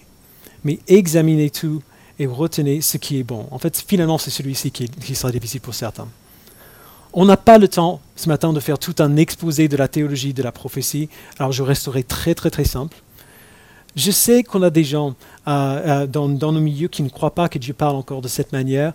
mais 0.65 0.79
examinez 0.89 1.51
tout 1.51 1.83
et 2.19 2.27
retenez 2.27 2.81
ce 2.81 2.97
qui 2.97 3.19
est 3.19 3.23
bon. 3.25 3.47
En 3.51 3.59
fait, 3.59 3.83
finalement, 3.87 4.19
c'est 4.19 4.31
celui-ci 4.31 4.71
qui, 4.71 5.15
sera 5.15 5.33
difficile 5.33 5.61
pour 5.61 5.75
certains. 5.75 6.09
On 7.13 7.25
n'a 7.25 7.37
pas 7.37 7.59
le 7.59 7.69
temps 7.69 8.01
ce 8.17 8.29
matin 8.29 8.53
de 8.53 8.61
faire 8.61 8.79
tout 8.79 8.95
un 8.99 9.17
exposé 9.17 9.69
de 9.69 9.77
la 9.77 9.89
théologie 9.89 10.35
de 10.35 10.43
la 10.43 10.53
prophétie, 10.53 11.09
alors 11.39 11.53
je 11.53 11.63
resterai 11.63 12.03
très 12.03 12.35
très 12.35 12.51
très 12.51 12.65
simple. 12.65 12.97
Je 13.95 14.11
sais 14.11 14.43
qu'on 14.43 14.63
a 14.63 14.71
des 14.71 14.83
gens 14.83 15.15
euh, 15.47 16.03
euh, 16.03 16.07
dans, 16.07 16.29
nos 16.29 16.61
milieux 16.61 16.89
qui 16.89 17.03
ne 17.05 17.09
croient 17.09 17.35
pas 17.35 17.49
que 17.49 17.59
Dieu 17.59 17.75
parle 17.75 17.95
encore 17.95 18.23
de 18.23 18.29
cette 18.29 18.53
manière. 18.53 18.93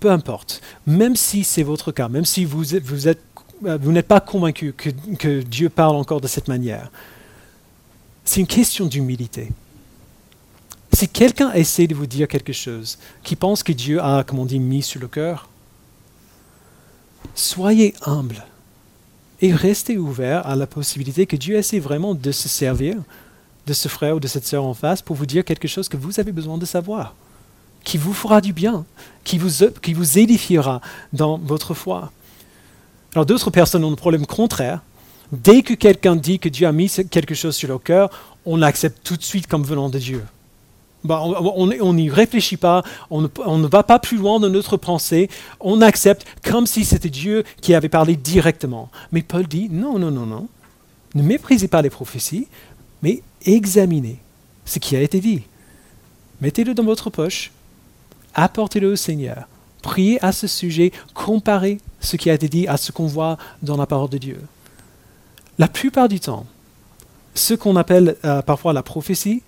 Peu 0.00 0.10
importe. 0.10 0.62
Même 0.86 1.16
si 1.16 1.44
c'est 1.44 1.62
votre 1.62 1.92
cas, 1.92 2.08
même 2.08 2.24
si 2.24 2.46
vous, 2.46 2.74
euh, 2.74 3.78
n'êtes 3.78 4.08
pas 4.08 4.20
convaincu 4.20 4.72
que 4.72 5.40
Dieu 5.42 5.68
parle 5.68 5.96
encore 5.96 6.22
de 6.22 6.28
cette 6.28 6.48
manière, 6.48 6.90
c'est 8.24 8.40
une 8.40 8.46
question 8.46 8.86
d'humilité. 8.86 9.48
Si 10.92 11.08
quelqu'un 11.08 11.52
essaie 11.52 11.86
de 11.86 11.94
vous 11.94 12.06
dire 12.06 12.28
quelque 12.28 12.52
chose 12.52 12.98
qui 13.22 13.36
pense 13.36 13.62
que 13.62 13.72
Dieu 13.72 14.02
a, 14.02 14.24
comme 14.24 14.38
on 14.38 14.46
dit, 14.46 14.58
mis 14.58 14.82
sur 14.82 15.00
le 15.00 15.08
cœur, 15.08 15.48
soyez 17.34 17.94
humble 18.04 18.44
et 19.40 19.52
restez 19.52 19.98
ouvert 19.98 20.46
à 20.46 20.56
la 20.56 20.66
possibilité 20.66 21.26
que 21.26 21.36
Dieu 21.36 21.56
essaie 21.56 21.78
vraiment 21.78 22.14
de 22.14 22.32
se 22.32 22.48
servir 22.48 22.96
de 23.68 23.74
ce 23.74 23.88
frère 23.88 24.16
ou 24.16 24.20
de 24.20 24.26
cette 24.26 24.46
sœur 24.46 24.64
en 24.64 24.74
face 24.74 25.02
pour 25.02 25.14
vous 25.14 25.26
dire 25.26 25.44
quelque 25.44 25.68
chose 25.68 25.88
que 25.88 25.98
vous 25.98 26.18
avez 26.18 26.32
besoin 26.32 26.56
de 26.56 26.64
savoir, 26.64 27.14
qui 27.84 27.98
vous 27.98 28.14
fera 28.14 28.40
du 28.40 28.54
bien, 28.54 28.86
qui 29.24 29.36
vous, 29.38 29.66
qui 29.82 29.92
vous 29.92 30.18
édifiera 30.18 30.80
dans 31.12 31.36
votre 31.36 31.74
foi. 31.74 32.10
Alors 33.14 33.26
d'autres 33.26 33.50
personnes 33.50 33.84
ont 33.84 33.90
le 33.90 33.96
problème 33.96 34.26
contraire. 34.26 34.80
Dès 35.32 35.60
que 35.60 35.74
quelqu'un 35.74 36.16
dit 36.16 36.38
que 36.38 36.48
Dieu 36.48 36.66
a 36.66 36.72
mis 36.72 36.90
quelque 37.10 37.34
chose 37.34 37.54
sur 37.54 37.68
leur 37.68 37.82
cœur, 37.82 38.08
on 38.46 38.56
l'accepte 38.56 39.04
tout 39.04 39.16
de 39.18 39.22
suite 39.22 39.46
comme 39.46 39.62
venant 39.62 39.90
de 39.90 39.98
Dieu. 39.98 40.24
Bah, 41.04 41.22
on 41.22 41.94
n'y 41.94 42.10
réfléchit 42.10 42.56
pas, 42.56 42.82
on 43.10 43.22
ne, 43.22 43.66
va 43.68 43.82
pas 43.84 44.00
plus 44.00 44.16
loin 44.16 44.40
dans 44.40 44.48
notre 44.48 44.76
pensée, 44.76 45.30
on 45.60 45.80
accepte 45.80 46.26
comme 46.42 46.66
si 46.66 46.84
c'était 46.84 47.08
Dieu 47.08 47.44
qui 47.60 47.72
avait 47.72 47.88
parlé 47.88 48.16
directement. 48.16 48.90
Mais 49.12 49.22
Paul 49.22 49.46
dit, 49.46 49.68
non, 49.70 49.98
non, 49.98 50.10
non, 50.10 50.26
non, 50.26 50.48
ne 51.14 51.22
méprisez 51.22 51.68
pas 51.68 51.82
les 51.82 51.90
prophéties, 51.90 52.48
mais 53.02 53.22
examinez 53.44 54.18
ce 54.64 54.80
qui 54.80 54.96
a 54.96 55.00
été 55.00 55.20
dit. 55.20 55.42
Mettez-le 56.40 56.74
dans 56.74 56.84
votre 56.84 57.10
poche, 57.10 57.52
apportez-le 58.34 58.92
au 58.92 58.96
Seigneur, 58.96 59.46
priez 59.82 60.22
à 60.24 60.32
ce 60.32 60.48
sujet, 60.48 60.92
comparez 61.14 61.78
ce 62.00 62.16
qui 62.16 62.28
a 62.28 62.34
été 62.34 62.48
dit 62.48 62.66
à 62.66 62.76
ce 62.76 62.90
qu'on 62.90 63.06
voit 63.06 63.38
dans 63.62 63.76
la 63.76 63.86
parole 63.86 64.10
de 64.10 64.18
Dieu. 64.18 64.40
La 65.58 65.68
plupart 65.68 66.08
du 66.08 66.18
temps, 66.18 66.46
ce 67.34 67.54
qu'on 67.54 67.76
appelle 67.76 68.16
euh, 68.24 68.42
parfois 68.42 68.72
la 68.72 68.82
prophétie 68.82 69.42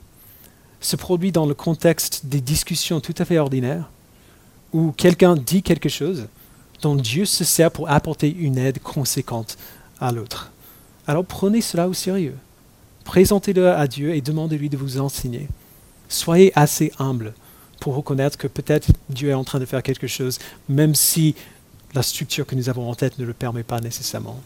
se 0.80 0.96
produit 0.96 1.32
dans 1.32 1.46
le 1.46 1.54
contexte 1.54 2.26
des 2.26 2.40
discussions 2.40 3.00
tout 3.00 3.14
à 3.18 3.24
fait 3.24 3.38
ordinaires, 3.38 3.90
où 4.72 4.92
quelqu'un 4.92 5.36
dit 5.36 5.62
quelque 5.62 5.88
chose 5.88 6.26
dont 6.82 6.94
Dieu 6.94 7.24
se 7.24 7.44
sert 7.44 7.70
pour 7.70 7.90
apporter 7.90 8.34
une 8.34 8.58
aide 8.58 8.80
conséquente 8.80 9.58
à 10.00 10.12
l'autre. 10.12 10.50
Alors 11.06 11.24
prenez 11.24 11.60
cela 11.60 11.88
au 11.88 11.92
sérieux. 11.92 12.36
Présentez-le 13.04 13.68
à 13.70 13.86
Dieu 13.86 14.14
et 14.14 14.20
demandez-lui 14.20 14.68
de 14.68 14.76
vous 14.76 15.00
enseigner. 15.00 15.48
Soyez 16.08 16.52
assez 16.56 16.92
humble 16.98 17.34
pour 17.80 17.94
reconnaître 17.94 18.38
que 18.38 18.46
peut-être 18.46 18.88
Dieu 19.08 19.30
est 19.30 19.34
en 19.34 19.44
train 19.44 19.58
de 19.58 19.64
faire 19.64 19.82
quelque 19.82 20.06
chose, 20.06 20.38
même 20.68 20.94
si 20.94 21.34
la 21.94 22.02
structure 22.02 22.46
que 22.46 22.54
nous 22.54 22.68
avons 22.68 22.88
en 22.88 22.94
tête 22.94 23.18
ne 23.18 23.24
le 23.24 23.32
permet 23.32 23.62
pas 23.62 23.80
nécessairement. 23.80 24.40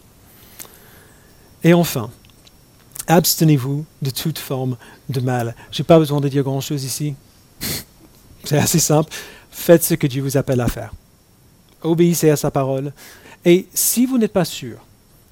Et 1.63 1.73
enfin, 1.73 2.09
abstenez-vous 3.07 3.85
de 4.01 4.09
toute 4.09 4.39
forme 4.39 4.77
de 5.09 5.19
mal. 5.19 5.55
Je 5.71 5.81
n'ai 5.81 5.85
pas 5.85 5.99
besoin 5.99 6.21
de 6.21 6.29
dire 6.29 6.43
grand-chose 6.43 6.83
ici. 6.83 7.15
C'est 8.43 8.57
assez 8.57 8.79
simple. 8.79 9.11
Faites 9.51 9.83
ce 9.83 9.93
que 9.93 10.07
Dieu 10.07 10.21
vous 10.21 10.37
appelle 10.37 10.61
à 10.61 10.67
faire. 10.67 10.93
Obéissez 11.81 12.29
à 12.29 12.35
sa 12.35 12.51
parole. 12.51 12.93
Et 13.43 13.67
si 13.73 14.05
vous 14.05 14.17
n'êtes 14.17 14.33
pas 14.33 14.45
sûr 14.45 14.77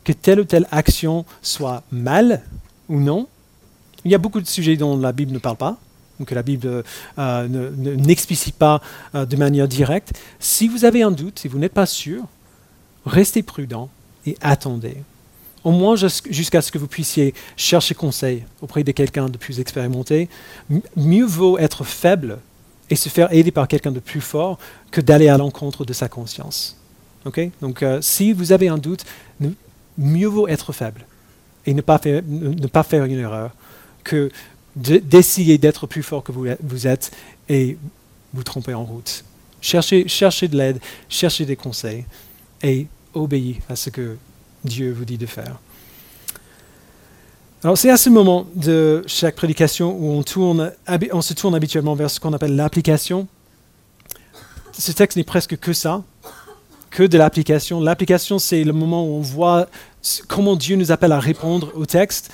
que 0.03 0.13
telle 0.13 0.39
ou 0.39 0.43
telle 0.43 0.67
action 0.71 1.25
soit 1.41 1.83
mal, 1.91 2.43
ou 2.89 2.99
non. 2.99 3.27
Il 4.05 4.11
y 4.11 4.15
a 4.15 4.17
beaucoup 4.17 4.41
de 4.41 4.47
sujets 4.47 4.75
dont 4.75 4.97
la 4.97 5.11
Bible 5.11 5.31
ne 5.31 5.39
parle 5.39 5.57
pas, 5.57 5.77
que 6.25 6.35
la 6.35 6.43
Bible 6.43 6.83
euh, 7.17 7.73
n'explicite 7.75 8.55
pas 8.55 8.81
euh, 9.15 9.25
de 9.25 9.35
manière 9.35 9.67
directe. 9.67 10.13
Si 10.39 10.67
vous 10.67 10.85
avez 10.85 11.03
un 11.03 11.11
doute, 11.11 11.39
si 11.39 11.47
vous 11.47 11.57
n'êtes 11.57 11.73
pas 11.73 11.85
sûr, 11.85 12.23
restez 13.05 13.43
prudent 13.43 13.89
et 14.25 14.37
attendez. 14.41 14.97
Au 15.63 15.71
moins 15.71 15.95
jusqu'à 15.95 16.61
ce 16.61 16.71
que 16.71 16.77
vous 16.77 16.87
puissiez 16.87 17.33
chercher 17.55 17.95
conseil 17.95 18.43
auprès 18.61 18.83
de 18.83 18.91
quelqu'un 18.91 19.29
de 19.29 19.37
plus 19.37 19.59
expérimenté. 19.59 20.27
mieux 20.97 21.25
vaut 21.25 21.57
être 21.57 21.83
faible 21.83 22.39
et 22.89 22.95
se 22.95 23.09
faire 23.09 23.31
aider 23.33 23.51
par 23.51 23.67
quelqu'un 23.67 23.91
de 23.91 23.99
plus 23.99 24.21
fort 24.21 24.59
que 24.91 24.99
d'aller 24.99 25.29
à 25.29 25.37
l'encontre 25.37 25.85
de 25.85 25.93
sa 25.93 26.09
conscience. 26.09 26.77
Donc 27.61 27.83
euh, 27.83 28.01
si 28.01 28.33
vous 28.33 28.51
avez 28.51 28.67
un 28.67 28.77
doute, 28.77 29.05
mieux 29.97 30.27
vaut 30.27 30.47
être 30.47 30.73
faible 30.73 31.05
et 31.65 31.73
ne 31.73 31.81
pas 31.81 31.97
faire, 31.97 32.21
ne 32.27 32.67
pas 32.67 32.83
faire 32.83 33.05
une 33.05 33.19
erreur 33.19 33.51
que 34.03 34.29
d'essayer 34.75 35.57
d'être 35.57 35.87
plus 35.87 36.03
fort 36.03 36.23
que 36.23 36.31
vous, 36.31 36.47
vous, 36.61 36.87
êtes 36.87 37.11
et 37.47 37.77
vous 38.33 38.43
tromper 38.43 38.73
en 38.73 38.83
route. 38.83 39.23
Cherchez, 39.61 40.07
cherchez 40.07 40.47
de 40.47 40.57
l'aide, 40.57 40.79
cherchez 41.07 41.45
des 41.45 41.55
conseils 41.55 42.05
et 42.61 42.87
obéissez 43.13 43.61
à 43.69 43.75
ce 43.75 43.89
que 43.89 44.17
Dieu 44.63 44.91
vous 44.91 45.05
dit 45.05 45.17
de 45.17 45.25
faire. 45.25 45.57
Alors 47.63 47.77
c'est 47.77 47.89
à 47.89 47.97
ce 47.97 48.09
moment 48.09 48.45
de 48.55 49.03
chaque 49.07 49.35
prédication 49.35 49.95
où 49.97 50.11
on, 50.11 50.23
tourne, 50.23 50.73
on 51.13 51.21
se 51.21 51.33
tourne 51.33 51.55
habituellement 51.55 51.95
vers 51.95 52.09
ce 52.09 52.19
qu'on 52.19 52.33
appelle 52.33 52.55
l'application. 52.55 53.27
Ce 54.77 54.91
texte 54.91 55.17
n'est 55.17 55.23
presque 55.23 55.57
que 55.57 55.71
ça, 55.71 56.03
que 56.89 57.03
de 57.03 57.17
l'application. 57.17 57.79
L'application, 57.79 58.37
c'est 58.37 58.63
le 58.63 58.73
moment 58.73 59.05
où 59.05 59.15
on 59.15 59.21
voit 59.21 59.67
comment 60.27 60.55
Dieu 60.55 60.75
nous 60.75 60.91
appelle 60.91 61.11
à 61.11 61.19
répondre 61.19 61.71
au 61.75 61.85
texte, 61.85 62.31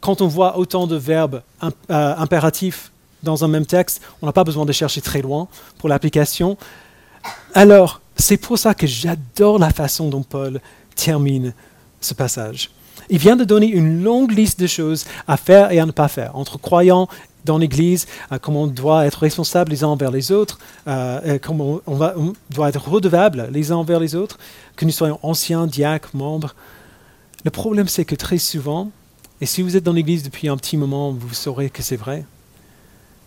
quand 0.00 0.20
on 0.20 0.26
voit 0.26 0.58
autant 0.58 0.86
de 0.86 0.96
verbes 0.96 1.42
euh, 1.62 1.68
impératifs 1.88 2.90
dans 3.22 3.44
un 3.44 3.48
même 3.48 3.66
texte, 3.66 4.02
on 4.20 4.26
n'a 4.26 4.32
pas 4.32 4.42
besoin 4.42 4.66
de 4.66 4.72
chercher 4.72 5.00
très 5.00 5.22
loin 5.22 5.46
pour 5.78 5.88
l'application. 5.88 6.56
Alors, 7.54 8.00
c'est 8.16 8.36
pour 8.36 8.58
ça 8.58 8.74
que 8.74 8.86
j'adore 8.86 9.60
la 9.60 9.70
façon 9.70 10.08
dont 10.08 10.24
Paul 10.24 10.60
termine 10.96 11.54
ce 12.04 12.14
passage. 12.14 12.70
Il 13.10 13.18
vient 13.18 13.36
de 13.36 13.44
donner 13.44 13.66
une 13.66 14.02
longue 14.02 14.32
liste 14.32 14.60
de 14.60 14.66
choses 14.66 15.04
à 15.26 15.36
faire 15.36 15.72
et 15.72 15.80
à 15.80 15.86
ne 15.86 15.90
pas 15.90 16.08
faire 16.08 16.36
entre 16.36 16.58
croyants 16.58 17.08
dans 17.44 17.58
l'Église, 17.58 18.06
euh, 18.30 18.38
comment 18.40 18.62
on 18.62 18.66
doit 18.66 19.06
être 19.06 19.20
responsable 19.20 19.70
les 19.70 19.82
uns 19.84 19.88
envers 19.88 20.10
les 20.10 20.30
autres, 20.30 20.58
euh, 20.86 21.38
comment 21.42 21.80
on, 21.86 22.00
on, 22.00 22.32
doit 22.50 22.68
être 22.68 22.88
redevable 22.88 23.48
les 23.50 23.72
uns 23.72 23.76
envers 23.76 23.98
les 23.98 24.14
autres, 24.14 24.38
que 24.76 24.84
nous 24.84 24.92
soyons 24.92 25.18
anciens, 25.22 25.66
diacres, 25.66 26.10
membres. 26.14 26.54
Le 27.44 27.50
problème, 27.50 27.88
c'est 27.88 28.04
que 28.04 28.14
très 28.14 28.38
souvent, 28.38 28.90
et 29.40 29.46
si 29.46 29.62
vous 29.62 29.76
êtes 29.76 29.82
dans 29.82 29.92
l'Église 29.92 30.22
depuis 30.22 30.48
un 30.48 30.56
petit 30.56 30.76
moment, 30.76 31.10
vous 31.10 31.34
saurez 31.34 31.68
que 31.68 31.82
c'est 31.82 31.96
vrai. 31.96 32.24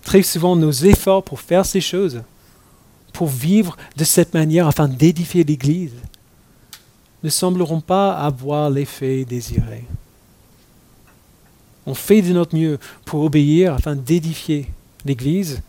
Très 0.04 0.24
souvent, 0.24 0.56
nos 0.56 0.72
efforts 0.72 1.24
pour 1.24 1.42
faire 1.42 1.66
ces 1.66 1.82
choses, 1.82 2.22
pour 3.12 3.28
vivre 3.28 3.76
de 3.98 4.04
cette 4.04 4.34
manière 4.34 4.68
afin 4.68 4.88
d'édifier 4.88 5.44
l'Église, 5.44 5.94
ne 7.26 7.30
sembleront 7.30 7.82
pas 7.82 8.14
avoir 8.14 8.70
l'effet 8.70 9.26
désiré. 9.26 9.84
On 11.88 11.96
fait 11.96 12.22
de 12.22 12.32
notre 12.34 12.56
mieux 12.56 12.78
pour 13.04 13.22
obéir 13.22 13.74
afin 13.74 13.96
d'édifier 13.96 14.72
l'Église 15.06 15.62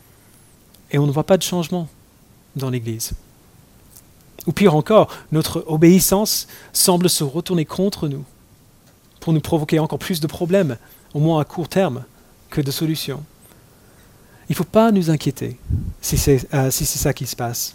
et 0.91 0.99
on 0.99 1.07
ne 1.07 1.13
voit 1.13 1.25
pas 1.25 1.39
de 1.39 1.43
changement 1.43 1.89
dans 2.55 2.69
l'Église. 2.69 3.13
Ou 4.47 4.53
pire 4.53 4.75
encore, 4.75 5.09
notre 5.33 5.65
obéissance 5.67 6.47
semble 6.75 7.09
se 7.09 7.25
retourner 7.25 7.65
contre 7.65 8.07
nous 8.07 8.25
pour 9.21 9.33
nous 9.33 9.41
provoquer 9.41 9.79
encore 9.79 9.99
plus 9.99 10.21
de 10.21 10.27
problèmes, 10.27 10.77
au 11.15 11.21
moins 11.21 11.41
à 11.41 11.45
court 11.45 11.69
terme, 11.69 12.05
que 12.51 12.61
de 12.61 12.71
solutions. 12.71 13.23
Il 14.49 14.53
ne 14.53 14.57
faut 14.57 14.65
pas 14.65 14.93
nous 14.93 15.11
inquiéter 15.11 15.57
si 16.01 16.17
c'est 16.17 16.47
euh, 16.55 16.71
si 16.71 16.85
ça 16.85 17.13
qui 17.13 17.27
se 17.27 17.35
passe, 17.35 17.75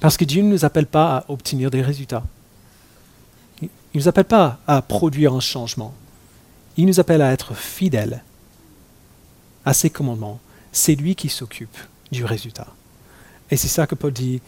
parce 0.00 0.16
que 0.16 0.24
Dieu 0.24 0.42
ne 0.42 0.50
nous 0.50 0.64
appelle 0.64 0.86
pas 0.86 1.16
à 1.16 1.24
obtenir 1.28 1.70
des 1.70 1.82
résultats. 1.82 2.22
Il 3.96 4.00
ne 4.00 4.02
nous 4.02 4.08
appelle 4.08 4.26
pas 4.26 4.58
à 4.66 4.82
produire 4.82 5.32
un 5.32 5.40
changement. 5.40 5.94
Il 6.76 6.84
nous 6.84 7.00
appelle 7.00 7.22
à 7.22 7.32
être 7.32 7.54
fidèles 7.54 8.22
à 9.64 9.72
ses 9.72 9.88
commandements. 9.88 10.38
C'est 10.70 10.96
lui 10.96 11.14
qui 11.14 11.30
s'occupe 11.30 11.78
du 12.12 12.22
résultat. 12.22 12.66
Et 13.50 13.56
c'est 13.56 13.68
ça 13.68 13.86
que 13.86 13.94
Paul 13.94 14.12
dit 14.12 14.42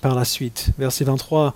par 0.00 0.14
la 0.14 0.24
suite, 0.24 0.70
verset 0.78 1.04
23, 1.04 1.52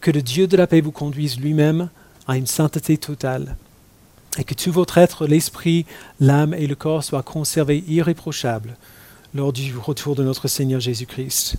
que 0.00 0.12
le 0.12 0.22
Dieu 0.22 0.46
de 0.46 0.56
la 0.56 0.68
paix 0.68 0.80
vous 0.80 0.92
conduise 0.92 1.40
lui-même 1.40 1.88
à 2.28 2.36
une 2.36 2.46
sainteté 2.46 2.96
totale, 2.98 3.56
et 4.38 4.44
que 4.44 4.54
tout 4.54 4.70
votre 4.70 4.96
être, 4.96 5.26
l'esprit, 5.26 5.86
l'âme 6.20 6.54
et 6.54 6.68
le 6.68 6.76
corps 6.76 7.02
soient 7.02 7.24
conservés 7.24 7.82
irréprochables 7.88 8.76
lors 9.34 9.52
du 9.52 9.76
retour 9.76 10.14
de 10.14 10.22
notre 10.22 10.46
Seigneur 10.46 10.78
Jésus-Christ. 10.78 11.56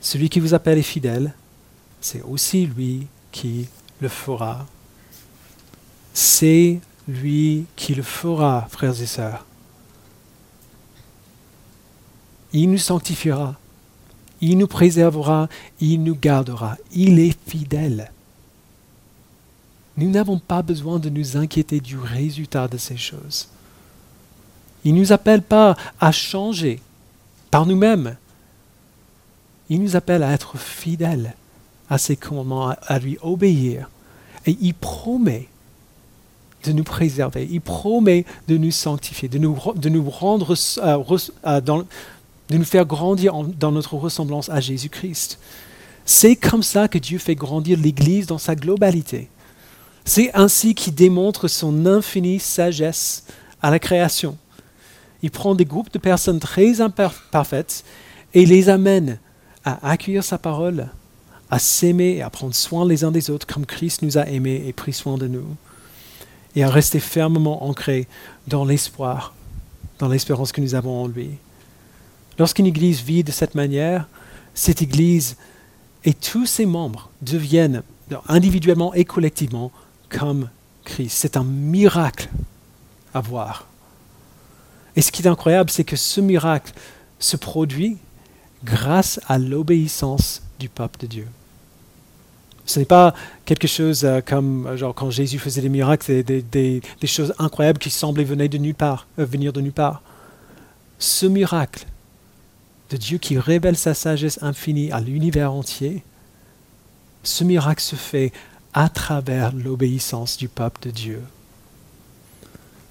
Celui 0.00 0.30
qui 0.30 0.40
vous 0.40 0.54
appelle 0.54 0.78
est 0.78 0.82
fidèle, 0.82 1.34
c'est 2.00 2.22
aussi 2.22 2.64
lui 2.64 3.08
qui 3.30 3.68
le 4.00 4.08
fera. 4.08 4.66
C'est 6.12 6.80
lui 7.08 7.66
qui 7.76 7.94
le 7.94 8.02
fera, 8.02 8.66
frères 8.70 9.00
et 9.00 9.06
sœurs. 9.06 9.44
Il 12.52 12.70
nous 12.70 12.78
sanctifiera, 12.78 13.56
il 14.40 14.58
nous 14.58 14.66
préservera, 14.66 15.48
il 15.80 16.02
nous 16.02 16.14
gardera. 16.14 16.76
Il 16.92 17.18
est 17.18 17.36
fidèle. 17.48 18.12
Nous 19.96 20.10
n'avons 20.10 20.38
pas 20.38 20.62
besoin 20.62 20.98
de 20.98 21.08
nous 21.08 21.36
inquiéter 21.36 21.80
du 21.80 21.98
résultat 21.98 22.68
de 22.68 22.76
ces 22.76 22.96
choses. 22.96 23.48
Il 24.84 24.94
ne 24.94 25.00
nous 25.00 25.12
appelle 25.12 25.42
pas 25.42 25.76
à 26.00 26.12
changer 26.12 26.80
par 27.50 27.64
nous-mêmes. 27.64 28.16
Il 29.68 29.82
nous 29.82 29.96
appelle 29.96 30.22
à 30.22 30.32
être 30.32 30.58
fidèles 30.58 31.34
à 31.88 31.98
ses 31.98 32.16
commandements, 32.16 32.74
à 32.86 32.98
lui 32.98 33.18
obéir. 33.22 33.90
Et 34.46 34.56
il 34.60 34.74
promet 34.74 35.48
de 36.64 36.72
nous 36.72 36.84
préserver. 36.84 37.46
Il 37.50 37.60
promet 37.60 38.24
de 38.48 38.56
nous 38.56 38.70
sanctifier, 38.70 39.28
de 39.28 39.38
nous, 39.38 39.58
de 39.76 39.88
nous 39.88 40.08
rendre, 40.08 40.54
euh, 40.78 41.02
euh, 41.46 41.60
de 41.60 42.56
nous 42.56 42.64
faire 42.64 42.86
grandir 42.86 43.34
dans 43.58 43.72
notre 43.72 43.94
ressemblance 43.94 44.48
à 44.48 44.60
Jésus-Christ. 44.60 45.38
C'est 46.04 46.36
comme 46.36 46.62
ça 46.62 46.88
que 46.88 46.98
Dieu 46.98 47.18
fait 47.18 47.34
grandir 47.34 47.78
l'Église 47.78 48.26
dans 48.26 48.38
sa 48.38 48.54
globalité. 48.54 49.28
C'est 50.04 50.34
ainsi 50.34 50.74
qu'il 50.74 50.94
démontre 50.94 51.48
son 51.48 51.86
infinie 51.86 52.38
sagesse 52.38 53.24
à 53.62 53.70
la 53.70 53.78
création. 53.78 54.36
Il 55.22 55.30
prend 55.30 55.54
des 55.54 55.64
groupes 55.64 55.92
de 55.92 55.98
personnes 55.98 56.40
très 56.40 56.82
imparfaites 56.82 57.84
et 58.34 58.44
les 58.44 58.68
amène 58.68 59.18
à 59.64 59.90
accueillir 59.90 60.22
sa 60.22 60.36
parole, 60.36 60.88
à 61.54 61.60
s'aimer 61.60 62.16
et 62.16 62.22
à 62.22 62.30
prendre 62.30 62.52
soin 62.52 62.84
les 62.84 63.04
uns 63.04 63.12
des 63.12 63.30
autres 63.30 63.46
comme 63.46 63.64
Christ 63.64 64.02
nous 64.02 64.18
a 64.18 64.26
aimés 64.26 64.64
et 64.66 64.72
pris 64.72 64.92
soin 64.92 65.16
de 65.16 65.28
nous, 65.28 65.54
et 66.56 66.64
à 66.64 66.68
rester 66.68 66.98
fermement 66.98 67.64
ancrés 67.64 68.08
dans 68.48 68.64
l'espoir, 68.64 69.34
dans 70.00 70.08
l'espérance 70.08 70.50
que 70.50 70.60
nous 70.60 70.74
avons 70.74 71.04
en 71.04 71.06
lui. 71.06 71.30
Lorsqu'une 72.40 72.66
Église 72.66 73.02
vit 73.02 73.22
de 73.22 73.30
cette 73.30 73.54
manière, 73.54 74.08
cette 74.52 74.82
Église 74.82 75.36
et 76.04 76.12
tous 76.12 76.44
ses 76.44 76.66
membres 76.66 77.08
deviennent 77.22 77.84
individuellement 78.26 78.92
et 78.92 79.04
collectivement 79.04 79.70
comme 80.08 80.48
Christ. 80.84 81.16
C'est 81.16 81.36
un 81.36 81.44
miracle 81.44 82.30
à 83.14 83.20
voir. 83.20 83.68
Et 84.96 85.02
ce 85.02 85.12
qui 85.12 85.22
est 85.22 85.28
incroyable, 85.28 85.70
c'est 85.70 85.84
que 85.84 85.94
ce 85.94 86.20
miracle 86.20 86.72
se 87.20 87.36
produit 87.36 87.96
grâce 88.64 89.20
à 89.28 89.38
l'obéissance 89.38 90.42
du 90.58 90.68
peuple 90.68 90.98
de 90.98 91.06
Dieu. 91.06 91.28
Ce 92.66 92.78
n'est 92.78 92.86
pas 92.86 93.14
quelque 93.44 93.68
chose 93.68 94.04
euh, 94.04 94.20
comme 94.24 94.76
genre 94.76 94.94
quand 94.94 95.10
Jésus 95.10 95.38
faisait 95.38 95.60
des 95.60 95.68
miracles, 95.68 96.22
des 96.22 96.82
choses 97.04 97.34
incroyables 97.38 97.78
qui 97.78 97.90
semblaient 97.90 98.24
venir 98.24 98.48
de 98.48 98.58
nulle 98.58 98.74
part, 98.74 99.06
euh, 99.18 99.24
venir 99.24 99.52
de 99.52 99.60
nulle 99.60 99.72
part. 99.72 100.02
Ce 100.98 101.26
miracle 101.26 101.86
de 102.90 102.96
Dieu 102.96 103.18
qui 103.18 103.38
révèle 103.38 103.76
sa 103.76 103.92
sagesse 103.92 104.38
infinie 104.42 104.90
à 104.92 105.00
l'univers 105.00 105.52
entier, 105.52 106.02
ce 107.22 107.44
miracle 107.44 107.82
se 107.82 107.96
fait 107.96 108.32
à 108.72 108.88
travers 108.88 109.52
l'obéissance 109.54 110.36
du 110.36 110.48
peuple 110.48 110.80
de 110.82 110.90
Dieu. 110.90 111.22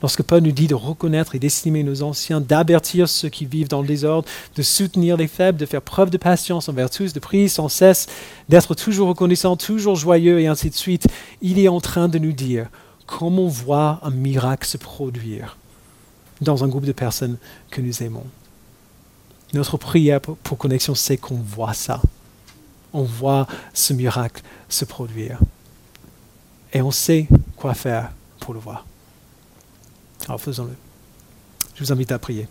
Lorsque 0.03 0.21
Paul 0.21 0.43
nous 0.43 0.51
dit 0.51 0.67
de 0.67 0.75
reconnaître 0.75 1.33
et 1.33 1.39
d'estimer 1.39 1.81
nos 1.81 2.03
anciens, 2.03 2.41
d'avertir 2.41 3.07
ceux 3.07 3.29
qui 3.29 3.45
vivent 3.45 3.69
dans 3.69 3.81
le 3.81 3.87
désordre, 3.87 4.27
de 4.53 4.61
soutenir 4.61 5.15
les 5.15 5.29
faibles, 5.29 5.57
de 5.57 5.65
faire 5.65 5.81
preuve 5.81 6.09
de 6.09 6.17
patience 6.17 6.67
envers 6.67 6.89
tous, 6.89 7.13
de 7.13 7.21
prier 7.21 7.47
sans 7.47 7.69
cesse, 7.69 8.07
d'être 8.49 8.75
toujours 8.75 9.07
reconnaissant, 9.07 9.55
toujours 9.55 9.95
joyeux 9.95 10.41
et 10.41 10.47
ainsi 10.47 10.69
de 10.69 10.75
suite, 10.75 11.07
il 11.41 11.57
est 11.57 11.69
en 11.69 11.79
train 11.79 12.09
de 12.09 12.19
nous 12.19 12.33
dire 12.33 12.67
comment 13.07 13.47
voir 13.47 14.01
un 14.03 14.09
miracle 14.09 14.67
se 14.67 14.75
produire 14.75 15.55
dans 16.41 16.65
un 16.65 16.67
groupe 16.67 16.85
de 16.85 16.91
personnes 16.91 17.37
que 17.71 17.79
nous 17.79 18.03
aimons. 18.03 18.25
Notre 19.53 19.77
prière 19.77 20.19
pour 20.19 20.57
Connexion, 20.57 20.95
c'est 20.95 21.15
qu'on 21.15 21.35
voit 21.35 21.73
ça. 21.73 22.01
On 22.91 23.03
voit 23.03 23.47
ce 23.73 23.93
miracle 23.93 24.43
se 24.67 24.83
produire 24.83 25.39
et 26.73 26.81
on 26.81 26.91
sait 26.91 27.29
quoi 27.55 27.73
faire 27.73 28.11
pour 28.41 28.53
le 28.53 28.59
voir. 28.59 28.85
Alors 30.27 30.39
faisons-le. 30.39 30.75
Je 31.75 31.83
vous 31.83 31.91
invite 31.91 32.11
à 32.11 32.19
prier. 32.19 32.47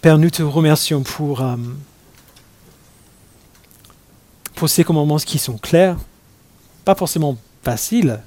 Père, 0.00 0.18
nous 0.18 0.30
te 0.30 0.42
remercions 0.42 1.02
pour, 1.02 1.42
euh, 1.42 1.56
pour 4.54 4.68
ces 4.68 4.82
commandements 4.82 5.18
qui 5.18 5.38
sont 5.38 5.58
clairs, 5.58 5.98
pas 6.84 6.94
forcément 6.94 7.36
faciles, 7.62 8.20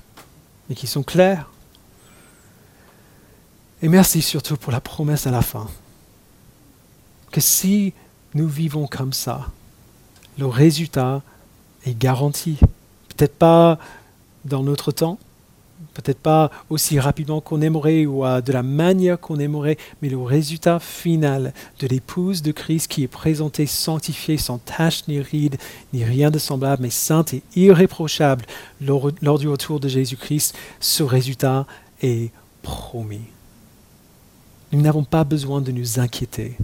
mais 0.69 0.75
qui 0.75 0.85
sont 0.85 1.01
clairs. 1.01 1.49
Et 3.81 3.89
merci 3.89 4.21
surtout 4.21 4.55
pour 4.55 4.71
la 4.71 4.79
promesse 4.79 5.25
à 5.25 5.31
la 5.31 5.41
fin, 5.41 5.67
que 7.31 7.41
si 7.41 7.93
nous 8.35 8.47
vivons 8.47 8.87
comme 8.87 9.11
ça, 9.11 9.49
le 10.37 10.45
résultat 10.45 11.21
est 11.85 11.97
garanti. 11.97 12.57
Peut-être 13.09 13.35
pas 13.35 13.79
dans 14.45 14.63
notre 14.63 14.91
temps, 14.91 15.17
peut-être 15.93 16.19
pas 16.19 16.49
aussi 16.69 16.99
rapidement 16.99 17.39
qu'on 17.41 17.61
aimerait 17.61 18.05
ou 18.05 18.23
de 18.23 18.51
la 18.51 18.63
manière 18.63 19.19
qu'on 19.19 19.39
aimerait, 19.39 19.77
mais 20.01 20.09
le 20.09 20.17
résultat 20.17 20.79
final 20.79 21.53
de 21.79 21.87
l'épouse 21.87 22.41
de 22.41 22.51
Christ 22.51 22.87
qui 22.87 23.03
est 23.03 23.07
présentée 23.07 23.65
sanctifiée, 23.65 24.37
sans 24.37 24.57
tache 24.57 25.07
ni 25.07 25.21
ride, 25.21 25.57
ni 25.93 26.03
rien 26.03 26.31
de 26.31 26.39
semblable, 26.39 26.81
mais 26.81 26.89
sainte 26.89 27.33
et 27.33 27.43
irréprochable 27.55 28.45
lors 28.81 29.39
du 29.39 29.47
retour 29.47 29.79
de 29.79 29.87
Jésus-Christ, 29.87 30.55
ce 30.79 31.03
résultat 31.03 31.67
est 32.01 32.31
promis. 32.61 33.21
Nous 34.71 34.81
n'avons 34.81 35.03
pas 35.03 35.23
besoin 35.23 35.61
de 35.61 35.71
nous 35.71 35.99
inquiéter 35.99 36.57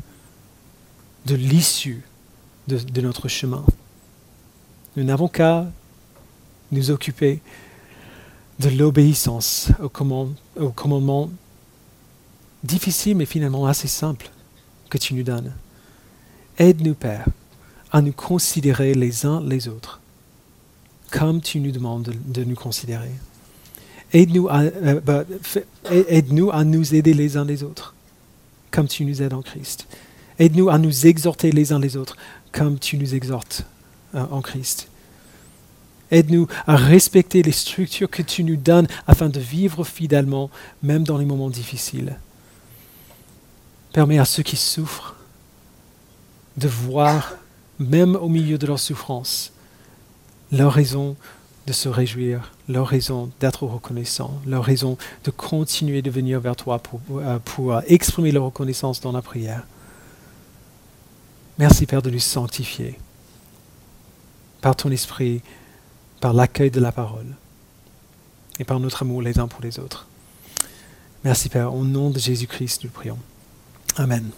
de 1.26 1.36
l'issue 1.36 2.02
de 2.68 3.02
notre 3.02 3.28
chemin. 3.28 3.64
Nous 4.96 5.04
n'avons 5.04 5.28
qu'à 5.28 5.68
nous 6.72 6.92
occuper 6.92 7.42
de 8.60 8.70
l'obéissance 8.70 9.70
au, 9.82 9.90
commandement 9.90 11.30
difficile 12.64 13.16
mais 13.16 13.26
finalement 13.26 13.66
assez 13.66 13.88
simple 13.88 14.30
que 14.90 14.98
tu 14.98 15.14
nous 15.14 15.24
donnes. 15.24 15.54
Aide-nous, 16.58 16.96
Père, 16.96 17.26
à 17.92 18.02
nous 18.02 18.12
considérer 18.12 18.94
les 18.94 19.26
uns 19.26 19.42
les 19.42 19.68
autres 19.68 20.00
comme 21.12 21.42
tu 21.42 21.60
nous 21.60 21.72
demandes 21.72 22.14
de, 22.28 22.44
nous 22.44 22.56
considérer. 22.56 23.12
Aide-nous 24.14 24.48
à, 24.48 24.62
euh, 24.62 25.00
bah, 25.00 25.24
aide-nous 25.90 26.52
à 26.52 26.64
nous 26.64 26.94
aider 26.94 27.14
les 27.14 27.38
uns 27.38 27.46
les 27.46 27.64
autres 27.64 27.96
comme 28.72 28.88
tu 28.88 29.06
nous 29.06 29.22
aides 29.22 29.34
en 29.34 29.42
Christ. 29.42 29.88
Aide-nous 30.38 30.70
à 30.70 30.78
nous 30.78 31.08
exhorter 31.08 31.52
les 31.52 31.74
uns 31.74 31.80
les 31.80 31.98
autres 31.98 32.18
comme 32.52 32.78
tu 32.78 32.98
nous 32.98 33.16
exhortes 33.16 33.66
euh, 34.16 34.26
en 34.30 34.42
Christ. 34.42 34.88
Aide-nous 36.12 36.48
à 36.66 36.76
respecter 36.76 37.44
les 37.44 37.52
structures 37.52 38.10
que 38.10 38.22
tu 38.22 38.44
nous 38.44 38.56
donnes 38.56 38.88
afin 39.08 39.30
de 39.30 39.40
vivre 39.40 39.84
fidèlement, 39.84 40.50
même 40.82 41.04
dans 41.04 41.18
les 41.18 41.26
moments 41.26 41.50
difficiles. 41.50 42.18
Permets 43.94 44.20
à 44.20 44.26
ceux 44.26 44.44
qui 44.44 44.56
souffrent 44.56 45.16
de 46.58 46.68
voir, 46.68 47.36
même 47.80 48.16
au 48.16 48.28
milieu 48.28 48.58
de 48.58 48.68
leur 48.68 48.80
souffrance, 48.80 49.52
leur 50.52 50.74
raison 50.74 51.16
de 51.68 51.74
se 51.74 51.88
réjouir, 51.88 52.52
leur 52.68 52.88
raison 52.88 53.30
d'être 53.40 53.64
reconnaissant, 53.68 54.42
leur 54.48 54.64
raison 54.64 54.98
de 55.24 55.32
continuer 55.32 56.02
de 56.02 56.10
venir 56.10 56.40
vers 56.40 56.56
toi 56.56 56.80
pour, 56.80 57.00
euh, 57.20 57.38
euh, 57.60 57.82
exprimer 57.88 58.32
leur 58.32 58.46
reconnaissance 58.46 59.00
dans 59.00 59.12
la 59.12 59.22
prière. 59.22 59.64
Merci 61.60 61.86
Père 61.86 62.02
de 62.02 62.10
nous 62.10 62.20
sanctifier 62.20 62.98
par 64.62 64.76
ton 64.76 64.92
esprit, 64.92 65.42
par 66.20 66.34
l'accueil 66.34 66.72
de 66.72 66.80
la 66.80 66.92
parole 66.92 67.36
et 68.60 68.64
par 68.64 68.80
notre 68.80 69.04
amour 69.04 69.22
les 69.22 69.40
uns 69.40 69.48
pour 69.48 69.62
les 69.62 69.80
autres. 69.80 70.08
Merci 71.24 71.50
Père, 71.50 71.74
au 71.74 71.84
nom 71.84 72.10
de 72.10 72.20
Jésus-Christ, 72.20 72.84
nous 72.84 72.90
prions. 72.90 73.18
Amen. 73.98 74.30